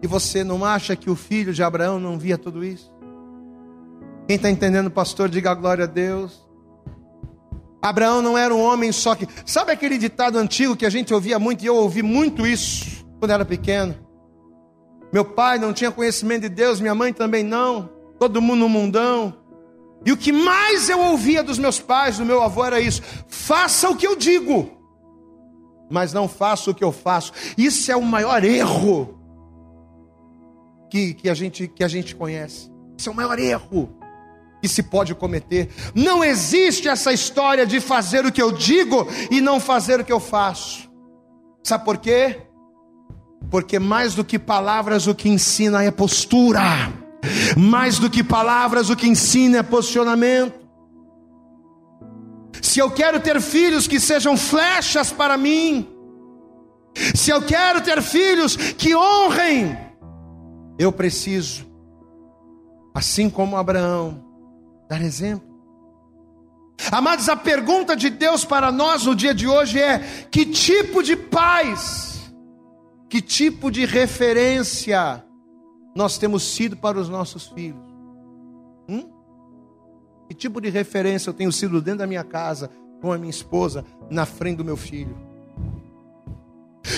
E 0.00 0.06
você 0.06 0.44
não 0.44 0.64
acha 0.64 0.94
que 0.94 1.10
o 1.10 1.16
filho 1.16 1.52
de 1.52 1.62
Abraão 1.62 1.98
não 1.98 2.18
via 2.18 2.38
tudo 2.38 2.64
isso? 2.64 2.92
Quem 4.26 4.36
está 4.36 4.50
entendendo, 4.50 4.90
pastor, 4.90 5.28
diga 5.28 5.54
glória 5.54 5.84
a 5.84 5.88
Deus. 5.88 6.47
Abraão 7.80 8.20
não 8.20 8.36
era 8.36 8.54
um 8.54 8.60
homem 8.60 8.90
só 8.92 9.14
que. 9.14 9.26
Sabe 9.46 9.72
aquele 9.72 9.98
ditado 9.98 10.36
antigo 10.36 10.76
que 10.76 10.86
a 10.86 10.90
gente 10.90 11.14
ouvia 11.14 11.38
muito, 11.38 11.62
e 11.64 11.66
eu 11.66 11.76
ouvi 11.76 12.02
muito 12.02 12.46
isso 12.46 13.04
quando 13.18 13.30
era 13.30 13.44
pequeno? 13.44 13.94
Meu 15.12 15.24
pai 15.24 15.58
não 15.58 15.72
tinha 15.72 15.90
conhecimento 15.90 16.42
de 16.42 16.48
Deus, 16.48 16.80
minha 16.80 16.94
mãe 16.94 17.12
também 17.12 17.42
não, 17.42 17.88
todo 18.18 18.42
mundo 18.42 18.60
no 18.60 18.68
mundão. 18.68 19.34
E 20.04 20.12
o 20.12 20.16
que 20.16 20.32
mais 20.32 20.88
eu 20.88 21.00
ouvia 21.00 21.42
dos 21.42 21.58
meus 21.58 21.80
pais, 21.80 22.18
do 22.18 22.24
meu 22.24 22.42
avô, 22.42 22.64
era 22.64 22.80
isso: 22.80 23.02
faça 23.26 23.88
o 23.88 23.96
que 23.96 24.06
eu 24.06 24.16
digo, 24.16 24.70
mas 25.90 26.12
não 26.12 26.28
faça 26.28 26.70
o 26.70 26.74
que 26.74 26.84
eu 26.84 26.92
faço. 26.92 27.32
Isso 27.56 27.90
é 27.90 27.96
o 27.96 28.02
maior 28.02 28.44
erro 28.44 29.18
que, 30.90 31.14
que, 31.14 31.28
a, 31.28 31.34
gente, 31.34 31.68
que 31.68 31.84
a 31.84 31.88
gente 31.88 32.14
conhece. 32.14 32.70
Isso 32.96 33.08
é 33.08 33.12
o 33.12 33.14
maior 33.14 33.38
erro 33.38 33.96
que 34.60 34.68
se 34.68 34.82
pode 34.82 35.14
cometer. 35.14 35.70
Não 35.94 36.22
existe 36.22 36.88
essa 36.88 37.12
história 37.12 37.66
de 37.66 37.80
fazer 37.80 38.26
o 38.26 38.32
que 38.32 38.42
eu 38.42 38.52
digo 38.52 39.06
e 39.30 39.40
não 39.40 39.60
fazer 39.60 40.00
o 40.00 40.04
que 40.04 40.12
eu 40.12 40.20
faço. 40.20 40.88
Sabe 41.62 41.84
por 41.84 41.98
quê? 41.98 42.42
Porque 43.50 43.78
mais 43.78 44.14
do 44.14 44.24
que 44.24 44.38
palavras, 44.38 45.06
o 45.06 45.14
que 45.14 45.28
ensina 45.28 45.82
é 45.82 45.90
postura. 45.90 46.60
Mais 47.56 47.98
do 47.98 48.10
que 48.10 48.22
palavras, 48.22 48.90
o 48.90 48.96
que 48.96 49.08
ensina 49.08 49.58
é 49.58 49.62
posicionamento. 49.62 50.68
Se 52.60 52.80
eu 52.80 52.90
quero 52.90 53.20
ter 53.20 53.40
filhos 53.40 53.86
que 53.86 54.00
sejam 54.00 54.36
flechas 54.36 55.12
para 55.12 55.36
mim, 55.36 55.88
se 57.14 57.30
eu 57.30 57.42
quero 57.42 57.80
ter 57.80 58.02
filhos 58.02 58.56
que 58.56 58.94
honrem, 58.94 59.76
eu 60.78 60.92
preciso, 60.92 61.66
assim 62.94 63.30
como 63.30 63.56
Abraão, 63.56 64.27
dar 64.88 65.02
exemplo. 65.02 65.46
Amados, 66.90 67.28
a 67.28 67.36
pergunta 67.36 67.94
de 67.94 68.08
Deus 68.08 68.44
para 68.44 68.72
nós 68.72 69.04
no 69.04 69.14
dia 69.14 69.34
de 69.34 69.46
hoje 69.46 69.78
é: 69.78 69.98
que 70.30 70.46
tipo 70.46 71.02
de 71.02 71.16
pais, 71.16 72.32
que 73.08 73.20
tipo 73.20 73.70
de 73.70 73.84
referência 73.84 75.24
nós 75.94 76.16
temos 76.16 76.42
sido 76.42 76.76
para 76.76 76.98
os 76.98 77.08
nossos 77.08 77.48
filhos? 77.48 77.82
Hum? 78.88 79.10
Que 80.28 80.34
tipo 80.34 80.60
de 80.60 80.70
referência 80.70 81.30
eu 81.30 81.34
tenho 81.34 81.52
sido 81.52 81.80
dentro 81.82 82.00
da 82.00 82.06
minha 82.06 82.24
casa, 82.24 82.70
com 83.00 83.12
a 83.12 83.18
minha 83.18 83.30
esposa, 83.30 83.84
na 84.10 84.24
frente 84.24 84.58
do 84.58 84.64
meu 84.64 84.76
filho? 84.76 85.16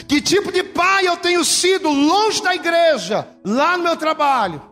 Que 0.07 0.20
tipo 0.20 0.53
de 0.53 0.62
pai 0.62 1.07
eu 1.07 1.16
tenho 1.16 1.45
sido 1.45 1.88
longe 1.88 2.43
da 2.43 2.55
igreja, 2.55 3.26
lá 3.45 3.76
no 3.76 3.84
meu 3.84 3.97
trabalho? 3.97 4.70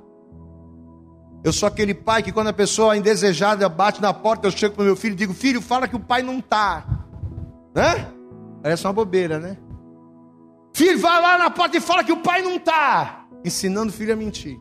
Eu 1.45 1.53
sou 1.53 1.67
aquele 1.67 1.95
pai 1.95 2.23
que 2.23 2.33
quando 2.33 2.49
a 2.49 2.53
pessoa 2.53 2.97
indesejada 2.97 3.69
bate 3.69 4.03
na 4.03 4.13
porta, 4.13 4.47
eu 4.47 4.51
chego 4.51 4.75
para 4.75 4.83
o 4.83 4.87
meu 4.87 4.97
filho 4.97 5.13
e 5.13 5.17
digo: 5.17 5.33
Filho, 5.33 5.63
fala 5.63 5.87
que 5.87 5.97
o 5.97 6.01
pai 6.01 6.23
não 6.23 6.39
está. 6.39 6.85
Né? 7.75 8.09
Parece 8.63 8.85
uma 8.85 8.93
bobeira, 8.93 9.39
né? 9.39 9.57
Filho, 10.75 10.99
vai 10.99 11.21
lá 11.21 11.39
na 11.39 11.51
porta 11.51 11.77
e 11.77 11.81
fala 11.81 12.05
que 12.05 12.13
o 12.13 12.19
pai 12.19 12.43
não 12.43 12.57
está. 12.57 13.25
Ensinando 13.45 13.91
o 13.91 13.93
filho 13.93 14.13
a 14.13 14.17
mentir. 14.17 14.59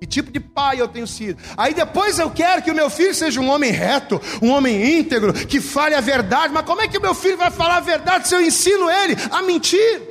Que 0.00 0.06
tipo 0.06 0.30
de 0.30 0.40
pai 0.40 0.80
eu 0.80 0.88
tenho 0.88 1.06
sido? 1.06 1.40
Aí 1.56 1.72
depois 1.72 2.18
eu 2.18 2.30
quero 2.30 2.62
que 2.62 2.70
o 2.70 2.74
meu 2.74 2.90
filho 2.90 3.14
seja 3.14 3.40
um 3.40 3.48
homem 3.48 3.70
reto, 3.70 4.20
um 4.42 4.50
homem 4.50 4.98
íntegro, 4.98 5.32
que 5.32 5.60
fale 5.60 5.94
a 5.94 6.00
verdade. 6.00 6.52
Mas 6.52 6.66
como 6.66 6.82
é 6.82 6.88
que 6.88 6.98
o 6.98 7.00
meu 7.00 7.14
filho 7.14 7.36
vai 7.36 7.50
falar 7.50 7.76
a 7.76 7.80
verdade 7.80 8.28
se 8.28 8.34
eu 8.34 8.42
ensino 8.42 8.90
ele 8.90 9.16
a 9.30 9.42
mentir? 9.42 10.02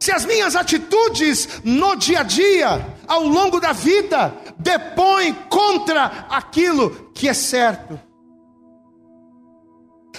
Se 0.00 0.10
as 0.10 0.24
minhas 0.24 0.56
atitudes 0.56 1.60
no 1.62 1.94
dia 1.96 2.20
a 2.20 2.22
dia, 2.22 2.93
ao 3.06 3.24
longo 3.24 3.60
da 3.60 3.72
vida, 3.72 4.34
depõem 4.58 5.34
contra 5.48 6.26
aquilo 6.28 7.10
que 7.12 7.28
é 7.28 7.34
certo. 7.34 7.98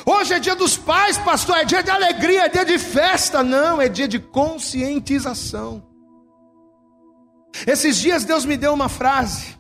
Hoje 0.06 0.34
é 0.34 0.40
dia 0.40 0.56
dos 0.56 0.78
pais, 0.78 1.18
pastor, 1.18 1.58
é 1.58 1.66
dia 1.66 1.82
de 1.82 1.90
alegria, 1.90 2.46
é 2.46 2.50
dia 2.50 2.66
de 2.66 2.78
festa. 2.78 3.44
Não, 3.44 3.82
é 3.82 3.88
dia 3.88 4.08
de 4.08 4.20
conscientização. 4.20 5.84
Esses 7.66 7.98
dias 7.98 8.26
Deus 8.26 8.46
me 8.46 8.58
deu 8.58 8.74
uma 8.74 8.90
frase, 8.90 9.56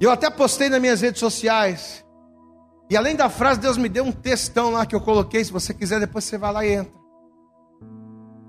eu 0.00 0.10
até 0.10 0.30
postei 0.30 0.68
nas 0.68 0.80
minhas 0.80 1.00
redes 1.00 1.18
sociais. 1.18 2.04
E 2.88 2.96
além 2.96 3.16
da 3.16 3.28
frase, 3.28 3.60
Deus 3.60 3.76
me 3.76 3.88
deu 3.88 4.04
um 4.04 4.12
textão 4.12 4.70
lá 4.70 4.86
que 4.86 4.94
eu 4.94 5.00
coloquei. 5.00 5.44
Se 5.44 5.52
você 5.52 5.74
quiser, 5.74 6.00
depois 6.00 6.24
você 6.24 6.38
vai 6.38 6.52
lá 6.52 6.64
e 6.64 6.72
entra. 6.72 6.98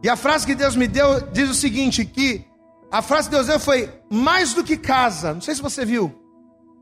E 0.02 0.08
a 0.08 0.16
frase 0.16 0.46
que 0.46 0.56
Deus 0.56 0.76
me 0.76 0.88
deu 0.88 1.20
diz 1.32 1.50
o 1.50 1.54
seguinte: 1.54 2.06
que 2.06 2.46
a 2.92 3.02
frase 3.02 3.30
Deus 3.30 3.48
deu 3.48 3.60
foi 3.60 3.90
mais 4.10 4.54
do 4.54 4.64
que 4.64 4.76
casa. 4.76 5.34
Não 5.34 5.42
sei 5.42 5.56
se 5.56 5.62
você 5.62 5.86
viu. 5.86 6.14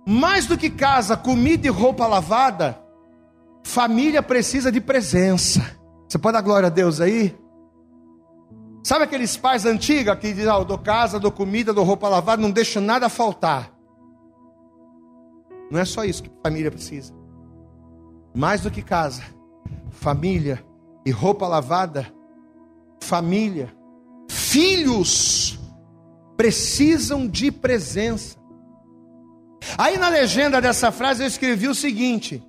Mais 0.08 0.46
do 0.46 0.58
que 0.58 0.70
casa, 0.70 1.18
comida 1.18 1.68
e 1.68 1.70
roupa 1.70 2.08
lavada, 2.08 2.82
família 3.64 4.24
precisa 4.24 4.72
de 4.72 4.80
presença. 4.80 5.78
Você 6.08 6.18
pode 6.18 6.34
dar 6.34 6.42
glória 6.42 6.68
a 6.68 6.70
Deus 6.70 7.02
aí? 7.02 7.38
Sabe 8.84 9.04
aqueles 9.04 9.36
pais 9.36 9.66
antigos 9.66 10.16
que 10.16 10.34
dizem, 10.34 10.50
ah, 10.50 10.56
eu 10.60 10.64
dou 10.64 10.78
casa, 10.78 11.20
dou 11.20 11.32
comida, 11.32 11.74
dou 11.74 11.84
roupa 11.84 12.08
lavada, 12.08 12.42
não 12.42 12.52
deixo 12.52 12.80
nada 12.80 13.10
faltar. 13.10 13.70
Não 15.70 15.78
é 15.78 15.84
só 15.84 16.06
isso 16.06 16.24
que 16.24 16.32
família 16.42 16.72
precisa. 16.72 17.14
Mais 18.34 18.62
do 18.62 18.72
que 18.72 18.82
casa, 18.82 19.24
família 19.90 20.64
e 21.06 21.12
roupa 21.12 21.46
lavada, 21.46 22.08
família, 23.02 23.76
filhos 24.30 25.60
precisam 26.38 27.28
de 27.28 27.52
presença. 27.52 28.38
Aí 29.78 29.98
na 29.98 30.08
legenda 30.08 30.62
dessa 30.62 30.92
frase 30.92 31.24
eu 31.24 31.28
escrevi 31.28 31.68
o 31.68 31.76
seguinte: 31.76 32.42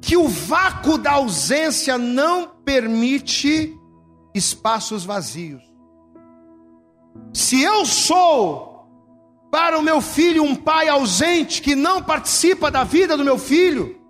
que 0.00 0.16
o 0.16 0.28
vácuo 0.28 0.96
da 0.96 1.12
ausência 1.12 1.98
não 1.98 2.48
permite 2.64 3.76
espaços 4.34 5.04
vazios. 5.04 5.62
Se 7.34 7.60
eu 7.60 7.84
sou 7.84 8.86
para 9.50 9.78
o 9.78 9.82
meu 9.82 10.00
filho 10.00 10.42
um 10.42 10.54
pai 10.54 10.88
ausente 10.88 11.60
que 11.60 11.74
não 11.74 12.02
participa 12.02 12.70
da 12.70 12.84
vida 12.84 13.16
do 13.16 13.24
meu 13.24 13.36
filho, 13.36 14.00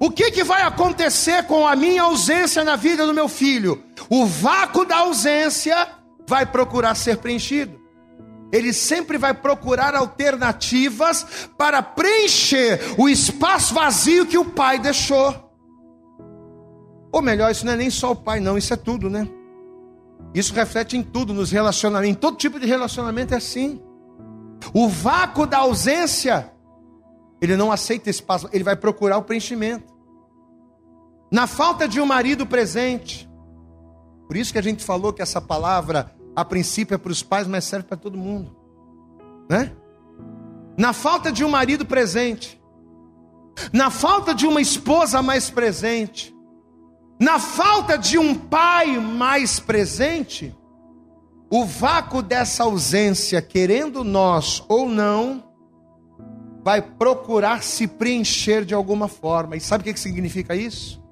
o 0.00 0.10
que, 0.10 0.30
que 0.30 0.44
vai 0.44 0.62
acontecer 0.62 1.44
com 1.44 1.66
a 1.66 1.74
minha 1.74 2.02
ausência 2.02 2.64
na 2.64 2.76
vida 2.76 3.06
do 3.06 3.12
meu 3.12 3.28
filho? 3.28 3.82
O 4.08 4.26
vácuo 4.26 4.84
da 4.84 4.98
ausência 4.98 5.88
vai 6.26 6.44
procurar 6.44 6.94
ser 6.94 7.18
preenchido. 7.18 7.85
Ele 8.52 8.72
sempre 8.72 9.18
vai 9.18 9.34
procurar 9.34 9.94
alternativas 9.94 11.48
para 11.56 11.82
preencher 11.82 12.80
o 12.96 13.08
espaço 13.08 13.74
vazio 13.74 14.26
que 14.26 14.38
o 14.38 14.44
pai 14.44 14.78
deixou. 14.78 15.34
Ou 17.12 17.22
melhor, 17.22 17.50
isso 17.50 17.66
não 17.66 17.72
é 17.72 17.76
nem 17.76 17.90
só 17.90 18.12
o 18.12 18.16
pai, 18.16 18.40
não, 18.40 18.56
isso 18.56 18.72
é 18.72 18.76
tudo, 18.76 19.10
né? 19.10 19.28
Isso 20.34 20.54
reflete 20.54 20.96
em 20.96 21.02
tudo, 21.02 21.32
nos 21.32 21.50
relacionamentos. 21.50 22.16
Em 22.16 22.20
todo 22.20 22.36
tipo 22.36 22.60
de 22.60 22.66
relacionamento 22.66 23.34
é 23.34 23.38
assim. 23.38 23.80
O 24.72 24.88
vácuo 24.88 25.46
da 25.46 25.58
ausência 25.58 26.52
ele 27.40 27.56
não 27.56 27.70
aceita 27.70 28.08
espaço, 28.08 28.48
ele 28.52 28.64
vai 28.64 28.76
procurar 28.76 29.18
o 29.18 29.22
preenchimento. 29.22 29.94
Na 31.30 31.46
falta 31.46 31.86
de 31.88 32.00
um 32.00 32.06
marido 32.06 32.46
presente. 32.46 33.28
Por 34.26 34.36
isso 34.36 34.52
que 34.52 34.58
a 34.58 34.62
gente 34.62 34.84
falou 34.84 35.12
que 35.12 35.22
essa 35.22 35.40
palavra, 35.40 36.12
a 36.36 36.44
princípio, 36.44 36.94
é 36.94 36.98
para 36.98 37.10
os 37.10 37.22
pais, 37.22 37.46
mas 37.46 37.64
serve 37.64 37.88
para 37.88 37.96
todo 37.96 38.18
mundo. 38.18 38.54
Né? 39.48 39.72
Na 40.76 40.92
falta 40.92 41.32
de 41.32 41.42
um 41.42 41.48
marido 41.48 41.86
presente. 41.86 42.60
Na 43.72 43.90
falta 43.90 44.34
de 44.34 44.46
uma 44.46 44.60
esposa 44.60 45.22
mais 45.22 45.48
presente. 45.48 46.36
Na 47.18 47.38
falta 47.38 47.96
de 47.96 48.18
um 48.18 48.34
pai 48.34 48.98
mais 48.98 49.58
presente. 49.58 50.54
O 51.50 51.64
vácuo 51.64 52.20
dessa 52.20 52.64
ausência, 52.64 53.40
querendo 53.40 54.04
nós 54.04 54.62
ou 54.68 54.86
não, 54.86 55.42
vai 56.62 56.82
procurar 56.82 57.62
se 57.62 57.86
preencher 57.86 58.64
de 58.66 58.74
alguma 58.74 59.08
forma. 59.08 59.56
E 59.56 59.60
sabe 59.60 59.88
o 59.88 59.94
que 59.94 59.98
significa 59.98 60.54
isso? 60.54 61.02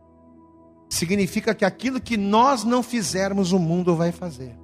Significa 0.91 1.55
que 1.55 1.65
aquilo 1.65 2.01
que 2.01 2.19
nós 2.19 2.63
não 2.63 2.83
fizermos, 2.83 3.53
o 3.53 3.59
mundo 3.59 3.97
vai 3.97 4.13
fazer. 4.13 4.64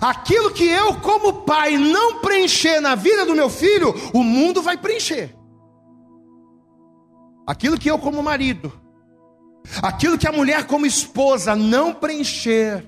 Aquilo 0.00 0.50
que 0.50 0.64
eu, 0.64 1.00
como 1.00 1.42
pai, 1.44 1.76
não 1.76 2.20
preencher 2.20 2.80
na 2.80 2.94
vida 2.94 3.24
do 3.24 3.34
meu 3.34 3.48
filho, 3.48 3.94
o 4.12 4.22
mundo 4.22 4.60
vai 4.60 4.76
preencher. 4.76 5.34
Aquilo 7.46 7.78
que 7.78 7.88
eu, 7.88 7.98
como 7.98 8.22
marido, 8.22 8.72
aquilo 9.80 10.18
que 10.18 10.26
a 10.26 10.32
mulher, 10.32 10.66
como 10.66 10.84
esposa, 10.84 11.54
não 11.54 11.94
preencher, 11.94 12.84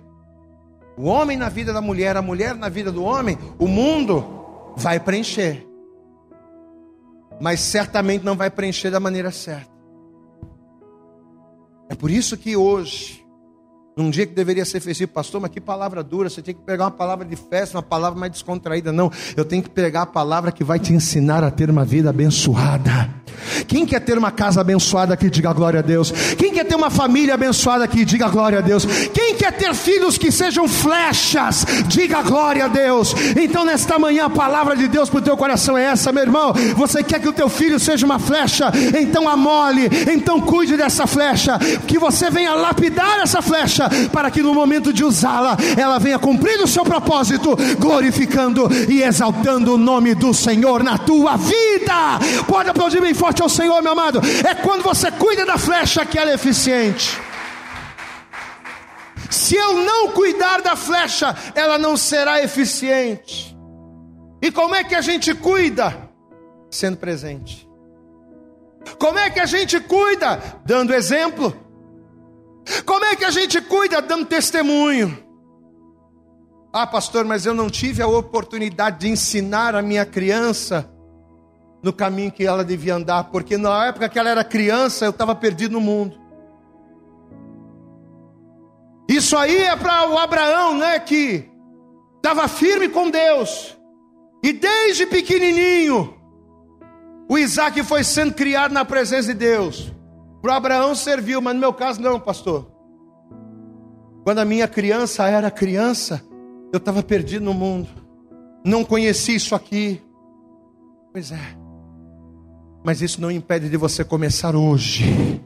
o 0.96 1.05
homem 1.05 1.36
na 1.36 1.49
vida 1.49 1.72
da 1.72 1.80
mulher, 1.80 2.16
a 2.16 2.22
mulher 2.22 2.57
na 2.57 2.68
vida 2.68 2.90
do 2.90 3.05
homem, 3.05 3.38
o 3.59 3.68
mundo 3.68 4.72
vai 4.76 4.99
preencher. 4.99 5.64
Mas 7.40 7.61
certamente 7.61 8.24
não 8.24 8.36
vai 8.36 8.51
preencher 8.51 8.90
da 8.90 8.99
maneira 8.99 9.30
certa. 9.30 9.70
É 11.88 11.94
por 11.94 12.11
isso 12.11 12.36
que 12.36 12.57
hoje 12.57 13.24
num 13.99 14.11
dia 14.11 14.24
que 14.24 14.32
deveria 14.32 14.64
ser 14.64 14.78
festivo, 14.78 15.11
pastor, 15.11 15.40
mas 15.40 15.51
que 15.51 15.61
palavra 15.61 16.05
dura, 16.05 16.30
você 16.30 16.40
tem 16.40 16.55
que 16.55 16.62
pegar 16.62 16.84
uma 16.84 16.90
palavra 16.92 17.24
de 17.24 17.34
festa, 17.34 17.76
uma 17.76 17.82
palavra 17.82 18.16
mais 18.18 18.30
descontraída. 18.30 18.92
Não, 18.92 19.11
eu 19.36 19.44
tenho 19.44 19.61
que 19.61 19.68
pegar 19.68 20.03
a 20.03 20.07
palavra 20.07 20.53
que 20.53 20.62
vai 20.62 20.78
te 20.78 20.92
ensinar 20.92 21.42
a 21.42 21.51
ter 21.51 21.68
uma 21.68 21.84
vida 21.84 22.09
abençoada. 22.09 23.17
Quem 23.66 23.86
quer 23.86 24.00
ter 24.00 24.16
uma 24.16 24.30
casa 24.30 24.60
abençoada 24.60 25.14
aqui, 25.14 25.30
diga 25.30 25.52
glória 25.52 25.80
a 25.80 25.82
Deus. 25.82 26.12
Quem 26.36 26.52
quer 26.52 26.64
ter 26.64 26.74
uma 26.74 26.90
família 26.90 27.34
abençoada 27.34 27.84
aqui, 27.84 28.04
diga 28.04 28.28
glória 28.28 28.58
a 28.58 28.62
Deus. 28.62 28.84
Quem 29.12 29.34
quer 29.34 29.52
ter 29.52 29.74
filhos 29.74 30.18
que 30.18 30.30
sejam 30.30 30.68
flechas, 30.68 31.66
diga 31.86 32.22
glória 32.22 32.64
a 32.64 32.68
Deus. 32.68 33.14
Então, 33.36 33.64
nesta 33.64 33.98
manhã, 33.98 34.26
a 34.26 34.30
palavra 34.30 34.76
de 34.76 34.88
Deus 34.88 35.08
para 35.08 35.18
o 35.18 35.22
teu 35.22 35.36
coração 35.36 35.76
é 35.76 35.84
essa, 35.84 36.12
meu 36.12 36.22
irmão. 36.22 36.52
Você 36.76 37.02
quer 37.02 37.20
que 37.20 37.28
o 37.28 37.32
teu 37.32 37.48
filho 37.48 37.78
seja 37.78 38.04
uma 38.04 38.18
flecha, 38.18 38.72
então 38.98 39.28
amole, 39.28 39.88
então 40.12 40.40
cuide 40.40 40.76
dessa 40.76 41.06
flecha, 41.06 41.58
que 41.86 41.98
você 41.98 42.30
venha 42.30 42.54
lapidar 42.54 43.20
essa 43.20 43.42
flecha 43.42 43.88
para 44.12 44.30
que 44.30 44.42
no 44.42 44.54
momento 44.54 44.92
de 44.92 45.04
usá-la, 45.04 45.56
ela 45.76 45.98
venha 45.98 46.18
cumprir 46.18 46.60
o 46.60 46.66
seu 46.66 46.84
propósito, 46.84 47.56
glorificando 47.78 48.68
e 48.88 49.02
exaltando 49.02 49.74
o 49.74 49.78
nome 49.78 50.14
do 50.14 50.32
Senhor 50.32 50.82
na 50.82 50.98
tua 50.98 51.36
vida. 51.36 52.18
Pode 52.46 52.70
aplaudir 52.70 53.00
bem 53.00 53.14
forte 53.18 53.42
ao 53.42 53.48
Senhor, 53.48 53.82
meu 53.82 53.92
amado. 53.92 54.20
É 54.48 54.54
quando 54.54 54.82
você 54.82 55.10
cuida 55.10 55.44
da 55.44 55.58
flecha 55.58 56.06
que 56.06 56.18
ela 56.18 56.30
é 56.30 56.34
eficiente. 56.34 57.18
Se 59.28 59.56
eu 59.56 59.74
não 59.74 60.12
cuidar 60.12 60.62
da 60.62 60.76
flecha, 60.76 61.36
ela 61.54 61.76
não 61.76 61.96
será 61.96 62.42
eficiente. 62.42 63.56
E 64.40 64.50
como 64.50 64.74
é 64.74 64.84
que 64.84 64.94
a 64.94 65.00
gente 65.00 65.34
cuida? 65.34 66.08
Sendo 66.70 66.96
presente. 66.96 67.68
Como 68.98 69.18
é 69.18 69.28
que 69.28 69.40
a 69.40 69.46
gente 69.46 69.78
cuida? 69.80 70.40
Dando 70.64 70.94
exemplo. 70.94 71.54
Como 72.86 73.04
é 73.04 73.16
que 73.16 73.24
a 73.24 73.30
gente 73.30 73.60
cuida? 73.60 74.00
Dando 74.00 74.26
testemunho. 74.26 75.26
Ah, 76.72 76.86
pastor, 76.86 77.24
mas 77.24 77.44
eu 77.44 77.54
não 77.54 77.68
tive 77.68 78.02
a 78.02 78.06
oportunidade 78.06 79.00
de 79.00 79.08
ensinar 79.08 79.74
a 79.74 79.82
minha 79.82 80.06
criança 80.06 80.88
no 81.82 81.92
caminho 81.92 82.32
que 82.32 82.44
ela 82.44 82.64
devia 82.64 82.94
andar, 82.94 83.24
porque 83.24 83.56
na 83.56 83.86
época 83.86 84.08
que 84.08 84.18
ela 84.18 84.30
era 84.30 84.44
criança, 84.44 85.04
eu 85.04 85.10
estava 85.10 85.34
perdido 85.34 85.72
no 85.72 85.80
mundo. 85.80 86.18
Isso 89.08 89.36
aí 89.36 89.56
é 89.56 89.76
para 89.76 90.08
o 90.10 90.18
Abraão, 90.18 90.76
né, 90.76 90.98
que 90.98 91.48
estava 92.16 92.46
firme 92.46 92.88
com 92.88 93.10
Deus. 93.10 93.76
E 94.42 94.52
desde 94.52 95.06
pequenininho, 95.06 96.14
o 97.28 97.38
Isaac 97.38 97.82
foi 97.82 98.04
sendo 98.04 98.34
criado 98.34 98.72
na 98.72 98.84
presença 98.84 99.28
de 99.28 99.34
Deus. 99.34 99.92
Para 100.42 100.56
Abraão 100.56 100.94
serviu, 100.94 101.40
mas 101.40 101.54
no 101.54 101.60
meu 101.60 101.72
caso 101.72 102.00
não, 102.00 102.20
pastor. 102.20 102.70
Quando 104.24 104.38
a 104.38 104.44
minha 104.44 104.68
criança 104.68 105.26
era 105.26 105.50
criança, 105.50 106.22
eu 106.72 106.76
estava 106.76 107.02
perdido 107.02 107.44
no 107.44 107.54
mundo. 107.54 107.88
Não 108.64 108.84
conheci 108.84 109.34
isso 109.34 109.54
aqui. 109.54 110.02
Pois 111.12 111.32
é. 111.32 111.67
Mas 112.84 113.02
isso 113.02 113.20
não 113.20 113.30
impede 113.30 113.68
de 113.68 113.76
você 113.76 114.04
começar 114.04 114.54
hoje 114.54 115.40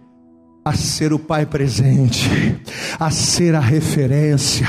a 0.64 0.74
ser 0.74 1.12
o 1.12 1.18
pai 1.18 1.44
presente, 1.44 2.56
a 2.98 3.10
ser 3.10 3.54
a 3.54 3.60
referência, 3.60 4.68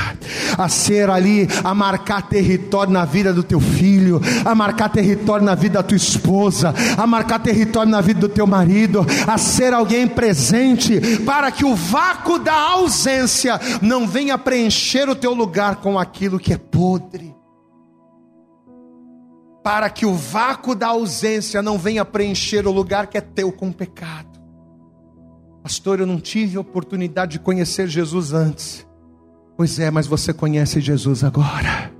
a 0.58 0.68
ser 0.68 1.08
ali, 1.08 1.46
a 1.62 1.72
marcar 1.72 2.22
território 2.22 2.92
na 2.92 3.04
vida 3.04 3.32
do 3.32 3.44
teu 3.44 3.60
filho, 3.60 4.20
a 4.44 4.54
marcar 4.56 4.88
território 4.88 5.44
na 5.44 5.54
vida 5.54 5.74
da 5.74 5.82
tua 5.84 5.96
esposa, 5.96 6.74
a 6.96 7.06
marcar 7.06 7.38
território 7.38 7.90
na 7.90 8.00
vida 8.00 8.18
do 8.18 8.28
teu 8.28 8.46
marido, 8.46 9.06
a 9.24 9.38
ser 9.38 9.72
alguém 9.72 10.08
presente, 10.08 11.00
para 11.24 11.52
que 11.52 11.64
o 11.64 11.76
vácuo 11.76 12.40
da 12.40 12.54
ausência 12.72 13.60
não 13.80 14.04
venha 14.04 14.36
preencher 14.36 15.08
o 15.08 15.14
teu 15.14 15.32
lugar 15.32 15.76
com 15.76 15.96
aquilo 15.96 16.40
que 16.40 16.52
é 16.52 16.58
podre. 16.58 17.33
Para 19.64 19.90
que 19.90 20.06
o 20.06 20.14
vácuo 20.14 20.74
da 20.74 20.88
ausência 20.88 21.60
não 21.60 21.78
venha 21.78 22.04
preencher 22.04 22.66
o 22.68 22.70
lugar 22.70 23.08
que 23.08 23.18
é 23.18 23.20
teu 23.20 23.50
com 23.50 23.72
pecado. 23.72 24.38
Pastor, 25.62 25.98
eu 25.98 26.06
não 26.06 26.20
tive 26.20 26.58
oportunidade 26.58 27.32
de 27.32 27.38
conhecer 27.38 27.88
Jesus 27.88 28.34
antes. 28.34 28.86
Pois 29.56 29.78
é, 29.78 29.90
mas 29.90 30.06
você 30.06 30.32
conhece 30.32 30.80
Jesus 30.80 31.24
agora. 31.24 31.90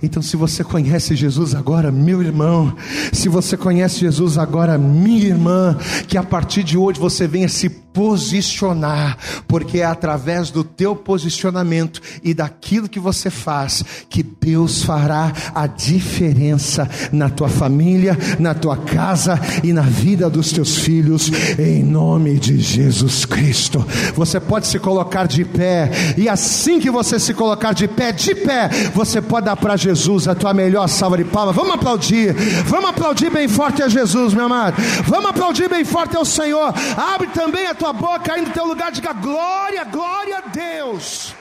Então, 0.00 0.22
se 0.22 0.36
você 0.36 0.62
conhece 0.62 1.16
Jesus 1.16 1.54
agora, 1.54 1.90
meu 1.90 2.22
irmão, 2.22 2.76
se 3.12 3.28
você 3.28 3.56
conhece 3.56 4.00
Jesus 4.00 4.38
agora, 4.38 4.78
minha 4.78 5.26
irmã, 5.26 5.76
que 6.06 6.16
a 6.16 6.22
partir 6.22 6.62
de 6.62 6.78
hoje 6.78 7.00
você 7.00 7.26
venha 7.26 7.48
se 7.48 7.68
posicionar, 7.92 9.18
porque 9.46 9.78
é 9.78 9.84
através 9.84 10.50
do 10.50 10.64
teu 10.64 10.96
posicionamento 10.96 12.00
e 12.22 12.32
daquilo 12.32 12.88
que 12.88 12.98
você 12.98 13.30
faz 13.30 13.84
que 14.08 14.22
Deus 14.22 14.82
fará 14.82 15.32
a 15.54 15.66
diferença 15.66 16.88
na 17.12 17.28
tua 17.28 17.48
família, 17.48 18.16
na 18.38 18.54
tua 18.54 18.76
casa 18.76 19.38
e 19.62 19.72
na 19.72 19.82
vida 19.82 20.30
dos 20.30 20.52
teus 20.52 20.78
filhos, 20.78 21.30
em 21.58 21.82
nome 21.82 22.38
de 22.38 22.58
Jesus 22.58 23.24
Cristo. 23.24 23.86
Você 24.14 24.40
pode 24.40 24.66
se 24.66 24.78
colocar 24.78 25.26
de 25.26 25.44
pé, 25.44 25.90
e 26.16 26.28
assim 26.28 26.80
que 26.80 26.90
você 26.90 27.18
se 27.18 27.34
colocar 27.34 27.72
de 27.72 27.86
pé, 27.86 28.12
de 28.12 28.34
pé, 28.34 28.68
você 28.94 29.20
pode 29.20 29.46
dar 29.46 29.56
para 29.56 29.76
Jesus 29.76 30.26
a 30.28 30.34
tua 30.34 30.54
melhor 30.54 30.88
salva 30.88 31.16
de 31.16 31.24
palmas. 31.24 31.54
Vamos 31.54 31.74
aplaudir, 31.74 32.34
vamos 32.66 32.90
aplaudir 32.90 33.30
bem 33.30 33.48
forte 33.48 33.82
a 33.82 33.88
Jesus, 33.88 34.34
meu 34.34 34.46
amado. 34.46 34.76
Vamos 35.06 35.30
aplaudir 35.30 35.68
bem 35.68 35.84
forte 35.84 36.16
ao 36.16 36.24
Senhor. 36.24 36.72
Abre 36.96 37.28
também 37.28 37.66
a 37.66 37.74
tua 37.82 37.92
boca 37.92 38.32
aí 38.32 38.42
no 38.42 38.50
teu 38.50 38.64
lugar, 38.64 38.92
diga 38.92 39.12
glória, 39.12 39.82
glória 39.82 40.38
a 40.38 40.40
Deus. 40.42 41.34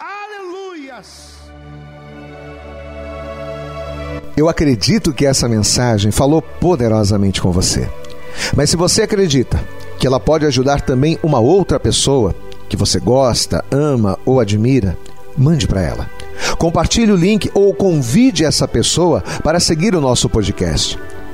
Aleluias. 0.00 1.36
Eu 4.36 4.48
acredito 4.48 5.12
que 5.12 5.24
essa 5.24 5.48
mensagem 5.48 6.10
falou 6.10 6.42
poderosamente 6.42 7.40
com 7.40 7.52
você. 7.52 7.88
Mas 8.56 8.68
se 8.68 8.76
você 8.76 9.02
acredita 9.02 9.64
que 9.96 10.08
ela 10.08 10.18
pode 10.18 10.44
ajudar 10.44 10.80
também 10.80 11.20
uma 11.22 11.38
outra 11.38 11.78
pessoa 11.78 12.34
que 12.68 12.76
você 12.76 12.98
gosta, 12.98 13.64
ama 13.70 14.18
ou 14.26 14.40
admira, 14.40 14.98
mande 15.38 15.68
para 15.68 15.82
ela. 15.82 16.10
Compartilhe 16.58 17.12
o 17.12 17.16
link 17.16 17.48
ou 17.54 17.72
convide 17.72 18.44
essa 18.44 18.66
pessoa 18.66 19.22
para 19.40 19.60
seguir 19.60 19.94
o 19.94 20.00
nosso 20.00 20.28
podcast. 20.28 20.98